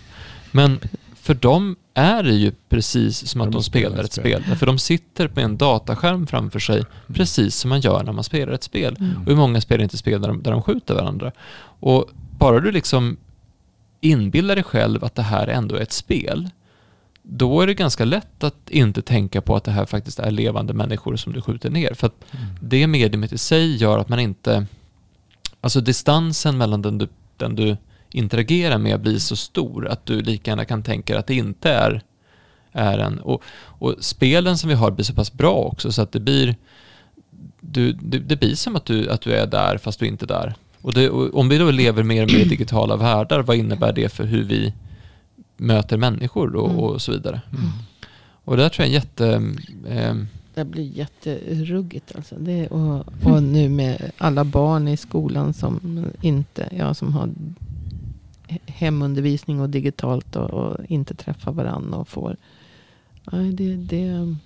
Men 0.52 0.80
för 1.14 1.34
dem 1.34 1.76
är 1.94 2.22
det 2.22 2.34
ju 2.34 2.52
precis 2.68 3.28
som 3.28 3.40
att 3.40 3.46
De 3.46 3.52
de 3.52 3.62
spelar 3.62 4.04
ett 4.04 4.12
spel. 4.12 4.42
spel. 4.42 4.56
För 4.56 4.66
de 4.66 4.78
sitter 4.78 5.28
med 5.34 5.44
en 5.44 5.56
dataskärm 5.56 6.26
framför 6.26 6.58
sig, 6.58 6.84
precis 7.12 7.56
som 7.56 7.68
man 7.68 7.80
gör 7.80 8.02
när 8.04 8.12
man 8.12 8.24
spelar 8.24 8.52
ett 8.52 8.62
spel. 8.62 8.96
Mm. 9.00 9.16
Och 9.22 9.26
hur 9.26 9.36
många 9.36 9.60
spelar 9.60 9.82
inte 9.82 9.96
spel 9.96 10.20
där 10.20 10.28
de, 10.28 10.42
där 10.42 10.50
de 10.50 10.62
skjuter 10.62 10.94
varandra? 10.94 11.32
Och 11.80 12.10
bara 12.38 12.60
du 12.60 12.72
liksom 12.72 13.16
inbillar 14.00 14.54
dig 14.54 14.64
själv 14.64 15.04
att 15.04 15.14
det 15.14 15.22
här 15.22 15.46
ändå 15.46 15.74
är 15.76 15.80
ett 15.80 15.92
spel, 15.92 16.50
då 17.26 17.60
är 17.60 17.66
det 17.66 17.74
ganska 17.74 18.04
lätt 18.04 18.44
att 18.44 18.70
inte 18.70 19.02
tänka 19.02 19.40
på 19.40 19.56
att 19.56 19.64
det 19.64 19.70
här 19.70 19.84
faktiskt 19.84 20.18
är 20.18 20.30
levande 20.30 20.72
människor 20.72 21.16
som 21.16 21.32
du 21.32 21.42
skjuter 21.42 21.70
ner. 21.70 21.94
För 21.94 22.06
att 22.06 22.24
Mm. 22.32 22.46
det 22.60 22.86
mediumet 22.86 23.32
i 23.32 23.38
sig 23.38 23.76
gör 23.76 23.98
att 23.98 24.08
man 24.08 24.20
inte... 24.20 24.66
Alltså 25.60 25.80
distansen 25.80 26.58
mellan 26.58 26.82
den 26.82 26.98
du, 26.98 27.08
den 27.36 27.54
du 27.54 27.76
interagerar 28.10 28.78
med 28.78 29.00
blir 29.00 29.18
så 29.18 29.36
stor 29.36 29.88
att 29.88 30.06
du 30.06 30.20
lika 30.20 30.50
gärna 30.50 30.64
kan 30.64 30.82
tänka 30.82 31.18
att 31.18 31.26
det 31.26 31.34
inte 31.34 31.70
är, 31.70 32.02
är 32.72 32.98
en... 32.98 33.18
Och, 33.18 33.42
och 33.78 33.94
spelen 34.00 34.58
som 34.58 34.68
vi 34.68 34.74
har 34.74 34.90
blir 34.90 35.04
så 35.04 35.14
pass 35.14 35.32
bra 35.32 35.54
också 35.54 35.92
så 35.92 36.02
att 36.02 36.12
det 36.12 36.20
blir... 36.20 36.56
Du, 37.60 37.92
det, 37.92 38.18
det 38.18 38.36
blir 38.36 38.54
som 38.54 38.76
att 38.76 38.84
du, 38.84 39.10
att 39.10 39.20
du 39.20 39.32
är 39.32 39.46
där 39.46 39.78
fast 39.78 40.00
du 40.00 40.06
inte 40.06 40.24
är 40.24 40.26
där. 40.26 40.54
Och, 40.80 40.94
det, 40.94 41.10
och 41.10 41.38
om 41.38 41.48
vi 41.48 41.58
då 41.58 41.70
lever 41.70 42.02
mer 42.02 42.22
och 42.22 42.32
mer 42.32 42.40
i 42.40 42.48
digitala 42.48 42.96
världar, 42.96 43.42
vad 43.42 43.56
innebär 43.56 43.92
det 43.92 44.12
för 44.12 44.24
hur 44.24 44.44
vi 44.44 44.72
möter 45.56 45.96
människor 45.96 46.56
och, 46.56 46.70
Mm. 46.70 46.80
och 46.80 47.02
så 47.02 47.12
vidare? 47.12 47.40
Mm. 47.52 47.70
Och 48.44 48.56
det 48.56 48.62
där 48.62 48.68
tror 48.68 48.86
jag 48.86 48.90
är 48.90 48.94
jätte... 48.94 49.52
Eh, 49.88 50.14
Det 50.54 50.64
blir 50.64 50.84
jätteruggigt 50.84 52.12
alltså. 52.16 52.34
Det, 52.38 52.66
och, 52.66 53.04
och 53.24 53.42
nu 53.42 53.68
med 53.68 54.10
alla 54.18 54.44
barn 54.44 54.88
i 54.88 54.96
skolan 54.96 55.52
som 55.54 56.04
inte, 56.20 56.68
ja 56.78 56.94
som 56.94 57.12
har 57.12 57.26
he- 58.48 58.58
hemundervisning 58.66 59.60
och 59.60 59.70
digitalt 59.70 60.36
och, 60.36 60.50
och 60.50 60.76
inte 60.88 61.14
träffar 61.14 61.52
varandra 61.52 61.98
och 61.98 62.08
får. 62.08 62.36
Nej, 63.32 63.52
det, 63.52 63.76
det, 63.76 64.36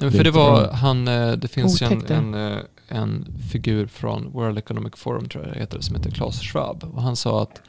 Nej, 0.00 0.10
för 0.10 0.24
det 0.24 0.30
var 0.30 0.72
han, 0.72 1.08
eh, 1.08 1.32
det 1.32 1.48
finns 1.48 1.82
ju 1.82 1.86
en, 1.86 2.06
en, 2.06 2.34
eh, 2.52 2.58
en 2.88 3.26
figur 3.52 3.86
från 3.86 4.32
World 4.32 4.58
Economic 4.58 4.92
Forum 4.96 5.28
tror 5.28 5.44
jag 5.44 5.54
det 5.54 5.60
heter, 5.60 5.80
som 5.80 5.96
heter 5.96 6.10
Klaus 6.10 6.40
Schwab. 6.40 6.84
Och 6.94 7.02
han 7.02 7.16
sa 7.16 7.42
att 7.42 7.62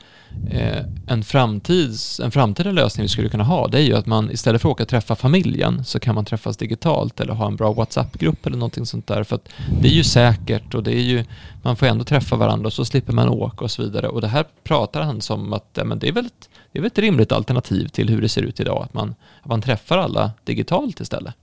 eh, 0.49 0.85
en, 1.07 1.23
framtids, 1.23 2.19
en 2.19 2.31
framtida 2.31 2.71
lösning 2.71 3.03
vi 3.03 3.09
skulle 3.09 3.29
kunna 3.29 3.43
ha, 3.43 3.67
det 3.67 3.77
är 3.77 3.81
ju 3.81 3.95
att 3.95 4.05
man 4.05 4.31
istället 4.31 4.61
för 4.61 4.69
att 4.69 4.73
åka 4.73 4.83
och 4.83 4.89
träffa 4.89 5.15
familjen 5.15 5.85
så 5.85 5.99
kan 5.99 6.15
man 6.15 6.25
träffas 6.25 6.57
digitalt 6.57 7.19
eller 7.19 7.33
ha 7.33 7.47
en 7.47 7.55
bra 7.55 7.73
WhatsApp-grupp 7.73 8.45
eller 8.45 8.57
någonting 8.57 8.85
sånt 8.85 9.07
där. 9.07 9.23
För 9.23 9.35
att 9.35 9.49
det 9.81 9.87
är 9.87 9.93
ju 9.93 10.03
säkert 10.03 10.73
och 10.73 10.83
det 10.83 10.91
är 10.91 11.03
ju, 11.03 11.25
man 11.61 11.75
får 11.75 11.85
ändå 11.85 12.03
träffa 12.03 12.35
varandra 12.35 12.67
och 12.67 12.73
så 12.73 12.85
slipper 12.85 13.13
man 13.13 13.29
åka 13.29 13.65
och 13.65 13.71
så 13.71 13.83
vidare. 13.83 14.07
Och 14.07 14.21
det 14.21 14.27
här 14.27 14.45
pratar 14.63 15.01
han 15.01 15.21
som 15.21 15.53
att 15.53 15.69
ja, 15.73 15.83
men 15.83 15.99
det, 15.99 16.07
är 16.07 16.11
väl 16.11 16.25
ett, 16.25 16.49
det 16.71 16.79
är 16.79 16.81
väl 16.81 16.87
ett 16.87 16.99
rimligt 16.99 17.31
alternativ 17.31 17.87
till 17.87 18.09
hur 18.09 18.21
det 18.21 18.29
ser 18.29 18.41
ut 18.41 18.59
idag, 18.59 18.83
att 18.83 18.93
man, 18.93 19.15
att 19.41 19.49
man 19.49 19.61
träffar 19.61 19.97
alla 19.97 20.31
digitalt 20.43 20.99
istället. 20.99 21.33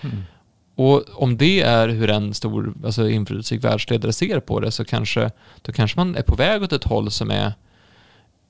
Mm. 0.00 0.22
Och 0.74 1.22
om 1.22 1.36
det 1.36 1.60
är 1.60 1.88
hur 1.88 2.10
en 2.10 2.34
stor 2.34 2.74
alltså 2.84 3.08
inflytelserik 3.08 3.64
världsledare 3.64 4.12
ser 4.12 4.40
på 4.40 4.60
det 4.60 4.70
så 4.70 4.84
kanske, 4.84 5.30
då 5.62 5.72
kanske 5.72 5.98
man 5.98 6.16
är 6.16 6.22
på 6.22 6.34
väg 6.34 6.62
åt 6.62 6.72
ett 6.72 6.84
håll 6.84 7.10
som 7.10 7.30
är, 7.30 7.52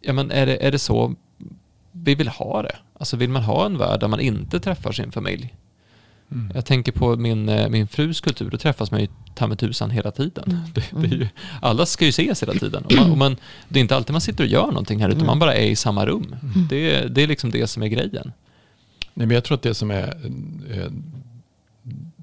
ja 0.00 0.12
men 0.12 0.30
är 0.30 0.46
det, 0.46 0.56
är 0.66 0.72
det 0.72 0.78
så 0.78 1.14
vi 1.92 2.14
vill 2.14 2.28
ha 2.28 2.62
det? 2.62 2.76
Alltså 2.98 3.16
vill 3.16 3.30
man 3.30 3.42
ha 3.42 3.66
en 3.66 3.78
värld 3.78 4.00
där 4.00 4.08
man 4.08 4.20
inte 4.20 4.60
träffar 4.60 4.92
sin 4.92 5.12
familj? 5.12 5.54
Mm. 6.32 6.50
Jag 6.54 6.64
tänker 6.66 6.92
på 6.92 7.16
min, 7.16 7.48
eh, 7.48 7.68
min 7.68 7.88
frus 7.88 8.20
kultur, 8.20 8.50
då 8.50 8.56
träffas 8.58 8.90
man 8.90 9.00
ju 9.00 9.08
ta 9.34 9.46
med 9.46 9.58
tusan 9.58 9.90
hela 9.90 10.10
tiden. 10.10 10.44
Mm. 10.46 10.60
Det, 10.74 11.08
det 11.08 11.16
ju, 11.16 11.28
alla 11.62 11.86
ska 11.86 12.04
ju 12.04 12.08
ses 12.08 12.42
hela 12.42 12.52
tiden. 12.52 12.84
Och 12.84 12.92
man, 12.92 13.10
och 13.10 13.18
man, 13.18 13.36
det 13.68 13.78
är 13.78 13.80
inte 13.80 13.96
alltid 13.96 14.12
man 14.12 14.20
sitter 14.20 14.44
och 14.44 14.50
gör 14.50 14.66
någonting 14.66 15.00
här, 15.00 15.08
utan 15.08 15.20
Mm. 15.20 15.26
man 15.26 15.38
bara 15.38 15.54
är 15.54 15.66
i 15.66 15.76
samma 15.76 16.06
rum. 16.06 16.36
Mm. 16.42 16.66
Det, 16.68 17.00
det 17.14 17.22
är 17.22 17.26
liksom 17.26 17.50
det 17.50 17.66
som 17.66 17.82
är 17.82 17.86
grejen. 17.88 18.32
Nej, 19.14 19.26
men 19.26 19.30
jag 19.30 19.44
tror 19.44 19.54
att 19.54 19.62
det 19.62 19.74
som 19.74 19.90
är 19.90 20.08
eh, 20.70 20.90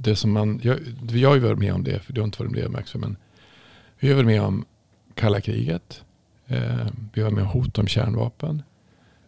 det 0.02 0.16
som 0.16 0.32
man, 0.32 0.60
jag, 0.64 0.80
jag 1.12 1.30
har 1.30 1.36
ju 1.36 1.42
varit 1.42 1.60
med 1.60 1.74
om 1.74 1.84
det, 1.84 2.00
för 2.00 2.14
du 2.14 2.22
har 2.22 2.26
inte 2.26 2.44
varit 2.44 2.52
med 2.52 2.66
om 2.66 2.72
Max, 2.72 2.96
men 2.96 3.16
vi 4.00 4.08
har 4.10 4.16
varit 4.16 4.26
med 4.26 4.42
om 4.42 4.66
kalla 5.16 5.42
kriget. 5.42 6.04
Eh, 6.48 6.88
vi 7.14 7.22
var 7.22 7.30
med 7.32 7.44
om 7.44 7.50
hot 7.50 7.78
om 7.80 7.88
kärnvapen. 7.88 8.64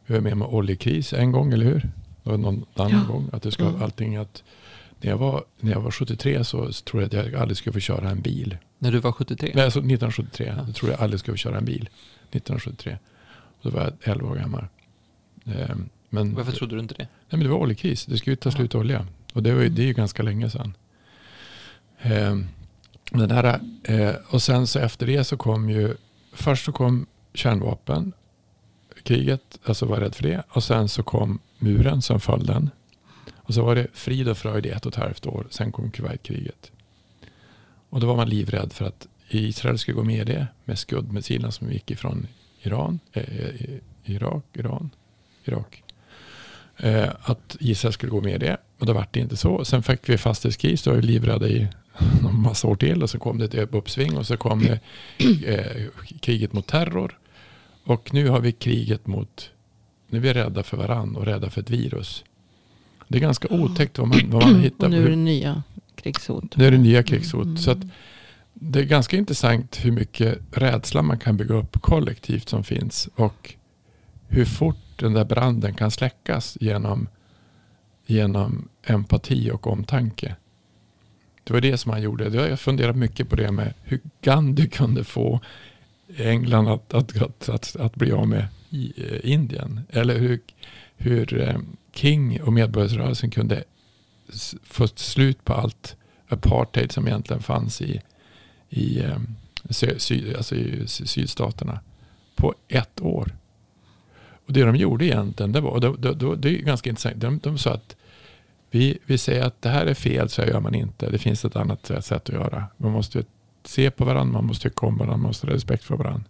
Vi 0.05 0.13
var 0.13 0.21
med 0.21 0.33
om 0.33 0.41
oljekris 0.43 1.13
en 1.13 1.31
gång, 1.31 1.53
eller 1.53 1.65
hur? 1.65 1.89
Och 2.23 2.39
någon 2.39 2.65
annan 2.75 2.91
Ja. 3.07 3.13
gång. 3.13 3.29
Att 3.33 3.43
det 3.43 3.51
ska, 3.51 3.65
Mm. 3.67 3.81
allting 3.81 4.15
att, 4.15 4.43
när, 5.01 5.09
jag 5.09 5.17
var, 5.17 5.43
när 5.59 5.71
jag 5.71 5.81
var 5.81 5.91
73 5.91 6.43
så, 6.43 6.73
så 6.73 6.83
tror 6.83 7.01
jag 7.03 7.07
att 7.15 7.31
jag 7.31 7.41
aldrig 7.41 7.57
skulle 7.57 7.73
få 7.73 7.79
köra 7.79 8.09
en 8.09 8.21
bil. 8.21 8.57
När 8.79 8.91
du 8.91 8.99
var 8.99 9.11
73? 9.11 9.51
Nej, 9.55 9.63
alltså 9.63 9.79
1973. 9.79 10.53
Ja. 10.57 10.63
Jag 10.67 10.75
tror 10.75 10.91
jag 10.91 11.01
aldrig 11.01 11.19
skulle 11.19 11.33
få 11.33 11.37
köra 11.37 11.57
en 11.57 11.65
bil. 11.65 11.89
1973. 12.31 12.97
Och 13.61 13.71
då 13.71 13.77
var 13.77 13.83
jag 13.83 13.93
11 14.15 14.27
år 14.29 14.35
gammal. 14.35 14.65
Eh, 15.45 15.75
men, 16.09 16.35
Varför 16.35 16.51
trodde 16.51 16.75
du 16.75 16.79
inte 16.81 16.93
det? 16.93 17.03
Nej, 17.03 17.07
men 17.29 17.39
det 17.39 17.47
var 17.49 17.57
oljekris. 17.57 18.05
Det 18.05 18.17
skulle 18.17 18.31
ju 18.31 18.35
ta 18.35 18.49
Ja. 18.49 18.55
slut 18.55 18.75
olja. 18.75 19.07
Och 19.33 19.43
det, 19.43 19.53
var 19.53 19.61
ju, 19.61 19.69
det 19.69 19.81
är 19.81 19.85
ju 19.85 19.93
ganska 19.93 20.23
länge 20.23 20.49
sedan. 20.49 20.73
Eh, 22.01 22.37
den 23.11 23.31
här, 23.31 23.59
eh, 23.83 24.15
och 24.29 24.41
sen 24.41 24.67
så 24.67 24.79
efter 24.79 25.07
det 25.07 25.23
så 25.23 25.37
kom 25.37 25.69
ju, 25.69 25.95
först 26.33 26.65
så 26.65 26.71
kom 26.71 27.05
kärnvapen, 27.33 28.13
kriget, 29.03 29.59
alltså 29.63 29.85
var 29.85 29.99
rädd 29.99 30.15
för 30.15 30.23
det. 30.23 30.43
Och 30.49 30.63
sen 30.63 30.89
så 30.89 31.03
kom 31.03 31.39
muren 31.59 32.01
som 32.01 32.19
föll 32.19 32.45
den. 32.45 32.69
Och 33.35 33.53
så 33.53 33.63
var 33.63 33.75
det 33.75 33.87
frid 33.93 34.29
och 34.29 34.37
fröjd 34.37 34.65
i 34.65 34.69
ett 34.69 34.85
och 34.85 34.91
ett 34.91 35.03
halvt 35.03 35.25
år. 35.25 35.47
Sen 35.49 35.71
kom 35.71 35.91
Kuwaitkriget. 35.91 36.71
Och 37.89 37.99
då 37.99 38.07
var 38.07 38.15
man 38.15 38.29
livrädd 38.29 38.73
för 38.73 38.85
att 38.85 39.07
Israel 39.29 39.79
skulle 39.79 39.95
gå 39.95 40.03
med 40.03 40.29
i 40.29 40.33
det 40.33 40.47
med 40.65 40.79
skuddmissilerna 40.79 41.51
som 41.51 41.71
gick 41.71 41.91
ifrån 41.91 42.27
Iran, 42.61 42.99
eh, 43.11 43.23
eh 43.23 43.79
Irak, 44.05 44.45
Iran, 44.53 44.89
Irak. 45.43 45.82
Eh, 46.77 47.09
att 47.21 47.57
Israel 47.59 47.93
skulle 47.93 48.09
gå 48.09 48.21
med 48.21 48.35
i 48.35 48.37
det. 48.37 48.57
Och 48.79 48.85
då 48.85 48.93
vart 48.93 49.13
det 49.13 49.19
inte 49.19 49.37
så. 49.37 49.65
Sen 49.65 49.83
fick 49.83 50.09
vi 50.09 50.17
fastighetskris. 50.17 50.83
Då 50.83 50.91
var 50.91 50.97
vi 50.97 51.03
livrädda 51.03 51.47
i 51.47 51.67
en 52.29 52.41
massa 52.41 52.67
år 52.67 52.75
till. 52.75 53.03
Och 53.03 53.09
så 53.09 53.19
kom 53.19 53.37
det 53.37 53.53
ett 53.53 53.73
uppsving. 53.73 54.17
Och 54.17 54.27
så 54.27 54.37
kom 54.37 54.59
det 54.59 54.79
eh, 55.45 55.83
kriget 56.19 56.53
mot 56.53 56.67
terror. 56.67 57.19
Och 57.83 58.13
nu 58.13 58.29
har 58.29 58.39
vi 58.39 58.51
kriget 58.51 59.07
mot... 59.07 59.49
Nu 60.09 60.17
är 60.17 60.21
vi 60.21 60.33
rädda 60.33 60.63
för 60.63 60.77
varann 60.77 61.15
och 61.15 61.25
rädda 61.25 61.49
för 61.49 61.61
ett 61.61 61.69
virus. 61.69 62.23
Det 63.07 63.17
är 63.17 63.21
ganska 63.21 63.47
otäckt 63.47 63.97
vad 63.97 64.07
man, 64.07 64.19
vad 64.29 64.43
man 64.43 64.59
hittar. 64.59 64.85
och 64.85 64.91
nu 64.91 65.05
är 65.05 65.09
det 65.09 65.15
nya 65.15 65.63
krigshot. 65.95 66.57
nu 66.57 66.67
är 66.67 66.71
det 66.71 66.77
nya 66.77 67.03
krigshot. 67.03 67.45
Mm. 67.45 67.57
Så 67.57 67.71
att 67.71 67.77
det 68.53 68.79
är 68.79 68.83
ganska 68.83 69.17
intressant 69.17 69.79
hur 69.85 69.91
mycket 69.91 70.39
rädsla 70.51 71.01
man 71.01 71.19
kan 71.19 71.37
bygga 71.37 71.55
upp 71.55 71.81
kollektivt 71.81 72.49
som 72.49 72.63
finns. 72.63 73.09
Och 73.15 73.55
hur 74.33 74.45
fort 74.45 74.75
den 74.95 75.13
där 75.13 75.25
branden 75.25 75.73
kan 75.73 75.91
släckas 75.91 76.57
genom 76.61 77.07
genom 78.05 78.69
empati 78.83 79.51
och 79.51 79.67
omtanke. 79.67 80.35
Det 81.43 81.53
var 81.53 81.61
det 81.61 81.77
som 81.77 81.91
han 81.91 82.01
gjorde. 82.01 82.23
Jag 82.23 82.49
har 82.49 82.55
funderat 82.55 82.95
mycket 82.95 83.29
på 83.29 83.35
det 83.35 83.51
med 83.51 83.73
hur 83.83 83.99
Gandhi 84.21 84.67
kunde 84.67 85.03
få 85.03 85.39
England 86.17 86.67
att, 86.67 86.93
att, 86.93 87.21
att, 87.21 87.49
att, 87.49 87.75
att 87.75 87.95
bli 87.95 88.11
av 88.11 88.27
med 88.27 88.47
eh, 88.97 89.31
Indien. 89.31 89.81
Eller 89.89 90.19
hur, 90.19 90.39
hur 90.97 91.41
eh, 91.41 91.57
King 91.93 92.41
och 92.41 92.53
medborgarrörelsen 92.53 93.31
kunde 93.31 93.63
få 94.63 94.87
slut 94.87 95.45
på 95.45 95.53
allt 95.53 95.95
apartheid 96.27 96.91
som 96.91 97.07
egentligen 97.07 97.43
fanns 97.43 97.81
i, 97.81 98.01
i, 98.69 98.99
eh, 98.99 99.17
sy, 99.97 100.33
alltså 100.33 100.55
i 100.55 100.87
sydstaterna 100.87 101.79
på 102.35 102.53
ett 102.67 103.01
år. 103.01 103.31
Och 104.45 104.53
det 104.53 104.63
de 104.63 104.75
gjorde 104.75 105.05
egentligen, 105.05 105.51
det 105.51 105.61
var, 105.61 105.79
det, 105.79 106.13
det, 106.13 106.35
det 106.35 106.49
är 106.49 106.61
ganska 106.61 106.89
intressant, 106.89 107.21
de, 107.21 107.39
de 107.43 107.57
sa 107.57 107.73
att 107.73 107.95
vi, 108.71 108.97
vi 109.05 109.17
säger 109.17 109.43
att 109.43 109.61
det 109.61 109.69
här 109.69 109.85
är 109.85 109.93
fel, 109.93 110.29
så 110.29 110.41
gör 110.41 110.59
man 110.59 110.75
inte. 110.75 111.09
Det 111.09 111.17
finns 111.17 111.45
ett 111.45 111.55
annat 111.55 111.85
sätt 111.85 112.11
att 112.11 112.29
göra. 112.29 112.63
Man 112.77 112.91
måste 112.91 113.23
se 113.63 113.91
på 113.91 114.05
varandra, 114.05 114.33
man 114.33 114.45
måste 114.45 114.69
tycka 114.69 114.85
om 114.85 114.97
varandra, 114.97 115.17
man 115.17 115.27
måste 115.27 115.47
ha 115.47 115.53
respekt 115.53 115.83
för 115.83 115.95
varandra. 115.95 116.23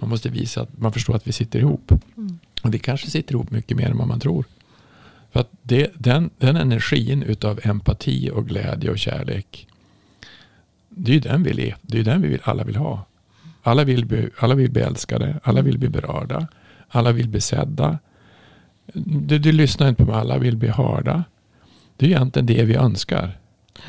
Man 0.00 0.10
måste 0.10 0.28
visa 0.28 0.60
att 0.62 0.78
man 0.78 0.92
förstår 0.92 1.16
att 1.16 1.26
vi 1.26 1.32
sitter 1.32 1.58
ihop. 1.58 1.92
Mm. 2.16 2.38
Och 2.62 2.74
vi 2.74 2.78
kanske 2.78 3.10
sitter 3.10 3.32
ihop 3.34 3.50
mycket 3.50 3.76
mer 3.76 3.90
än 3.90 3.98
vad 3.98 4.08
man 4.08 4.20
tror. 4.20 4.44
För 5.32 5.40
att 5.40 5.50
det, 5.62 5.90
den, 5.94 6.30
den 6.38 6.56
energin 6.56 7.22
utav 7.22 7.60
empati 7.62 8.30
och 8.30 8.48
glädje 8.48 8.90
och 8.90 8.98
kärlek. 8.98 9.66
Det 10.88 11.12
är 11.12 11.14
ju 11.14 11.20
den 11.20 11.42
vi, 11.42 11.74
det 11.82 11.98
är 11.98 12.04
den 12.04 12.22
vi 12.22 12.28
vill, 12.28 12.40
alla 12.42 12.64
vill 12.64 12.76
ha. 12.76 13.04
Alla 13.62 13.84
vill, 13.84 14.06
bli, 14.06 14.30
alla 14.38 14.54
vill 14.54 14.70
bli 14.70 14.82
älskade, 14.82 15.40
alla 15.42 15.62
vill 15.62 15.78
bli 15.78 15.88
berörda, 15.88 16.46
alla 16.90 17.12
vill 17.12 17.28
bli 17.28 17.40
sedda. 17.40 17.98
Du, 18.94 19.38
du 19.38 19.52
lyssnar 19.52 19.88
inte 19.88 20.04
på 20.04 20.10
mig, 20.10 20.20
alla 20.20 20.38
vill 20.38 20.56
bli 20.56 20.68
hörda. 20.68 21.24
Det 21.96 22.06
är 22.06 22.10
egentligen 22.10 22.46
det 22.46 22.64
vi 22.64 22.74
önskar. 22.74 23.38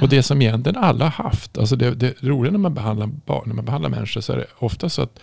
Och 0.02 0.10
det 0.10 0.24
som 0.24 0.42
egentligen 0.42 0.78
alla 0.78 1.08
haft. 1.08 1.58
Alltså 1.58 1.76
det, 1.76 1.92
det 1.92 2.24
roliga 2.24 2.52
när 2.52 2.60
man 2.60 2.74
behandlar 2.74 3.08
barn, 3.08 3.44
när 3.46 3.56
man 3.56 3.66
behandlar 3.66 3.90
människor 3.90 4.22
så 4.22 4.34
är 4.34 4.38
det 4.38 4.46
ofta 4.60 4.90
så 4.90 5.02
att 5.02 5.20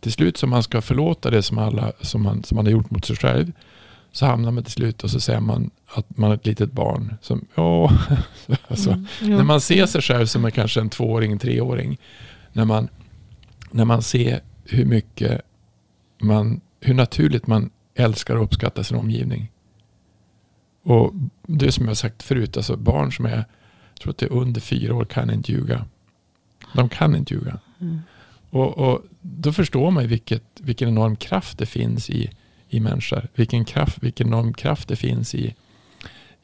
till 0.00 0.12
slut 0.12 0.36
som 0.36 0.50
man 0.50 0.62
ska 0.62 0.80
förlåta 0.80 1.30
det 1.30 1.42
som, 1.42 1.58
alla, 1.58 1.92
som, 2.00 2.22
man, 2.22 2.44
som 2.44 2.56
man 2.56 2.66
har 2.66 2.72
gjort 2.72 2.90
mot 2.90 3.04
sig 3.04 3.16
själv. 3.16 3.52
Så 4.12 4.26
hamnar 4.26 4.50
man 4.50 4.64
till 4.64 4.72
slut 4.72 5.04
och 5.04 5.10
så 5.10 5.20
säger 5.20 5.40
man 5.40 5.70
att 5.94 6.18
man 6.18 6.30
är 6.30 6.34
ett 6.34 6.46
litet 6.46 6.72
barn. 6.72 7.14
Som, 7.20 7.44
ja, 7.54 7.92
alltså, 8.68 8.90
mm, 8.90 9.36
När 9.36 9.44
man 9.44 9.60
ser 9.60 9.86
sig 9.86 10.02
själv 10.02 10.26
som 10.26 10.44
en, 10.44 10.50
kanske 10.50 10.80
en 10.80 10.90
tvååring, 10.90 11.32
en 11.32 11.38
treåring. 11.38 11.98
När 12.52 12.64
man, 12.64 12.88
när 13.70 13.84
man 13.84 14.02
ser 14.02 14.40
hur 14.64 14.84
mycket 14.84 15.40
man, 16.20 16.60
hur 16.82 16.94
naturligt 16.94 17.46
man 17.46 17.70
älskar 17.94 18.36
och 18.36 18.44
uppskattar 18.44 18.82
sin 18.82 18.96
omgivning. 18.96 19.50
Och 20.82 21.12
det 21.46 21.72
som 21.72 21.88
jag 21.88 21.96
sagt 21.96 22.22
förut, 22.22 22.56
alltså 22.56 22.76
barn 22.76 23.12
som 23.12 23.26
är, 23.26 23.44
jag 23.92 24.00
tror 24.00 24.10
att 24.10 24.18
det 24.18 24.26
är 24.26 24.32
under 24.32 24.60
fyra 24.60 24.94
år 24.94 25.04
kan 25.04 25.30
inte 25.30 25.52
ljuga. 25.52 25.84
De 26.74 26.88
kan 26.88 27.16
inte 27.16 27.34
ljuga. 27.34 27.58
Mm. 27.80 28.00
Och, 28.50 28.78
och, 28.78 29.02
då 29.20 29.52
förstår 29.52 29.90
man 29.90 30.06
vilket, 30.06 30.44
vilken 30.60 30.88
enorm 30.88 31.16
kraft 31.16 31.58
det 31.58 31.66
finns 31.66 32.10
i, 32.10 32.30
i 32.68 32.80
människor. 32.80 33.28
Vilken, 33.34 33.64
kraft, 33.64 34.02
vilken 34.02 34.26
enorm 34.26 34.52
kraft 34.52 34.88
det 34.88 34.96
finns 34.96 35.34
i, 35.34 35.54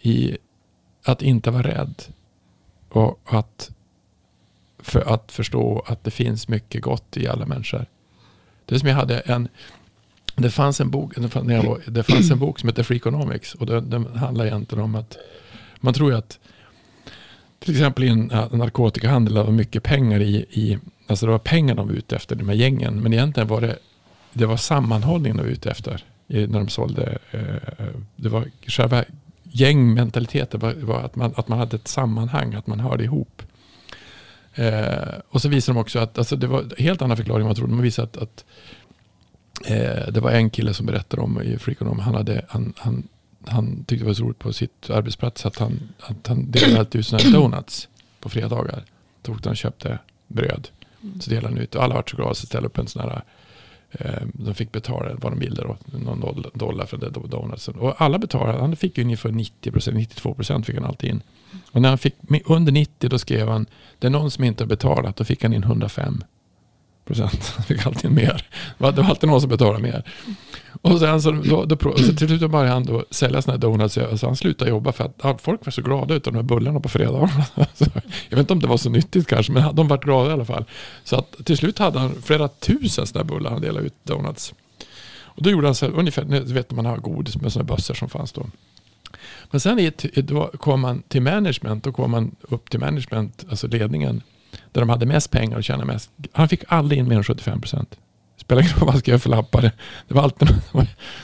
i 0.00 0.38
att 1.04 1.22
inte 1.22 1.50
vara 1.50 1.62
rädd. 1.62 2.02
Och 2.88 3.20
att, 3.24 3.70
för 4.78 5.14
att 5.14 5.32
förstå 5.32 5.84
att 5.86 6.04
det 6.04 6.10
finns 6.10 6.48
mycket 6.48 6.82
gott 6.82 7.16
i 7.16 7.28
alla 7.28 7.46
människor. 7.46 7.86
Det 8.64 8.74
är 8.74 8.78
som 8.78 8.88
jag 8.88 8.96
hade 8.96 9.18
en, 9.18 9.48
det 10.42 10.50
fanns 10.50 10.80
en 10.80 10.90
bok, 10.90 11.12
det 11.16 11.28
fanns, 11.28 11.64
var, 11.66 11.80
det 11.86 12.02
fanns 12.02 12.30
en 12.30 12.38
bok 12.38 12.58
som 12.58 12.68
heter 12.68 12.82
Freakonomics. 12.82 13.54
Och 13.54 13.66
den, 13.66 13.90
den 13.90 14.06
handlar 14.06 14.46
egentligen 14.46 14.84
om 14.84 14.94
att 14.94 15.16
man 15.80 15.94
tror 15.94 16.14
att 16.14 16.38
till 17.58 17.74
exempel 17.74 18.04
i 18.04 18.08
en 18.08 18.26
narkotikahandel 18.52 19.34
var 19.34 19.52
mycket 19.52 19.82
pengar 19.82 20.20
i, 20.20 20.36
i 20.36 20.78
alltså 21.06 21.26
det 21.26 21.32
var 21.32 21.38
pengar 21.38 21.74
de 21.74 21.88
var 21.88 21.94
ute 21.94 22.16
efter, 22.16 22.36
de 22.36 22.48
här 22.48 22.56
gängen. 22.56 23.02
Men 23.02 23.12
egentligen 23.12 23.48
var 23.48 23.60
det, 23.60 23.78
det 24.32 24.46
var 24.46 24.56
sammanhållningen 24.56 25.36
de 25.36 25.42
var 25.42 25.50
ute 25.50 25.70
efter. 25.70 26.04
När 26.26 26.46
de 26.46 26.68
sålde, 26.68 27.18
eh, 27.30 27.86
det 28.16 28.28
var 28.28 28.44
själva 28.66 29.04
gängmentaliteten 29.42 30.60
var, 30.60 30.74
var 30.74 31.00
att, 31.00 31.16
man, 31.16 31.32
att 31.36 31.48
man 31.48 31.58
hade 31.58 31.76
ett 31.76 31.88
sammanhang, 31.88 32.54
att 32.54 32.66
man 32.66 32.80
hörde 32.80 33.04
ihop. 33.04 33.42
Eh, 34.54 35.18
och 35.28 35.42
så 35.42 35.48
visade 35.48 35.76
de 35.76 35.80
också 35.80 35.98
att, 35.98 36.18
alltså 36.18 36.36
det 36.36 36.46
var 36.46 36.64
helt 36.78 37.02
annan 37.02 37.16
förklaring 37.16 37.40
än 37.40 37.46
man 37.46 37.54
trodde. 37.54 37.72
Man 37.72 37.82
visade 37.82 38.08
att, 38.08 38.16
att 38.16 38.44
eh, 39.64 40.12
det 40.12 40.20
var 40.20 40.30
en 40.30 40.50
kille 40.50 40.74
som 40.74 40.86
berättade 40.86 41.22
om 41.22 41.42
i 41.42 41.58
Freakonom, 41.58 41.98
han, 41.98 42.14
hade, 42.14 42.44
han, 42.48 42.72
han, 42.76 43.08
han 43.46 43.84
tyckte 43.84 44.04
det 44.04 44.06
var 44.06 44.14
så 44.14 44.24
roligt 44.24 44.38
på 44.38 44.52
sitt 44.52 44.90
arbetsplats 44.90 45.46
att 45.46 45.58
han, 45.58 45.80
att 45.98 46.26
han 46.26 46.50
delade 46.50 46.78
alltid 46.78 46.98
ut 46.98 47.06
sådana 47.06 47.24
här 47.24 47.32
donuts 47.32 47.88
på 48.20 48.28
fredagar. 48.28 48.84
Då 49.22 49.32
åkte 49.32 49.48
han 49.48 49.52
och 49.52 49.56
köpte 49.56 49.98
bröd. 50.26 50.68
Så 51.20 51.30
delade 51.30 51.48
han 51.48 51.58
ut 51.58 51.74
och 51.74 51.84
alla 51.84 51.94
var 51.94 52.04
så 52.06 52.16
glada 52.16 52.34
så 52.34 52.46
ställde 52.46 52.68
upp 52.68 52.78
en 52.78 52.86
sån 52.86 53.02
här 53.02 53.22
eh, 53.90 54.22
de 54.32 54.54
fick 54.54 54.72
betala 54.72 55.14
vad 55.14 55.32
de 55.32 55.38
ville 55.38 55.62
då, 55.62 55.76
någon 55.98 56.44
dollar 56.54 56.86
för 56.86 56.96
det 56.96 57.10
donutsen. 57.10 57.74
Och 57.74 58.02
alla 58.02 58.18
betalade, 58.18 58.58
han 58.58 58.76
fick 58.76 58.98
ungefär 58.98 59.30
90% 59.30 59.50
92% 59.62 60.62
fick 60.62 60.74
han 60.74 60.84
alltid 60.84 61.10
in. 61.10 61.22
Och 61.72 61.82
när 61.82 61.88
han 61.88 61.98
fick 61.98 62.14
under 62.46 62.72
90 62.72 63.08
då 63.08 63.18
skrev 63.18 63.48
han, 63.48 63.66
det 63.98 64.06
är 64.06 64.10
någon 64.10 64.30
som 64.30 64.44
inte 64.44 64.64
har 64.64 64.68
betalat, 64.68 65.16
då 65.16 65.24
fick 65.24 65.42
han 65.42 65.52
in 65.52 65.62
105 65.62 66.24
procent. 67.08 67.52
Han 67.56 67.64
fick 67.64 67.86
alltid 67.86 68.10
mer. 68.10 68.44
Det 68.78 68.84
var 68.84 69.04
alltid 69.04 69.28
någon 69.28 69.40
som 69.40 69.50
betalade 69.50 69.82
mer. 69.82 70.02
Och 70.82 70.98
sen 70.98 71.22
så, 71.22 71.30
då, 71.30 71.64
då, 71.64 71.96
så 71.96 72.14
till 72.14 72.28
slut 72.28 72.50
började 72.50 72.72
han 72.72 72.84
då 72.84 73.04
sälja 73.10 73.42
sådana 73.42 73.56
här 73.56 73.60
donuts. 73.60 74.20
Så 74.20 74.26
han 74.26 74.36
slutade 74.36 74.70
jobba 74.70 74.92
för 74.92 75.04
att 75.04 75.42
folk 75.42 75.66
var 75.66 75.70
så 75.70 75.82
glada 75.82 76.14
utav 76.14 76.32
de 76.32 76.38
här 76.38 76.42
bullarna 76.42 76.80
på 76.80 76.88
fredagarna. 76.88 77.46
jag 78.28 78.36
vet 78.36 78.38
inte 78.38 78.52
om 78.52 78.60
det 78.60 78.66
var 78.66 78.76
så 78.76 78.90
nyttigt 78.90 79.28
kanske, 79.28 79.52
men 79.52 79.74
de 79.74 79.88
var 79.88 79.98
glada 79.98 80.30
i 80.30 80.32
alla 80.32 80.44
fall. 80.44 80.64
Så 81.04 81.16
att 81.16 81.36
till 81.44 81.56
slut 81.56 81.78
hade 81.78 81.98
han 81.98 82.14
flera 82.22 82.48
tusen 82.48 83.06
sådana 83.06 83.24
här 83.24 83.34
bullar 83.34 83.50
han 83.50 83.60
delade 83.60 83.86
ut 83.86 83.94
donuts. 84.04 84.54
Och 85.38 85.42
då 85.42 85.50
gjorde 85.50 85.66
han 85.66 85.74
så 85.74 85.86
här, 85.86 85.92
ungefär, 85.92 86.24
du 86.24 86.52
vet 86.52 86.70
man 86.70 86.86
har 86.86 86.96
godis 86.96 87.36
med 87.36 87.52
sådana 87.52 87.66
bössor 87.66 87.94
som 87.94 88.08
fanns 88.08 88.32
då. 88.32 88.46
Men 89.50 89.60
sen 89.60 89.92
då 90.14 90.50
kom 90.58 90.80
man 90.80 91.02
till 91.08 91.22
management, 91.22 91.84
då 91.84 91.92
kom 91.92 92.10
man 92.10 92.36
upp 92.40 92.70
till 92.70 92.80
management, 92.80 93.44
alltså 93.50 93.66
ledningen 93.66 94.22
där 94.72 94.80
de 94.80 94.88
hade 94.88 95.06
mest 95.06 95.30
pengar 95.30 95.56
och 95.56 95.64
tjänade 95.64 95.84
mest. 95.84 96.10
Han 96.32 96.48
fick 96.48 96.62
aldrig 96.68 96.98
in 96.98 97.08
mer 97.08 97.16
än 97.16 97.24
75 97.24 97.60
procent. 97.60 97.98
Spelar 98.36 98.62
ingen 98.62 98.74
roll 98.74 98.84
vad 98.84 98.90
han 98.90 99.00
skrev 99.00 99.18
för 99.18 99.30
lappar. 99.30 99.62
Det 100.08 100.14
var 100.14 100.22
alltid, 100.22 100.48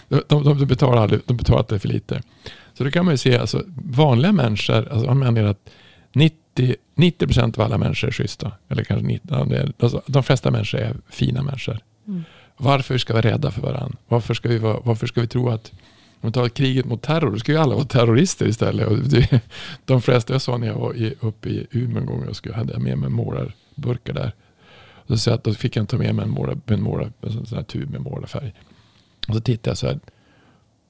de, 0.09 0.23
de, 0.29 0.59
de, 0.59 0.67
betalade 0.67 1.01
aldrig, 1.01 1.21
de 1.27 1.37
betalade 1.37 1.79
för 1.79 1.89
lite. 1.89 2.23
Så 2.75 2.85
då 2.85 2.91
kan 2.91 3.05
man 3.05 3.15
ju 3.15 3.19
se, 3.19 3.39
alltså, 3.39 3.63
vanliga 3.77 4.33
människor, 4.33 4.89
alltså, 4.93 5.15
man 5.15 5.35
menar 5.35 5.51
att 5.51 5.71
90, 6.13 6.77
90 6.95 7.27
procent 7.27 7.59
av 7.59 7.65
alla 7.65 7.79
människor 7.79 8.09
är 8.09 8.13
schyssta. 8.13 8.53
Eller 8.69 8.85
kanske 8.85 9.07
90, 9.07 9.73
alltså, 9.79 10.03
de 10.07 10.23
flesta 10.23 10.51
människor 10.51 10.81
är 10.81 10.97
fina 11.11 11.43
människor. 11.43 11.79
Mm. 12.09 12.25
Varför 12.57 12.99
ska 12.99 13.13
vi 13.15 13.21
vara 13.21 13.35
rädda 13.35 13.51
för 13.51 13.63
varandra? 13.63 13.99
Varför 14.09 14.35
ska 14.35 14.49
vi, 14.49 14.59
vara, 14.59 14.81
varför 14.85 15.07
ska 15.07 15.21
vi 15.21 15.27
tro 15.27 15.51
att 15.51 15.73
om 16.25 16.29
vi 16.29 16.33
tar 16.33 16.49
kriget 16.49 16.87
mot 16.87 17.03
terror, 17.03 17.31
då 17.31 17.39
ska 17.39 17.53
ju 17.53 17.59
alla 17.59 17.75
vara 17.75 17.85
terrorister 17.85 18.47
istället. 18.47 18.89
Och 18.89 18.99
det, 18.99 19.41
de 19.85 20.03
flesta, 20.03 20.33
jag 20.33 20.43
sa 20.43 20.57
när 20.57 20.67
jag 20.67 20.75
var 20.75 20.95
i, 20.95 21.15
uppe 21.21 21.49
i 21.49 21.67
Umeå 21.71 22.01
en 22.01 22.07
gång, 22.07 22.25
jag 22.27 22.37
skulle, 22.37 22.55
hade 22.55 22.79
med 22.79 22.99
mig 22.99 23.11
målarburkar 23.11 24.13
där. 24.13 24.33
Och 25.07 25.21
så, 25.21 25.31
att, 25.31 25.45
då 25.45 25.55
fick 25.55 25.77
jag 25.77 25.89
ta 25.89 25.97
med 25.97 26.15
mig 26.15 26.25
en, 26.25 26.31
målar, 26.31 26.59
en, 26.67 26.83
målar, 26.83 27.13
en 27.21 27.47
sån 27.47 27.59
här 27.59 27.65
tub 27.65 27.91
med 27.91 28.01
målarfärg. 28.01 28.55
Och 29.29 29.35
så 29.35 29.41
tittade 29.41 29.71
jag 29.71 29.79
så 29.79 29.87
här. 29.87 30.01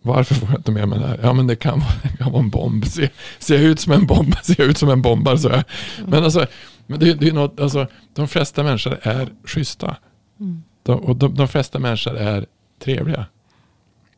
Varför 0.02 0.34
får 0.34 0.48
jag 0.48 0.58
inte 0.58 0.72
med 0.72 0.88
mig 0.88 0.98
det 0.98 1.06
här? 1.06 1.20
Ja 1.22 1.32
men 1.32 1.46
det 1.46 1.56
kan 1.56 1.80
vara, 1.80 1.92
det 2.02 2.16
kan 2.16 2.32
vara 2.32 2.42
en 2.42 2.50
bomb. 2.50 2.86
Ser, 2.86 3.10
ser 3.38 3.54
jag 3.54 3.64
ut 3.64 3.80
som 3.80 3.92
en 3.92 4.06
bomb? 4.06 4.34
Ser 4.42 4.60
jag 4.60 4.68
ut 4.68 4.78
som 4.78 4.90
en 4.90 5.02
bombare? 5.02 5.38
Så 5.38 5.48
jag. 5.48 5.64
Men, 6.06 6.24
alltså, 6.24 6.46
men 6.86 7.00
det, 7.00 7.14
det 7.14 7.28
är 7.28 7.32
något, 7.32 7.60
alltså, 7.60 7.86
de 8.14 8.28
flesta 8.28 8.62
människor 8.62 8.98
är 9.02 9.28
schyssta. 9.44 9.96
Mm. 10.40 10.62
De, 10.82 10.98
och 10.98 11.16
de, 11.16 11.34
de 11.34 11.48
flesta 11.48 11.78
människor 11.78 12.16
är 12.16 12.46
trevliga. 12.84 13.26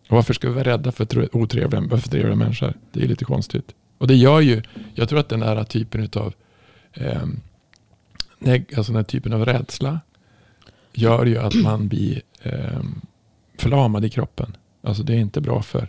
Och 0.09 0.16
varför 0.16 0.34
ska 0.34 0.48
vi 0.48 0.54
vara 0.54 0.64
rädda 0.64 0.92
för 0.92 1.36
otrevliga, 1.36 1.98
för 1.98 2.09
trevliga 2.09 2.36
människor? 2.36 2.74
Det 2.92 3.02
är 3.02 3.09
lite 3.09 3.24
konstigt. 3.24 3.74
Och 3.98 4.07
det 4.07 4.14
gör 4.14 4.40
ju, 4.40 4.62
jag 4.94 5.09
tror 5.09 5.18
att 5.18 5.28
den 5.28 5.42
här 5.42 5.64
typen 5.64 6.09
av 6.14 6.34
eh, 6.92 7.22
alltså 8.76 8.92
den 8.92 8.96
här 8.96 9.02
typen 9.02 9.32
av 9.32 9.44
rädsla 9.44 10.00
gör 10.92 11.26
ju 11.26 11.38
att 11.38 11.54
man 11.54 11.88
blir 11.88 12.22
eh, 12.42 12.80
förlamad 13.59 14.04
i 14.04 14.09
kroppen. 14.11 14.57
Alltså 14.82 15.02
det 15.02 15.14
är 15.14 15.18
inte 15.18 15.40
bra 15.40 15.62
för 15.62 15.88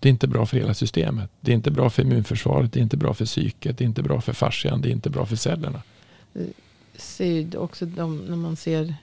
det 0.00 0.08
är 0.08 0.10
inte 0.10 0.28
bra 0.28 0.46
för 0.46 0.56
hela 0.56 0.74
systemet. 0.74 1.30
Det 1.40 1.50
är 1.50 1.54
inte 1.54 1.70
bra 1.70 1.90
för 1.90 2.02
immunförsvaret, 2.02 2.72
det 2.72 2.80
är 2.80 2.82
inte 2.82 2.96
bra 2.96 3.14
för 3.14 3.24
psyket, 3.24 3.78
det 3.78 3.84
är 3.84 3.86
inte 3.86 4.02
bra 4.02 4.20
för 4.20 4.32
fascian, 4.32 4.80
det 4.80 4.88
är 4.88 4.92
inte 4.92 5.10
bra 5.10 5.26
för 5.26 5.36
cellerna. 5.36 5.82
Ser 6.96 7.56
också 7.56 7.86
de, 7.86 8.16
när 8.16 8.36
man 8.36 8.56
ser 8.56 8.94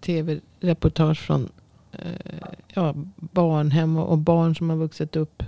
tv-reportage 0.00 1.18
från 1.18 1.48
ja, 2.74 2.94
barnhem 3.16 3.96
och, 3.96 4.08
och, 4.08 4.18
barn 4.18 4.54
som 4.54 4.70
har 4.70 4.76
vuxit 4.76 5.16
upp. 5.16 5.42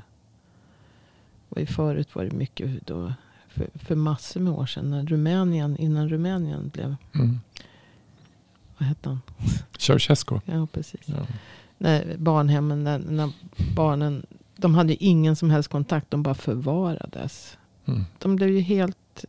Ju 1.56 1.66
förut 1.66 2.14
var 2.14 2.24
det 2.24 2.30
mycket 2.30 2.86
då, 2.86 3.12
för, 3.48 3.68
för 3.74 3.94
massor 3.94 4.40
med 4.40 4.52
år 4.52 4.66
sedan. 4.66 4.90
När 4.90 5.06
Rumänien, 5.06 5.76
innan 5.76 6.08
Rumänien 6.08 6.68
blev... 6.68 6.96
Mm. 7.14 7.40
Vad 8.78 8.88
hette 8.88 9.08
han? 9.08 9.20
Ceausescu. 9.78 10.40
Ja, 10.44 10.66
precis. 10.66 11.00
Ja. 11.04 11.26
När 11.78 12.16
barnhemmen, 12.16 12.84
när, 12.84 12.98
när 12.98 13.32
barnen 13.74 14.26
de 14.56 14.74
hade 14.74 14.92
ju 14.92 14.96
ingen 15.00 15.36
som 15.36 15.50
helst 15.50 15.68
kontakt. 15.68 16.10
De 16.10 16.22
bara 16.22 16.34
förvarades. 16.34 17.58
Mm. 17.84 18.04
De 18.18 18.36
blev 18.36 18.50
ju 18.50 18.60
helt 18.60 19.24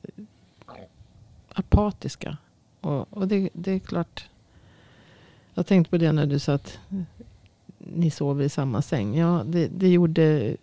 apatiska. 1.53 2.37
Och, 2.81 3.13
och 3.13 3.27
det, 3.27 3.49
det 3.53 3.71
är 3.71 3.79
klart. 3.79 4.29
Jag 5.59 5.65
tänkte 5.67 5.89
på 5.91 5.97
det 5.97 6.11
när 6.11 6.25
du 6.25 6.39
sa 6.39 6.53
att 6.53 6.79
ni 7.77 8.11
sover 8.11 8.43
i 8.45 8.49
samma 8.49 8.81
säng. 8.81 9.17
Ja, 9.17 9.43
det, 9.45 9.67
det 9.77 9.89
gjorde 9.89 10.55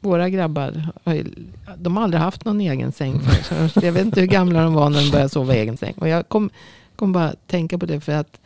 våra 0.00 0.28
grabbar. 0.28 0.88
har 1.04 1.14
ju- 1.14 1.34
De 1.78 1.96
har 1.96 2.04
aldrig 2.04 2.20
haft 2.22 2.44
någon 2.44 2.60
egen 2.60 2.92
säng 2.92 3.20
förut. 3.20 3.72
Så 3.72 3.86
Jag 3.86 3.92
vet 3.92 4.04
inte 4.04 4.20
hur 4.20 4.26
gamla 4.26 4.62
de 4.62 4.74
var 4.74 4.90
när 4.90 5.00
de 5.04 5.10
började 5.10 5.28
sova 5.28 5.54
i 5.54 5.58
egen 5.58 5.76
säng. 5.76 5.94
Och 5.98 6.08
jag 6.08 6.28
kom, 6.28 6.50
kom 6.96 7.12
bara 7.12 7.24
att 7.28 7.46
tänka 7.46 7.78
på 7.78 7.86
det 7.86 8.00
för 8.00 8.12
att 8.12 8.40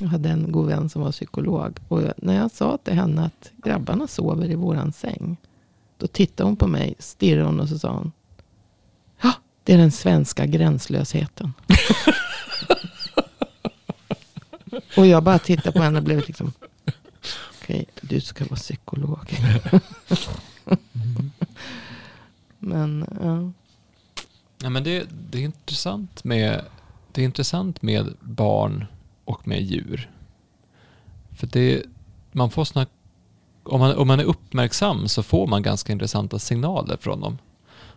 jag 0.00 0.08
hade 0.08 0.28
en 0.28 0.52
god 0.52 0.66
vän 0.66 0.88
som 0.88 1.02
var 1.02 1.12
psykolog. 1.12 1.78
Och 1.88 2.02
när 2.16 2.34
jag 2.36 2.50
sa 2.50 2.78
till 2.84 2.94
henne 2.94 3.24
att 3.24 3.50
grabbarna 3.64 4.06
sover 4.06 4.50
i 4.50 4.54
våran 4.54 4.92
säng. 4.92 5.36
Då 5.96 6.06
tittade 6.06 6.48
hon 6.48 6.56
på 6.56 6.66
mig, 6.66 6.94
stirrade 6.98 7.46
hon 7.46 7.60
och 7.60 7.68
så 7.68 7.78
sa 7.78 7.92
hon. 7.92 8.12
Ja, 9.22 9.32
det 9.64 9.72
är 9.72 9.78
den 9.78 9.92
svenska 9.92 10.46
gränslösheten. 10.46 11.52
och 14.96 15.06
jag 15.06 15.22
bara 15.22 15.38
tittade 15.38 15.72
på 15.72 15.82
henne 15.82 15.98
och 15.98 16.04
blev 16.04 16.18
liksom. 16.26 16.52
Okej, 17.62 17.86
du 18.00 18.20
ska 18.20 18.44
vara 18.44 18.56
psykolog. 18.56 19.38
Men 22.58 23.06
ja. 23.20 23.52
Ja, 24.62 24.70
men 24.70 24.84
det, 24.84 25.06
det, 25.30 25.38
är 25.38 25.42
intressant 25.42 26.24
med, 26.24 26.64
det 27.12 27.20
är 27.20 27.24
intressant 27.24 27.82
med 27.82 28.14
barn 28.20 28.84
och 29.24 29.48
med 29.48 29.62
djur. 29.62 30.10
För 31.38 31.46
det, 31.46 31.82
man 32.32 32.50
får 32.50 32.64
såna, 32.64 32.86
om, 33.62 33.80
man, 33.80 33.96
om 33.96 34.06
man 34.06 34.20
är 34.20 34.24
uppmärksam 34.24 35.08
så 35.08 35.22
får 35.22 35.46
man 35.46 35.62
ganska 35.62 35.92
intressanta 35.92 36.38
signaler 36.38 36.96
från 37.00 37.20
dem. 37.20 37.38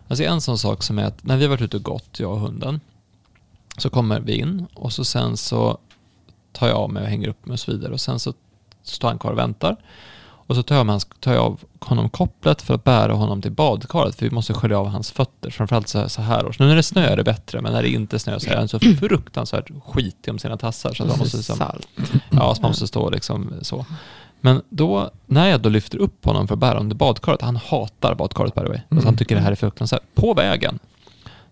Alltså 0.08 0.24
en 0.24 0.40
sån 0.40 0.58
sak 0.58 0.82
som 0.82 0.98
är 0.98 1.04
att 1.04 1.24
när 1.24 1.36
vi 1.36 1.44
har 1.44 1.50
varit 1.50 1.62
ute 1.62 1.76
och 1.76 1.82
gått, 1.82 2.20
jag 2.20 2.32
och 2.32 2.40
hunden, 2.40 2.80
så 3.76 3.90
kommer 3.90 4.20
vi 4.20 4.36
in 4.36 4.66
och 4.74 4.92
så 4.92 5.04
sen 5.04 5.36
så 5.36 5.78
tar 6.52 6.68
jag 6.68 6.76
av 6.76 6.90
mig 6.90 7.02
och 7.02 7.08
hänger 7.08 7.28
upp 7.28 7.46
mig 7.46 7.52
och 7.52 7.60
så 7.60 7.72
vidare 7.72 7.92
och 7.92 8.00
sen 8.00 8.18
så 8.18 8.32
står 8.82 9.08
han 9.08 9.18
kvar 9.18 9.32
och 9.32 9.38
väntar. 9.38 9.76
Och 10.46 10.56
så 10.56 10.62
tar 10.62 10.76
jag, 10.76 10.84
hans, 10.84 11.06
tar 11.20 11.32
jag 11.34 11.44
av 11.44 11.60
honom 11.80 12.08
kopplet 12.08 12.62
för 12.62 12.74
att 12.74 12.84
bära 12.84 13.12
honom 13.12 13.42
till 13.42 13.52
badkaret 13.52 14.14
för 14.14 14.24
vi 14.26 14.30
måste 14.30 14.54
skölja 14.54 14.78
av 14.78 14.86
hans 14.86 15.10
fötter, 15.10 15.50
framförallt 15.50 15.88
så 15.88 15.98
här, 15.98 16.08
så 16.08 16.22
här 16.22 16.46
års. 16.46 16.58
Nu 16.58 16.66
när 16.66 16.76
det 16.76 16.82
snöar 16.82 17.08
är 17.08 17.16
det 17.16 17.24
bättre, 17.24 17.60
men 17.60 17.72
när 17.72 17.82
det 17.82 17.88
inte 17.88 18.18
snöar 18.18 18.38
så 18.38 18.50
är 18.50 18.56
han 18.56 18.68
så 18.68 18.78
fruktansvärt 18.80 19.70
skitig 19.84 20.32
om 20.32 20.38
sina 20.38 20.56
tassar. 20.56 20.94
Så 20.94 21.02
att 21.02 21.08
man 21.08 21.18
måste, 21.18 21.36
liksom, 21.36 21.56
ja, 22.30 22.54
så 22.54 22.62
man 22.62 22.70
måste 22.70 22.86
stå 22.86 23.10
liksom 23.10 23.52
så. 23.62 23.86
Men 24.40 24.62
då, 24.68 25.10
när 25.26 25.48
jag 25.48 25.60
då 25.60 25.68
lyfter 25.68 25.98
upp 25.98 26.24
honom 26.24 26.48
för 26.48 26.54
att 26.54 26.58
bära 26.58 26.74
honom 26.74 26.90
till 26.90 26.96
badkaret, 26.98 27.42
han 27.42 27.56
hatar 27.56 28.14
badkaret 28.14 28.54
by 28.54 28.60
the 28.60 28.68
way, 28.68 28.80
alltså 28.88 29.08
han 29.08 29.16
tycker 29.16 29.34
det 29.34 29.40
här 29.40 29.52
är 29.52 29.56
fruktansvärt. 29.56 30.02
På 30.14 30.34
vägen 30.34 30.78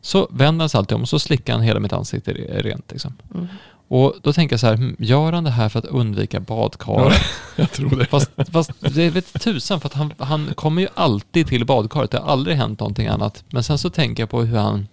så 0.00 0.28
vänder 0.30 0.62
han 0.62 0.68
sig 0.68 0.78
alltid 0.78 0.94
om 0.94 1.02
och 1.02 1.08
så 1.08 1.18
slickar 1.18 1.52
han 1.52 1.62
hela 1.62 1.80
mitt 1.80 1.92
ansikte 1.92 2.32
re- 2.32 2.62
rent. 2.62 2.92
Liksom. 2.92 3.12
Mm. 3.34 3.46
Och 3.90 4.14
då 4.22 4.32
tänker 4.32 4.52
jag 4.52 4.60
så 4.60 4.66
här, 4.66 4.76
hmm, 4.76 4.96
gör 4.98 5.32
han 5.32 5.44
det 5.44 5.50
här 5.50 5.68
för 5.68 5.78
att 5.78 5.84
undvika 5.84 6.40
badkaret? 6.40 7.22
Jag 7.56 7.72
tror 7.72 7.96
det. 7.96 8.06
Fast, 8.06 8.30
fast 8.52 8.70
det 8.94 9.10
vet 9.10 9.40
tusan 9.40 9.80
för 9.80 9.88
att 9.88 9.94
han, 9.94 10.12
han 10.18 10.54
kommer 10.54 10.82
ju 10.82 10.88
alltid 10.94 11.46
till 11.46 11.66
badkaret. 11.66 12.10
Det 12.10 12.18
har 12.18 12.32
aldrig 12.32 12.56
hänt 12.56 12.80
någonting 12.80 13.06
annat. 13.06 13.44
Men 13.48 13.62
sen 13.62 13.78
så 13.78 13.90
tänker 13.90 14.22
jag 14.22 14.30
på 14.30 14.42
hur 14.42 14.58
han... 14.58 14.88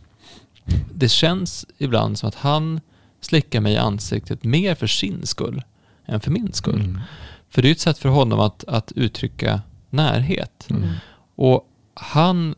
Det 0.94 1.10
känns 1.10 1.66
ibland 1.78 2.18
som 2.18 2.30
att 2.30 2.36
han 2.36 2.82
slickar 3.22 3.62
mig 3.62 3.74
i 3.74 3.78
ansiktet 3.78 4.44
mer 4.44 4.76
för 4.76 4.88
sin 4.88 5.26
skull 5.26 5.64
än 6.06 6.20
för 6.20 6.32
min 6.32 6.54
skull. 6.54 6.82
Mm. 6.82 7.02
För 7.50 7.62
det 7.62 7.66
är 7.66 7.70
ju 7.70 7.74
ett 7.74 7.80
sätt 7.80 7.98
för 7.98 8.10
honom 8.10 8.40
att, 8.40 8.64
att 8.64 8.92
uttrycka 8.92 9.62
närhet. 9.90 10.68
Mm. 10.70 10.90
Och 11.36 11.68
han, 11.94 12.56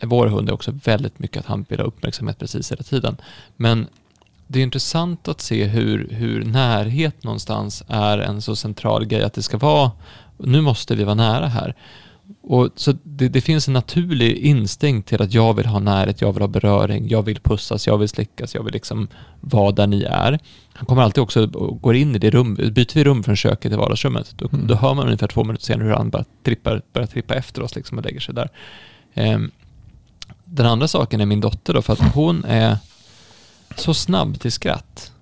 vår 0.00 0.26
hund 0.26 0.48
är 0.48 0.52
också 0.52 0.72
väldigt 0.84 1.18
mycket 1.18 1.40
att 1.40 1.46
han 1.46 1.66
vill 1.68 1.78
ha 1.78 1.86
uppmärksamhet 1.86 2.38
precis 2.38 2.72
hela 2.72 2.82
tiden. 2.82 3.16
Men 3.56 3.86
det 4.52 4.58
är 4.58 4.62
intressant 4.62 5.28
att 5.28 5.40
se 5.40 5.64
hur, 5.64 6.08
hur 6.10 6.44
närhet 6.44 7.24
någonstans 7.24 7.84
är 7.88 8.18
en 8.18 8.42
så 8.42 8.56
central 8.56 9.04
grej 9.04 9.22
att 9.22 9.34
det 9.34 9.42
ska 9.42 9.58
vara, 9.58 9.90
nu 10.38 10.60
måste 10.60 10.94
vi 10.94 11.04
vara 11.04 11.14
nära 11.14 11.46
här. 11.46 11.74
Och 12.42 12.68
så 12.76 12.94
det, 13.02 13.28
det 13.28 13.40
finns 13.40 13.68
en 13.68 13.74
naturlig 13.74 14.36
instinkt 14.36 15.08
till 15.08 15.22
att 15.22 15.34
jag 15.34 15.54
vill 15.54 15.66
ha 15.66 15.78
närhet, 15.78 16.20
jag 16.20 16.32
vill 16.32 16.42
ha 16.42 16.48
beröring, 16.48 17.08
jag 17.08 17.22
vill 17.22 17.40
pussas, 17.40 17.86
jag 17.86 17.98
vill 17.98 18.08
slickas, 18.08 18.54
jag 18.54 18.62
vill 18.62 18.72
liksom 18.72 19.08
vara 19.40 19.72
där 19.72 19.86
ni 19.86 20.02
är. 20.02 20.38
Han 20.72 20.86
kommer 20.86 21.02
alltid 21.02 21.22
också 21.22 21.46
och 21.46 21.80
går 21.80 21.96
in 21.96 22.16
i 22.16 22.18
det 22.18 22.30
rum, 22.30 22.54
byter 22.54 22.94
vi 22.94 23.04
rum 23.04 23.22
från 23.22 23.36
köket 23.36 23.70
till 23.70 23.78
vardagsrummet, 23.78 24.34
då, 24.36 24.48
Mm. 24.52 24.66
då 24.66 24.74
hör 24.74 24.94
man 24.94 25.06
ungefär 25.06 25.26
två 25.28 25.44
minuter 25.44 25.64
senare 25.64 25.88
hur 25.88 25.94
han 25.94 26.10
bara 26.10 26.24
trippar, 26.44 26.82
börjar 26.92 27.06
trippa 27.06 27.34
efter 27.34 27.62
oss 27.62 27.76
liksom 27.76 27.98
och 27.98 28.04
lägger 28.04 28.20
sig 28.20 28.34
där. 28.34 28.48
Ehm, 29.14 29.50
den 30.44 30.66
andra 30.66 30.88
saken 30.88 31.20
är 31.20 31.26
min 31.26 31.40
dotter 31.40 31.74
då, 31.74 31.82
för 31.82 31.92
att 31.92 32.14
hon 32.14 32.44
är 32.44 32.76
så 33.78 33.94
snabb 33.94 34.40
till 34.40 34.52
skratt. 34.52 35.12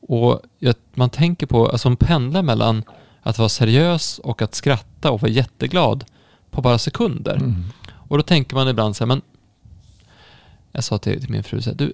Och 0.00 0.42
man 0.94 1.10
tänker 1.10 1.46
på, 1.46 1.68
alltså 1.68 1.88
hon 1.88 1.96
pendlar 1.96 2.42
mellan 2.42 2.82
att 3.22 3.38
vara 3.38 3.48
seriös 3.48 4.18
och 4.18 4.42
att 4.42 4.54
skratta 4.54 5.10
och 5.10 5.20
vara 5.20 5.30
jätteglad 5.30 6.04
på 6.50 6.62
bara 6.62 6.78
sekunder. 6.78 7.36
Mm. 7.36 7.64
Och 7.92 8.16
då 8.16 8.22
tänker 8.22 8.56
man 8.56 8.68
ibland 8.68 8.96
så 8.96 9.04
här, 9.04 9.06
men 9.06 9.22
jag 10.72 10.84
sa 10.84 10.98
till, 10.98 11.20
till 11.20 11.30
min 11.30 11.42
fru 11.42 11.62
så 11.62 11.70
här, 11.70 11.76
du, 11.76 11.92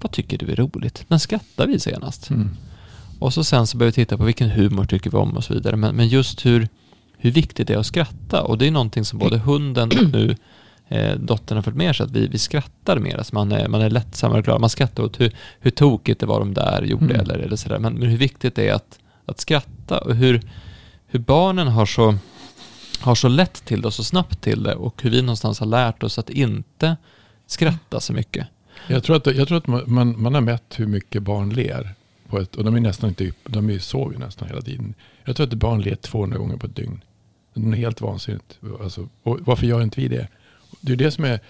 vad 0.00 0.12
tycker 0.12 0.38
du 0.38 0.52
är 0.52 0.56
roligt? 0.56 1.04
När 1.08 1.18
skrattar 1.18 1.66
vi 1.66 1.80
senast? 1.80 2.30
Mm. 2.30 2.56
Och 3.18 3.34
så 3.34 3.44
sen 3.44 3.66
så 3.66 3.76
börjar 3.76 3.90
vi 3.90 3.94
titta 3.94 4.16
på 4.16 4.24
vilken 4.24 4.50
humor 4.50 4.84
tycker 4.84 5.10
vi 5.10 5.16
om 5.16 5.36
och 5.36 5.44
så 5.44 5.54
vidare. 5.54 5.76
Men, 5.76 5.96
men 5.96 6.08
just 6.08 6.46
hur, 6.46 6.68
hur 7.16 7.30
viktigt 7.30 7.68
det 7.68 7.74
är 7.74 7.78
att 7.78 7.86
skratta. 7.86 8.42
Och 8.42 8.58
det 8.58 8.66
är 8.66 8.70
någonting 8.70 9.04
som 9.04 9.18
både 9.24 9.38
hunden 9.38 9.88
och 9.88 10.10
nu 10.12 10.36
eh, 10.88 11.14
dottern 11.14 11.56
har 11.58 11.62
fått 11.62 11.74
med 11.74 11.96
sig. 11.96 12.04
Att 12.04 12.10
vi, 12.10 12.26
vi 12.28 12.38
skrattar 12.38 12.98
mer. 12.98 13.16
Alltså 13.16 13.34
man, 13.34 13.52
är, 13.52 13.68
man 13.68 13.80
är 13.80 13.90
lättsammare 13.90 14.38
och 14.38 14.44
glad. 14.44 14.60
Man 14.60 14.70
skrattar 14.70 15.02
åt 15.02 15.20
hur, 15.20 15.36
hur 15.60 15.70
tokigt 15.70 16.20
det 16.20 16.26
var 16.26 16.38
de 16.38 16.54
där 16.54 16.82
gjorde. 16.82 17.04
Mm. 17.04 17.20
Eller, 17.20 17.38
eller 17.38 17.56
sådär. 17.56 17.78
Men, 17.78 17.94
men 17.94 18.08
hur 18.08 18.18
viktigt 18.18 18.54
det 18.54 18.68
är 18.68 18.74
att, 18.74 18.98
att 19.26 19.40
skratta. 19.40 19.98
Och 19.98 20.14
hur, 20.14 20.42
hur 21.06 21.18
barnen 21.18 21.68
har 21.68 21.86
så, 21.86 22.14
har 23.00 23.14
så 23.14 23.28
lätt 23.28 23.64
till 23.64 23.80
det 23.80 23.86
och 23.86 23.94
så 23.94 24.04
snabbt 24.04 24.40
till 24.40 24.62
det. 24.62 24.74
Och 24.74 25.02
hur 25.02 25.10
vi 25.10 25.22
någonstans 25.22 25.60
har 25.60 25.66
lärt 25.66 26.02
oss 26.02 26.18
att 26.18 26.30
inte 26.30 26.96
skratta 27.46 28.00
så 28.00 28.12
mycket. 28.12 28.46
Jag 28.86 29.04
tror 29.04 29.16
att, 29.16 29.36
jag 29.36 29.48
tror 29.48 29.58
att 29.58 29.66
man, 29.66 30.22
man, 30.22 30.34
har 30.34 30.40
mätt 30.40 30.74
hur 30.76 30.86
mycket 30.86 31.22
barn 31.22 31.50
ler. 31.50 31.94
På 32.28 32.38
ett, 32.38 32.56
och 32.56 32.64
de 32.64 32.76
är 32.76 32.80
nästan 32.80 33.08
inte, 33.08 33.32
de 33.44 33.70
är, 33.70 33.78
sover 33.78 34.12
ju 34.12 34.18
nästan 34.18 34.48
hela 34.48 34.60
tiden. 34.60 34.94
Jag 35.24 35.36
tror 35.36 35.46
att 35.46 35.54
barn 35.54 35.80
ler 35.82 35.94
200 35.94 36.38
gånger 36.38 36.56
på 36.56 36.66
ett 36.66 36.76
dygn. 36.76 37.04
Det 37.54 37.68
är 37.68 37.72
helt 37.72 38.00
vansinnigt. 38.00 38.58
Alltså, 38.82 39.08
varför 39.22 39.66
gör 39.66 39.82
inte 39.82 40.00
vi 40.00 40.08
det? 40.08 40.28
Det 40.80 40.92
är 40.92 40.96
det 40.96 41.10
som 41.10 41.24
är, 41.24 41.40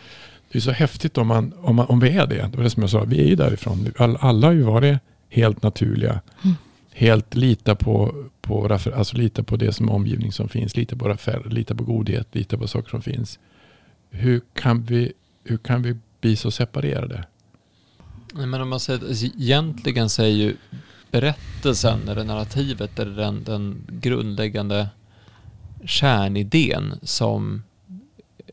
det 0.53 0.59
är 0.59 0.61
så 0.61 0.71
häftigt 0.71 1.19
om, 1.19 1.27
man, 1.27 1.53
om, 1.61 1.77
man, 1.77 1.87
om 1.87 2.01
vi 2.01 2.09
är 2.09 2.27
det. 2.27 2.49
Det 2.51 2.57
var 2.57 2.65
det 2.65 2.71
som 2.71 2.83
jag 2.83 2.91
sa, 2.91 3.05
vi 3.05 3.21
är 3.21 3.27
ju 3.27 3.37
därifrån. 3.37 3.93
All, 3.97 4.17
alla 4.21 4.47
har 4.47 4.55
ju 4.55 4.63
varit 4.63 4.99
helt 5.29 5.63
naturliga. 5.63 6.21
Mm. 6.45 6.57
Helt 6.93 7.35
lita 7.35 7.75
på, 7.75 8.25
på, 8.41 8.79
alltså 8.95 9.17
lita 9.17 9.43
på 9.43 9.57
det 9.57 9.73
som 9.73 9.91
omgivning 9.91 10.33
som 10.33 10.49
finns. 10.49 10.77
Lita 10.77 10.97
på 10.97 11.09
affärer, 11.09 11.51
lita 11.51 11.75
på 11.75 11.85
godhet, 11.85 12.29
lita 12.33 12.59
på 12.59 12.69
saker 12.69 12.91
som 12.91 13.03
finns. 13.03 13.39
Hur 14.11 14.41
kan 14.55 14.83
vi, 14.83 15.13
hur 15.45 15.57
kan 15.57 15.83
vi 15.83 15.97
bli 16.21 16.37
så 16.37 16.51
separerade? 16.51 17.25
Nej, 18.35 18.47
Men 18.47 18.61
om 18.61 18.69
man 18.69 18.81
säger, 18.81 19.09
alltså, 19.09 19.27
egentligen 19.27 20.09
så 20.09 20.23
är 20.23 20.27
ju 20.27 20.57
berättelsen 21.11 22.09
eller 22.09 22.25
narrativet 22.25 22.99
eller 22.99 23.17
den, 23.17 23.45
den 23.45 23.87
grundläggande 23.89 24.89
kärnidén 25.85 26.95
som 27.03 27.63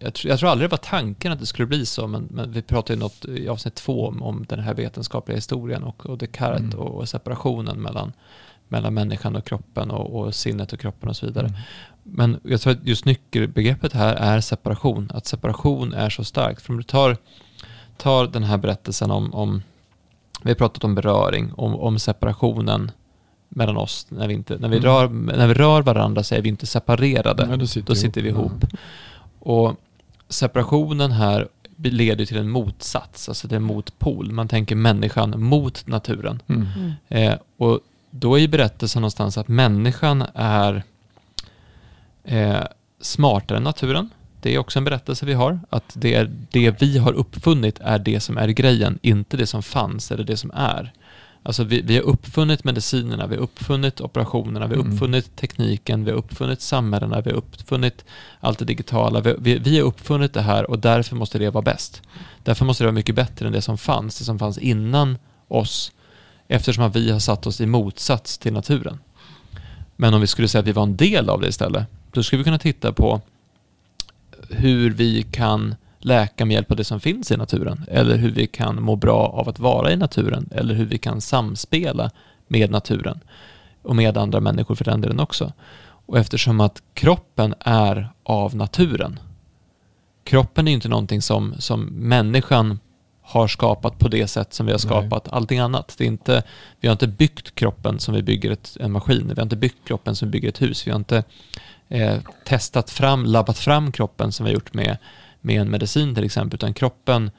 jag, 0.01 0.13
tror- 0.13 0.29
jag 0.29 0.39
tror 0.39 0.49
aldrig 0.49 0.69
det 0.69 0.71
var 0.71 0.77
tanken 0.77 1.31
att 1.31 1.39
det 1.39 1.45
skulle 1.45 1.65
bli 1.65 1.85
så, 1.85 2.07
men, 2.07 2.27
men 2.31 2.51
vi 2.51 2.61
pratade 2.61 2.93
ju 2.93 2.99
något 2.99 3.25
i 3.25 3.47
avsnitt 3.47 3.75
två 3.75 4.07
om, 4.07 4.23
om 4.23 4.45
den 4.49 4.59
här 4.59 4.73
vetenskapliga 4.73 5.35
historien 5.37 5.83
och, 5.83 6.05
och 6.05 6.17
Descartes 6.17 6.59
Mm. 6.61 6.79
och, 6.79 6.95
och 6.99 7.09
separationen 7.09 7.81
mellan, 7.81 8.13
mellan 8.67 8.93
människan 8.93 9.35
och 9.35 9.45
kroppen 9.45 9.91
och, 9.91 10.19
och 10.19 10.35
sinnet 10.35 10.73
och 10.73 10.79
kroppen 10.79 11.09
och 11.09 11.15
så 11.15 11.25
vidare. 11.25 11.47
Mm. 11.47 11.59
Men 12.03 12.39
jag 12.43 12.61
tror 12.61 12.73
att 12.73 12.85
just 12.87 13.05
nyckelbegreppet 13.05 13.93
här 13.93 14.15
är 14.15 14.41
separation. 14.41 15.11
Att 15.13 15.25
separation 15.25 15.93
är 15.93 16.09
så 16.09 16.23
starkt. 16.23 16.61
För 16.61 16.71
om 16.73 16.77
du 16.77 16.83
tar, 16.83 17.17
tar 17.97 18.27
den 18.27 18.43
här 18.43 18.57
berättelsen 18.57 19.11
om, 19.11 19.33
om 19.33 19.61
vi 20.43 20.49
har 20.49 20.55
pratat 20.55 20.83
om 20.83 20.95
beröring, 20.95 21.51
om, 21.57 21.75
om 21.75 21.99
separationen 21.99 22.91
mellan 23.49 23.77
oss. 23.77 24.07
När 24.09 24.27
vi, 24.27 24.33
inte, 24.33 24.57
när, 24.57 24.69
vi 24.69 24.77
Mm. 24.77 24.89
rör, 24.89 25.07
när 25.37 25.47
vi 25.47 25.53
rör 25.53 25.81
varandra 25.81 26.23
så 26.23 26.35
är 26.35 26.41
vi 26.41 26.49
inte 26.49 26.65
separerade. 26.65 27.45
Nej, 27.57 27.67
sitter, 27.67 27.87
Då 27.87 27.95
sitter 27.95 28.21
vi 28.21 28.29
ihop. 28.29 28.65
Och 29.45 29.75
separationen 30.29 31.11
här 31.11 31.47
leder 31.77 32.25
till 32.25 32.37
en 32.37 32.49
motsats, 32.49 33.29
alltså 33.29 33.47
det 33.47 33.55
är 33.55 33.59
motpol. 33.59 34.31
Man 34.31 34.47
tänker 34.47 34.75
människan 34.75 35.43
mot 35.43 35.87
naturen. 35.87 36.41
Mm. 36.47 36.67
Mm. 36.75 36.93
Eh, 37.09 37.37
och 37.57 37.79
då 38.09 38.35
är 38.35 38.39
ju 38.39 38.47
berättelsen 38.47 39.01
någonstans 39.01 39.37
att 39.37 39.47
människan 39.47 40.23
är 40.33 40.83
eh, 42.23 42.63
smartare 43.01 43.57
än 43.57 43.63
naturen. 43.63 44.09
Det 44.41 44.55
är 44.55 44.57
också 44.57 44.79
en 44.79 44.85
berättelse 44.85 45.25
vi 45.25 45.33
har. 45.33 45.59
Att 45.69 45.93
det, 45.95 46.13
är 46.13 46.31
det 46.51 46.81
vi 46.81 46.97
har 46.97 47.13
uppfunnit 47.13 47.79
är 47.79 47.99
det 47.99 48.19
som 48.19 48.37
är 48.37 48.47
grejen, 48.47 48.99
inte 49.01 49.37
det 49.37 49.47
som 49.47 49.63
fanns 49.63 50.11
eller 50.11 50.23
det 50.23 50.37
som 50.37 50.51
är. 50.55 50.93
Alltså 51.47 51.63
vi, 51.63 51.81
vi 51.81 51.95
har 51.95 52.03
uppfunnit 52.03 52.63
medicinerna, 52.63 53.27
vi 53.27 53.35
har 53.35 53.43
uppfunnit 53.43 54.01
operationerna, 54.01 54.67
vi 54.67 54.75
har 54.75 54.81
Mm. 54.81 54.93
uppfunnit 54.93 55.35
tekniken, 55.35 56.05
vi 56.05 56.11
har 56.11 56.17
uppfunnit 56.17 56.61
samhällena, 56.61 57.21
vi 57.21 57.29
har 57.29 57.37
uppfunnit 57.37 58.05
allt 58.39 58.59
det 58.59 58.65
digitala. 58.65 59.21
Vi, 59.21 59.35
vi, 59.39 59.57
vi 59.59 59.79
har 59.79 59.85
uppfunnit 59.85 60.33
det 60.33 60.41
här 60.41 60.69
och 60.69 60.79
därför 60.79 61.15
måste 61.15 61.39
det 61.39 61.49
vara 61.49 61.61
bäst. 61.61 62.01
Därför 62.43 62.65
måste 62.65 62.83
det 62.83 62.85
vara 62.85 62.93
mycket 62.95 63.15
bättre 63.15 63.47
än 63.47 63.53
det 63.53 63.61
som 63.61 63.77
fanns, 63.77 64.17
det 64.19 64.23
som 64.25 64.39
fanns 64.39 64.57
innan 64.57 65.17
oss. 65.47 65.91
Eftersom 66.47 66.83
att 66.83 66.95
vi 66.95 67.11
har 67.11 67.19
satt 67.19 67.47
oss 67.47 67.61
i 67.61 67.65
motsats 67.65 68.37
till 68.37 68.53
naturen. 68.53 68.99
Men 69.95 70.13
om 70.13 70.21
vi 70.21 70.27
skulle 70.27 70.47
säga 70.47 70.59
att 70.59 70.67
vi 70.67 70.71
var 70.71 70.83
en 70.83 70.97
del 70.97 71.29
av 71.29 71.41
det 71.41 71.47
istället, 71.47 71.85
då 72.11 72.23
skulle 72.23 72.37
vi 72.37 72.43
kunna 72.43 72.59
titta 72.59 72.93
på 72.93 73.21
hur 74.49 74.91
vi 74.91 75.23
kan 75.23 75.75
läka 76.05 76.45
med 76.45 76.53
hjälp 76.53 76.71
av 76.71 76.77
det 76.77 76.83
som 76.83 76.99
finns 76.99 77.31
i 77.31 77.37
naturen. 77.37 77.85
Eller 77.87 78.17
hur 78.17 78.31
vi 78.31 78.47
kan 78.47 78.83
må 78.83 78.95
bra 78.95 79.27
av 79.27 79.49
att 79.49 79.59
vara 79.59 79.91
i 79.91 79.95
naturen. 79.95 80.49
Eller 80.51 80.75
hur 80.75 80.85
vi 80.85 80.97
kan 80.97 81.21
samspela 81.21 82.11
med 82.47 82.71
naturen. 82.71 83.19
Och 83.81 83.95
med 83.95 84.17
andra 84.17 84.39
människor 84.39 84.75
för 84.75 84.85
den 84.85 85.01
delen 85.01 85.19
också. 85.19 85.53
Och 86.05 86.17
eftersom 86.17 86.61
att 86.61 86.83
kroppen 86.93 87.53
är 87.59 88.09
av 88.23 88.55
naturen. 88.55 89.19
Kroppen 90.23 90.67
är 90.67 90.71
inte 90.71 90.89
någonting 90.89 91.21
som, 91.21 91.55
som 91.59 91.85
människan 91.85 92.79
har 93.21 93.47
skapat 93.47 93.99
på 93.99 94.07
det 94.07 94.27
sätt 94.27 94.53
som 94.53 94.65
vi 94.65 94.71
har 94.71 94.79
Nej. 94.79 94.87
skapat 94.87 95.33
allting 95.33 95.59
annat. 95.59 95.95
Det 95.97 96.03
är 96.03 96.07
inte, 96.07 96.43
vi 96.79 96.87
har 96.87 96.91
inte 96.91 97.07
byggt 97.07 97.55
kroppen 97.55 97.99
som 97.99 98.13
vi 98.13 98.23
bygger 98.23 98.51
ett, 98.51 98.77
en 98.79 98.91
maskin. 98.91 99.27
Vi 99.27 99.35
har 99.35 99.43
inte 99.43 99.55
byggt 99.55 99.87
kroppen 99.87 100.15
som 100.15 100.27
vi 100.27 100.31
bygger 100.31 100.49
ett 100.49 100.61
hus. 100.61 100.87
Vi 100.87 100.91
har 100.91 100.99
inte 100.99 101.23
eh, 101.89 102.17
testat 102.45 102.89
fram, 102.89 103.25
labbat 103.25 103.57
fram 103.57 103.91
kroppen 103.91 104.31
som 104.31 104.45
vi 104.45 104.51
har 104.51 104.53
gjort 104.53 104.73
med, 104.73 104.97
med 105.45 105.61
en 105.61 105.71
medicin 105.71 106.15
till 106.15 106.23
exempel. 106.23 106.57
Utan 106.57 106.73
kroppen, 106.73 107.31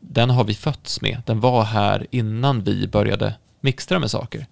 den 0.00 0.30
har 0.30 0.44
vi 0.44 0.54
fötts 0.54 1.00
med. 1.00 1.22
Den 1.26 1.40
var 1.40 1.64
här 1.64 2.06
innan 2.10 2.64
vi 2.64 2.86
började 2.86 3.34
mixtra 3.60 3.98
med 3.98 4.10
saker. 4.10 4.46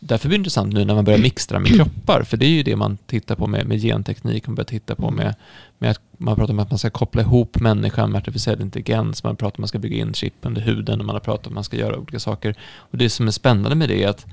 Därför 0.00 0.28
blir 0.28 0.38
det 0.38 0.40
intressant 0.40 0.74
nu 0.74 0.84
när 0.84 0.94
man 0.94 1.04
börjar 1.04 1.18
mixtra 1.18 1.58
med 1.58 1.76
kroppar, 1.76 2.22
för 2.22 2.36
det 2.36 2.46
är 2.46 2.50
ju 2.50 2.62
det 2.62 2.76
man 2.76 2.96
tittar 3.06 3.34
på 3.34 3.46
med, 3.46 3.66
med 3.66 3.80
genteknik, 3.80 4.46
man 4.46 4.54
börjar 4.54 4.66
titta 4.66 4.94
på 4.94 5.10
med, 5.10 5.34
med 5.78 5.90
att 5.90 6.00
man 6.18 6.36
pratar 6.36 6.52
om 6.52 6.58
att 6.58 6.70
man 6.70 6.78
ska 6.78 6.90
koppla 6.90 7.22
ihop 7.22 7.60
människan 7.60 8.10
med 8.10 8.18
artificiell 8.18 8.60
intelligens, 8.60 9.24
man 9.24 9.36
pratar 9.36 9.46
om 9.46 9.52
att 9.52 9.58
man 9.58 9.68
ska 9.68 9.78
bygga 9.78 9.96
in 9.96 10.14
chip 10.14 10.34
under 10.42 10.60
huden 10.60 11.00
och 11.00 11.06
man 11.06 11.14
har 11.14 11.20
pratat 11.20 11.46
om 11.46 11.52
att 11.52 11.54
man 11.54 11.64
ska 11.64 11.76
göra 11.76 11.98
olika 11.98 12.18
saker. 12.18 12.54
Och 12.62 12.98
det 12.98 13.10
som 13.10 13.26
är 13.26 13.30
spännande 13.30 13.76
med 13.76 13.88
det 13.88 14.02
är 14.02 14.08
att 14.08 14.26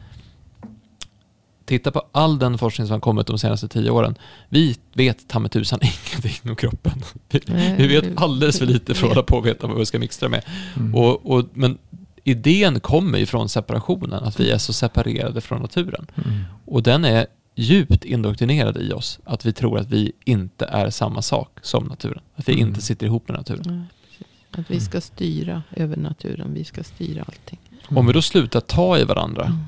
titta 1.78 1.92
på 1.92 2.02
all 2.12 2.40
den 2.40 2.58
forskning 2.58 2.88
som 2.88 2.94
har 2.94 3.00
kommit 3.00 3.28
de 3.28 3.40
senaste 3.40 3.68
tio 3.68 3.90
åren. 3.90 4.16
Vi 4.50 4.76
vet 4.94 5.28
ta 5.28 5.40
med 5.40 5.52
tusan 5.52 5.80
ingenting 6.12 6.50
om 6.52 6.56
kroppen. 6.56 6.94
Vi, 7.30 7.40
Nej, 7.46 7.76
vi 7.78 7.88
vet 7.88 8.22
alldeles 8.22 8.60
för 8.60 8.66
lite 8.66 8.94
för 8.94 9.08
att 9.08 9.14
hålla 9.14 9.24
på 9.24 9.38
och 9.38 9.46
veta 9.46 9.68
vad 9.68 9.78
vi 9.78 9.86
ska 9.86 10.00
mixtra 10.00 10.30
med. 10.30 10.44
Mm. 10.76 10.96
Och, 10.96 11.26
och, 11.32 11.46
men 11.54 11.78
idén 12.24 12.80
kommer 12.80 13.18
ju 13.20 13.26
från 13.26 13.50
separationen, 13.50 14.24
att 14.24 14.40
vi 14.40 14.52
är 14.52 14.58
så 14.58 14.74
separerade 14.74 15.42
från 15.42 15.62
naturen. 15.62 16.08
Mm. 16.26 16.40
Och 16.66 16.84
den 16.84 17.06
är 17.06 17.28
djupt 17.56 18.06
indoktrinerad 18.06 18.78
i 18.78 18.94
oss, 18.94 19.20
att 19.24 19.46
vi 19.46 19.54
tror 19.54 19.80
att 19.80 19.90
vi 19.90 20.12
inte 20.26 20.66
är 20.66 20.90
samma 20.90 21.22
sak 21.22 21.60
som 21.62 21.84
naturen. 21.84 22.22
Att 22.36 22.50
vi 22.50 22.54
Mm. 22.54 22.68
inte 22.68 22.82
sitter 22.82 23.06
ihop 23.06 23.28
med 23.28 23.38
naturen. 23.38 23.86
Ja. 24.20 24.26
Att 24.60 24.72
vi 24.72 24.80
ska 24.80 25.02
styra 25.02 25.64
över 25.72 25.98
naturen. 25.98 26.54
Vi 26.54 26.64
ska 26.64 26.84
styra 26.84 27.24
allting. 27.28 27.60
Om 27.88 28.08
vi 28.08 28.14
då 28.14 28.22
slutar 28.22 28.60
ta 28.60 28.98
i 28.98 29.04
varandra, 29.04 29.44
Mm. 29.46 29.60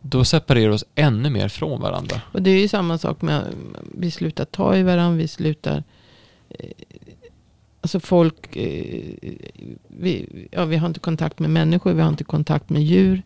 Då 0.00 0.24
separerar 0.24 0.70
oss 0.70 0.84
ännu 0.94 1.30
mer 1.30 1.48
från 1.48 1.80
varandra. 1.80 2.20
Och 2.32 2.42
det 2.42 2.50
är 2.50 2.60
ju 2.60 2.68
samma 2.68 2.98
sak 2.98 3.22
med 3.22 3.54
vi 3.94 4.10
slutar 4.10 4.44
ta 4.44 4.76
i 4.76 4.82
varandra. 4.82 5.18
Vi 5.18 5.28
slutar... 5.28 5.84
Eh, 6.48 6.70
alltså 7.80 8.00
folk... 8.00 8.56
Eh, 8.56 9.14
vi, 9.88 10.46
ja, 10.50 10.64
vi 10.64 10.76
har 10.76 10.86
inte 10.86 11.00
kontakt 11.00 11.38
med 11.38 11.50
människor. 11.50 11.92
Vi 11.92 12.00
har 12.00 12.08
inte 12.08 12.24
kontakt 12.24 12.70
med 12.70 12.82
djur. 12.82 13.22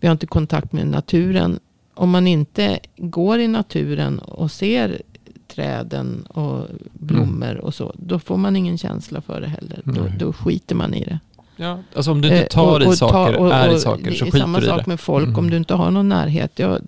Vi 0.00 0.06
har 0.06 0.12
inte 0.12 0.26
kontakt 0.26 0.72
med 0.72 0.86
naturen. 0.86 1.58
Om 1.94 2.10
man 2.10 2.26
inte 2.26 2.78
går 2.96 3.38
i 3.38 3.48
naturen 3.48 4.18
och 4.18 4.50
ser 4.50 5.02
träden 5.48 6.22
och 6.22 6.66
blommor 6.92 7.56
och 7.56 7.74
så. 7.74 7.94
Då 7.96 8.18
får 8.18 8.36
man 8.36 8.56
ingen 8.56 8.78
känsla 8.78 9.20
för 9.20 9.40
det 9.40 9.48
heller. 9.48 9.80
Då, 9.84 10.06
då 10.18 10.32
skiter 10.32 10.74
man 10.74 10.94
i 10.94 11.04
det. 11.04 11.18
Ja, 11.60 11.78
alltså 11.96 12.10
om 12.10 12.20
du 12.20 12.28
inte 12.28 12.40
Eh, 12.42 12.46
tar 12.48 12.74
och- 12.80 12.82
i 12.82 12.86
och 12.86 12.94
saker, 12.98 13.32
ta- 13.32 13.38
och- 13.38 13.52
är 13.54 13.68
i 13.72 13.76
och 13.76 13.80
saker, 13.80 14.12
så 14.12 14.24
skiter 14.24 14.38
samma 14.38 14.58
du 14.60 14.64
i 14.66 14.68
sak 14.68 14.80
det. 14.84 14.86
med 14.86 15.00
folk. 15.00 15.26
Mm. 15.26 15.38
Om 15.38 15.50
du 15.50 15.56
inte 15.56 15.74
har 15.74 15.90
någon 15.90 16.08
närhet. 16.08 16.52
Ja, 16.56 16.78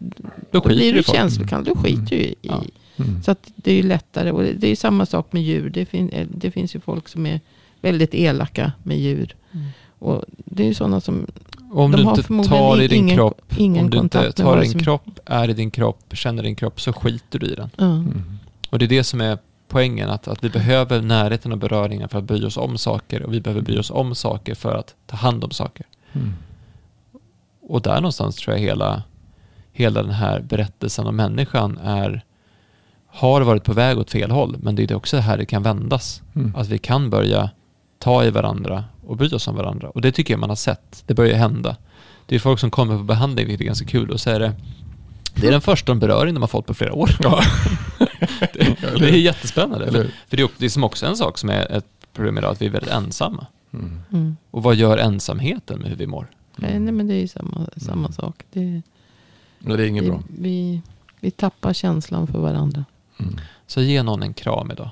Då 0.50 0.60
då 0.60 0.68
blir 0.68 0.92
du 0.92 0.98
i 1.00 1.02
känslokall. 1.02 1.64
Då 1.64 1.74
skiter 1.76 2.06
du 2.10 2.16
i. 2.16 2.34
Ja. 2.42 2.62
Mm. 2.96 3.22
Så 3.22 3.30
att 3.30 3.50
det 3.56 3.70
är 3.70 3.74
ju 3.76 3.82
lättare. 3.82 4.30
Och 4.32 4.42
det- 4.42 4.52
det 4.52 4.68
är 4.68 4.76
samma 4.76 5.06
sak 5.06 5.32
med 5.32 5.42
djur. 5.42 5.70
Det, 5.70 5.84
fin, 5.86 6.08
eh, 6.08 6.26
det 6.36 6.50
finns 6.50 6.74
ju 6.76 6.80
folk 6.80 7.08
som 7.08 7.26
är 7.26 7.40
väldigt 7.80 8.14
elaka 8.14 8.72
med 8.82 8.98
djur. 8.98 9.34
Mm. 9.52 9.66
Och 9.98 10.24
det 10.44 10.62
är 10.62 10.66
ju 10.66 10.74
sådana 10.74 11.00
som... 11.00 11.26
Om 11.72 11.92
du 11.92 12.02
inte 12.02 12.22
tar 12.48 12.82
i 12.82 12.88
din 12.88 12.98
ingen- 13.04 13.16
kropp, 13.16 13.40
ingen 13.56 13.84
om 13.84 13.90
du 13.90 13.98
inte 13.98 14.32
tar 14.32 14.58
i 14.58 14.60
din 14.62 14.70
som- 14.72 14.80
kropp, 14.80 15.06
är 15.26 15.48
i 15.50 15.52
din 15.52 15.70
kropp, 15.70 16.04
känner 16.12 16.42
din 16.42 16.54
kropp, 16.56 16.80
så 16.80 16.92
skiter 16.92 17.38
du 17.38 17.46
i 17.46 17.54
den. 17.54 17.70
Mm. 17.78 18.22
Och 18.70 18.78
det 18.78 18.84
är 18.84 18.88
det 18.88 19.04
som 19.04 19.20
är 19.20 19.38
poängen, 19.70 20.10
att, 20.10 20.28
att 20.28 20.44
vi 20.44 20.50
behöver 20.50 21.02
närheten 21.02 21.52
och 21.52 21.58
beröringen 21.58 22.08
för 22.08 22.18
att 22.18 22.24
bry 22.24 22.44
oss 22.44 22.56
om 22.56 22.78
saker 22.78 23.22
och 23.22 23.34
vi 23.34 23.40
behöver 23.40 23.62
bry 23.62 23.78
oss 23.78 23.90
om 23.90 24.14
saker 24.14 24.54
för 24.54 24.74
att 24.74 24.94
ta 25.06 25.16
hand 25.16 25.44
om 25.44 25.50
saker. 25.50 25.86
Mm. 26.12 26.34
Och 27.62 27.82
där 27.82 27.94
någonstans 27.94 28.36
tror 28.36 28.56
jag 28.56 28.62
hela, 28.62 29.02
hela 29.72 30.02
den 30.02 30.12
här 30.12 30.40
berättelsen 30.40 31.06
om 31.06 31.16
människan 31.16 31.78
är, 31.78 32.24
har 33.06 33.40
varit 33.40 33.64
på 33.64 33.72
väg 33.72 33.98
åt 33.98 34.10
fel 34.10 34.30
håll, 34.30 34.56
men 34.60 34.74
det 34.74 34.90
är 34.90 34.94
också 34.94 35.16
här 35.16 35.38
det 35.38 35.46
kan 35.46 35.62
vändas. 35.62 36.22
Mm. 36.34 36.56
Att 36.56 36.68
vi 36.68 36.78
kan 36.78 37.10
börja 37.10 37.50
ta 37.98 38.24
i 38.24 38.30
varandra 38.30 38.84
och 39.06 39.16
bry 39.16 39.28
oss 39.28 39.48
om 39.48 39.56
varandra. 39.56 39.90
Och 39.90 40.00
det 40.00 40.12
tycker 40.12 40.34
jag 40.34 40.40
man 40.40 40.48
har 40.48 40.56
sett. 40.56 41.02
Det 41.06 41.14
börjar 41.14 41.36
hända. 41.36 41.76
Det 42.26 42.34
är 42.34 42.38
folk 42.38 42.60
som 42.60 42.70
kommer 42.70 42.96
på 42.96 43.02
behandling, 43.02 43.46
vilket 43.46 43.60
är 43.60 43.66
ganska 43.66 43.86
kul, 43.86 44.10
och 44.10 44.20
så 44.20 44.30
är 44.30 44.40
det 44.40 44.52
det 45.34 45.46
är 45.46 45.50
den 45.50 45.60
första 45.60 45.94
beröring 45.94 46.34
de 46.34 46.40
har 46.40 46.48
fått 46.48 46.66
på 46.66 46.74
flera 46.74 46.92
år. 46.92 47.10
Ja. 47.20 47.40
det, 48.52 48.76
det 48.98 49.08
är 49.10 49.16
jättespännande. 49.16 49.86
Eller 49.86 50.02
För, 50.04 50.10
för 50.28 50.36
det 50.36 50.42
är 50.42 50.44
också- 50.44 50.56
det 50.58 50.64
är 50.64 50.70
som 50.70 50.84
också 50.84 51.06
en 51.06 51.16
sak 51.16 51.38
som 51.38 51.50
är 51.50 51.72
ett 51.72 51.86
problem 52.12 52.38
idag, 52.38 52.50
att 52.52 52.62
vi 52.62 52.66
är 52.66 52.70
väldigt 52.70 52.90
ensamma. 52.90 53.46
Mm. 53.72 54.00
Mm. 54.12 54.36
Och 54.50 54.62
vad 54.62 54.74
gör 54.76 54.98
ensamheten 54.98 55.78
med 55.78 55.88
hur 55.88 55.96
vi 55.96 56.06
mår? 56.06 56.26
Nej, 56.56 56.78
nej, 56.80 56.92
men 56.92 57.06
det 57.08 57.14
är 57.14 57.20
ju 57.20 57.28
samma, 57.28 57.68
samma 57.76 57.98
Mm. 58.00 58.12
sak. 58.12 58.44
Det, 58.52 58.82
det 59.58 59.72
är 59.72 59.80
inget 59.86 60.04
vi, 60.04 60.08
bra. 60.08 60.22
vi, 60.38 60.82
vi 61.20 61.30
tappar 61.30 61.72
känslan 61.72 62.26
för 62.26 62.38
varandra. 62.38 62.84
Mm. 63.20 63.38
Så 63.66 63.80
ge 63.82 64.02
någon 64.02 64.22
en 64.22 64.34
kram 64.34 64.70
idag. 64.70 64.90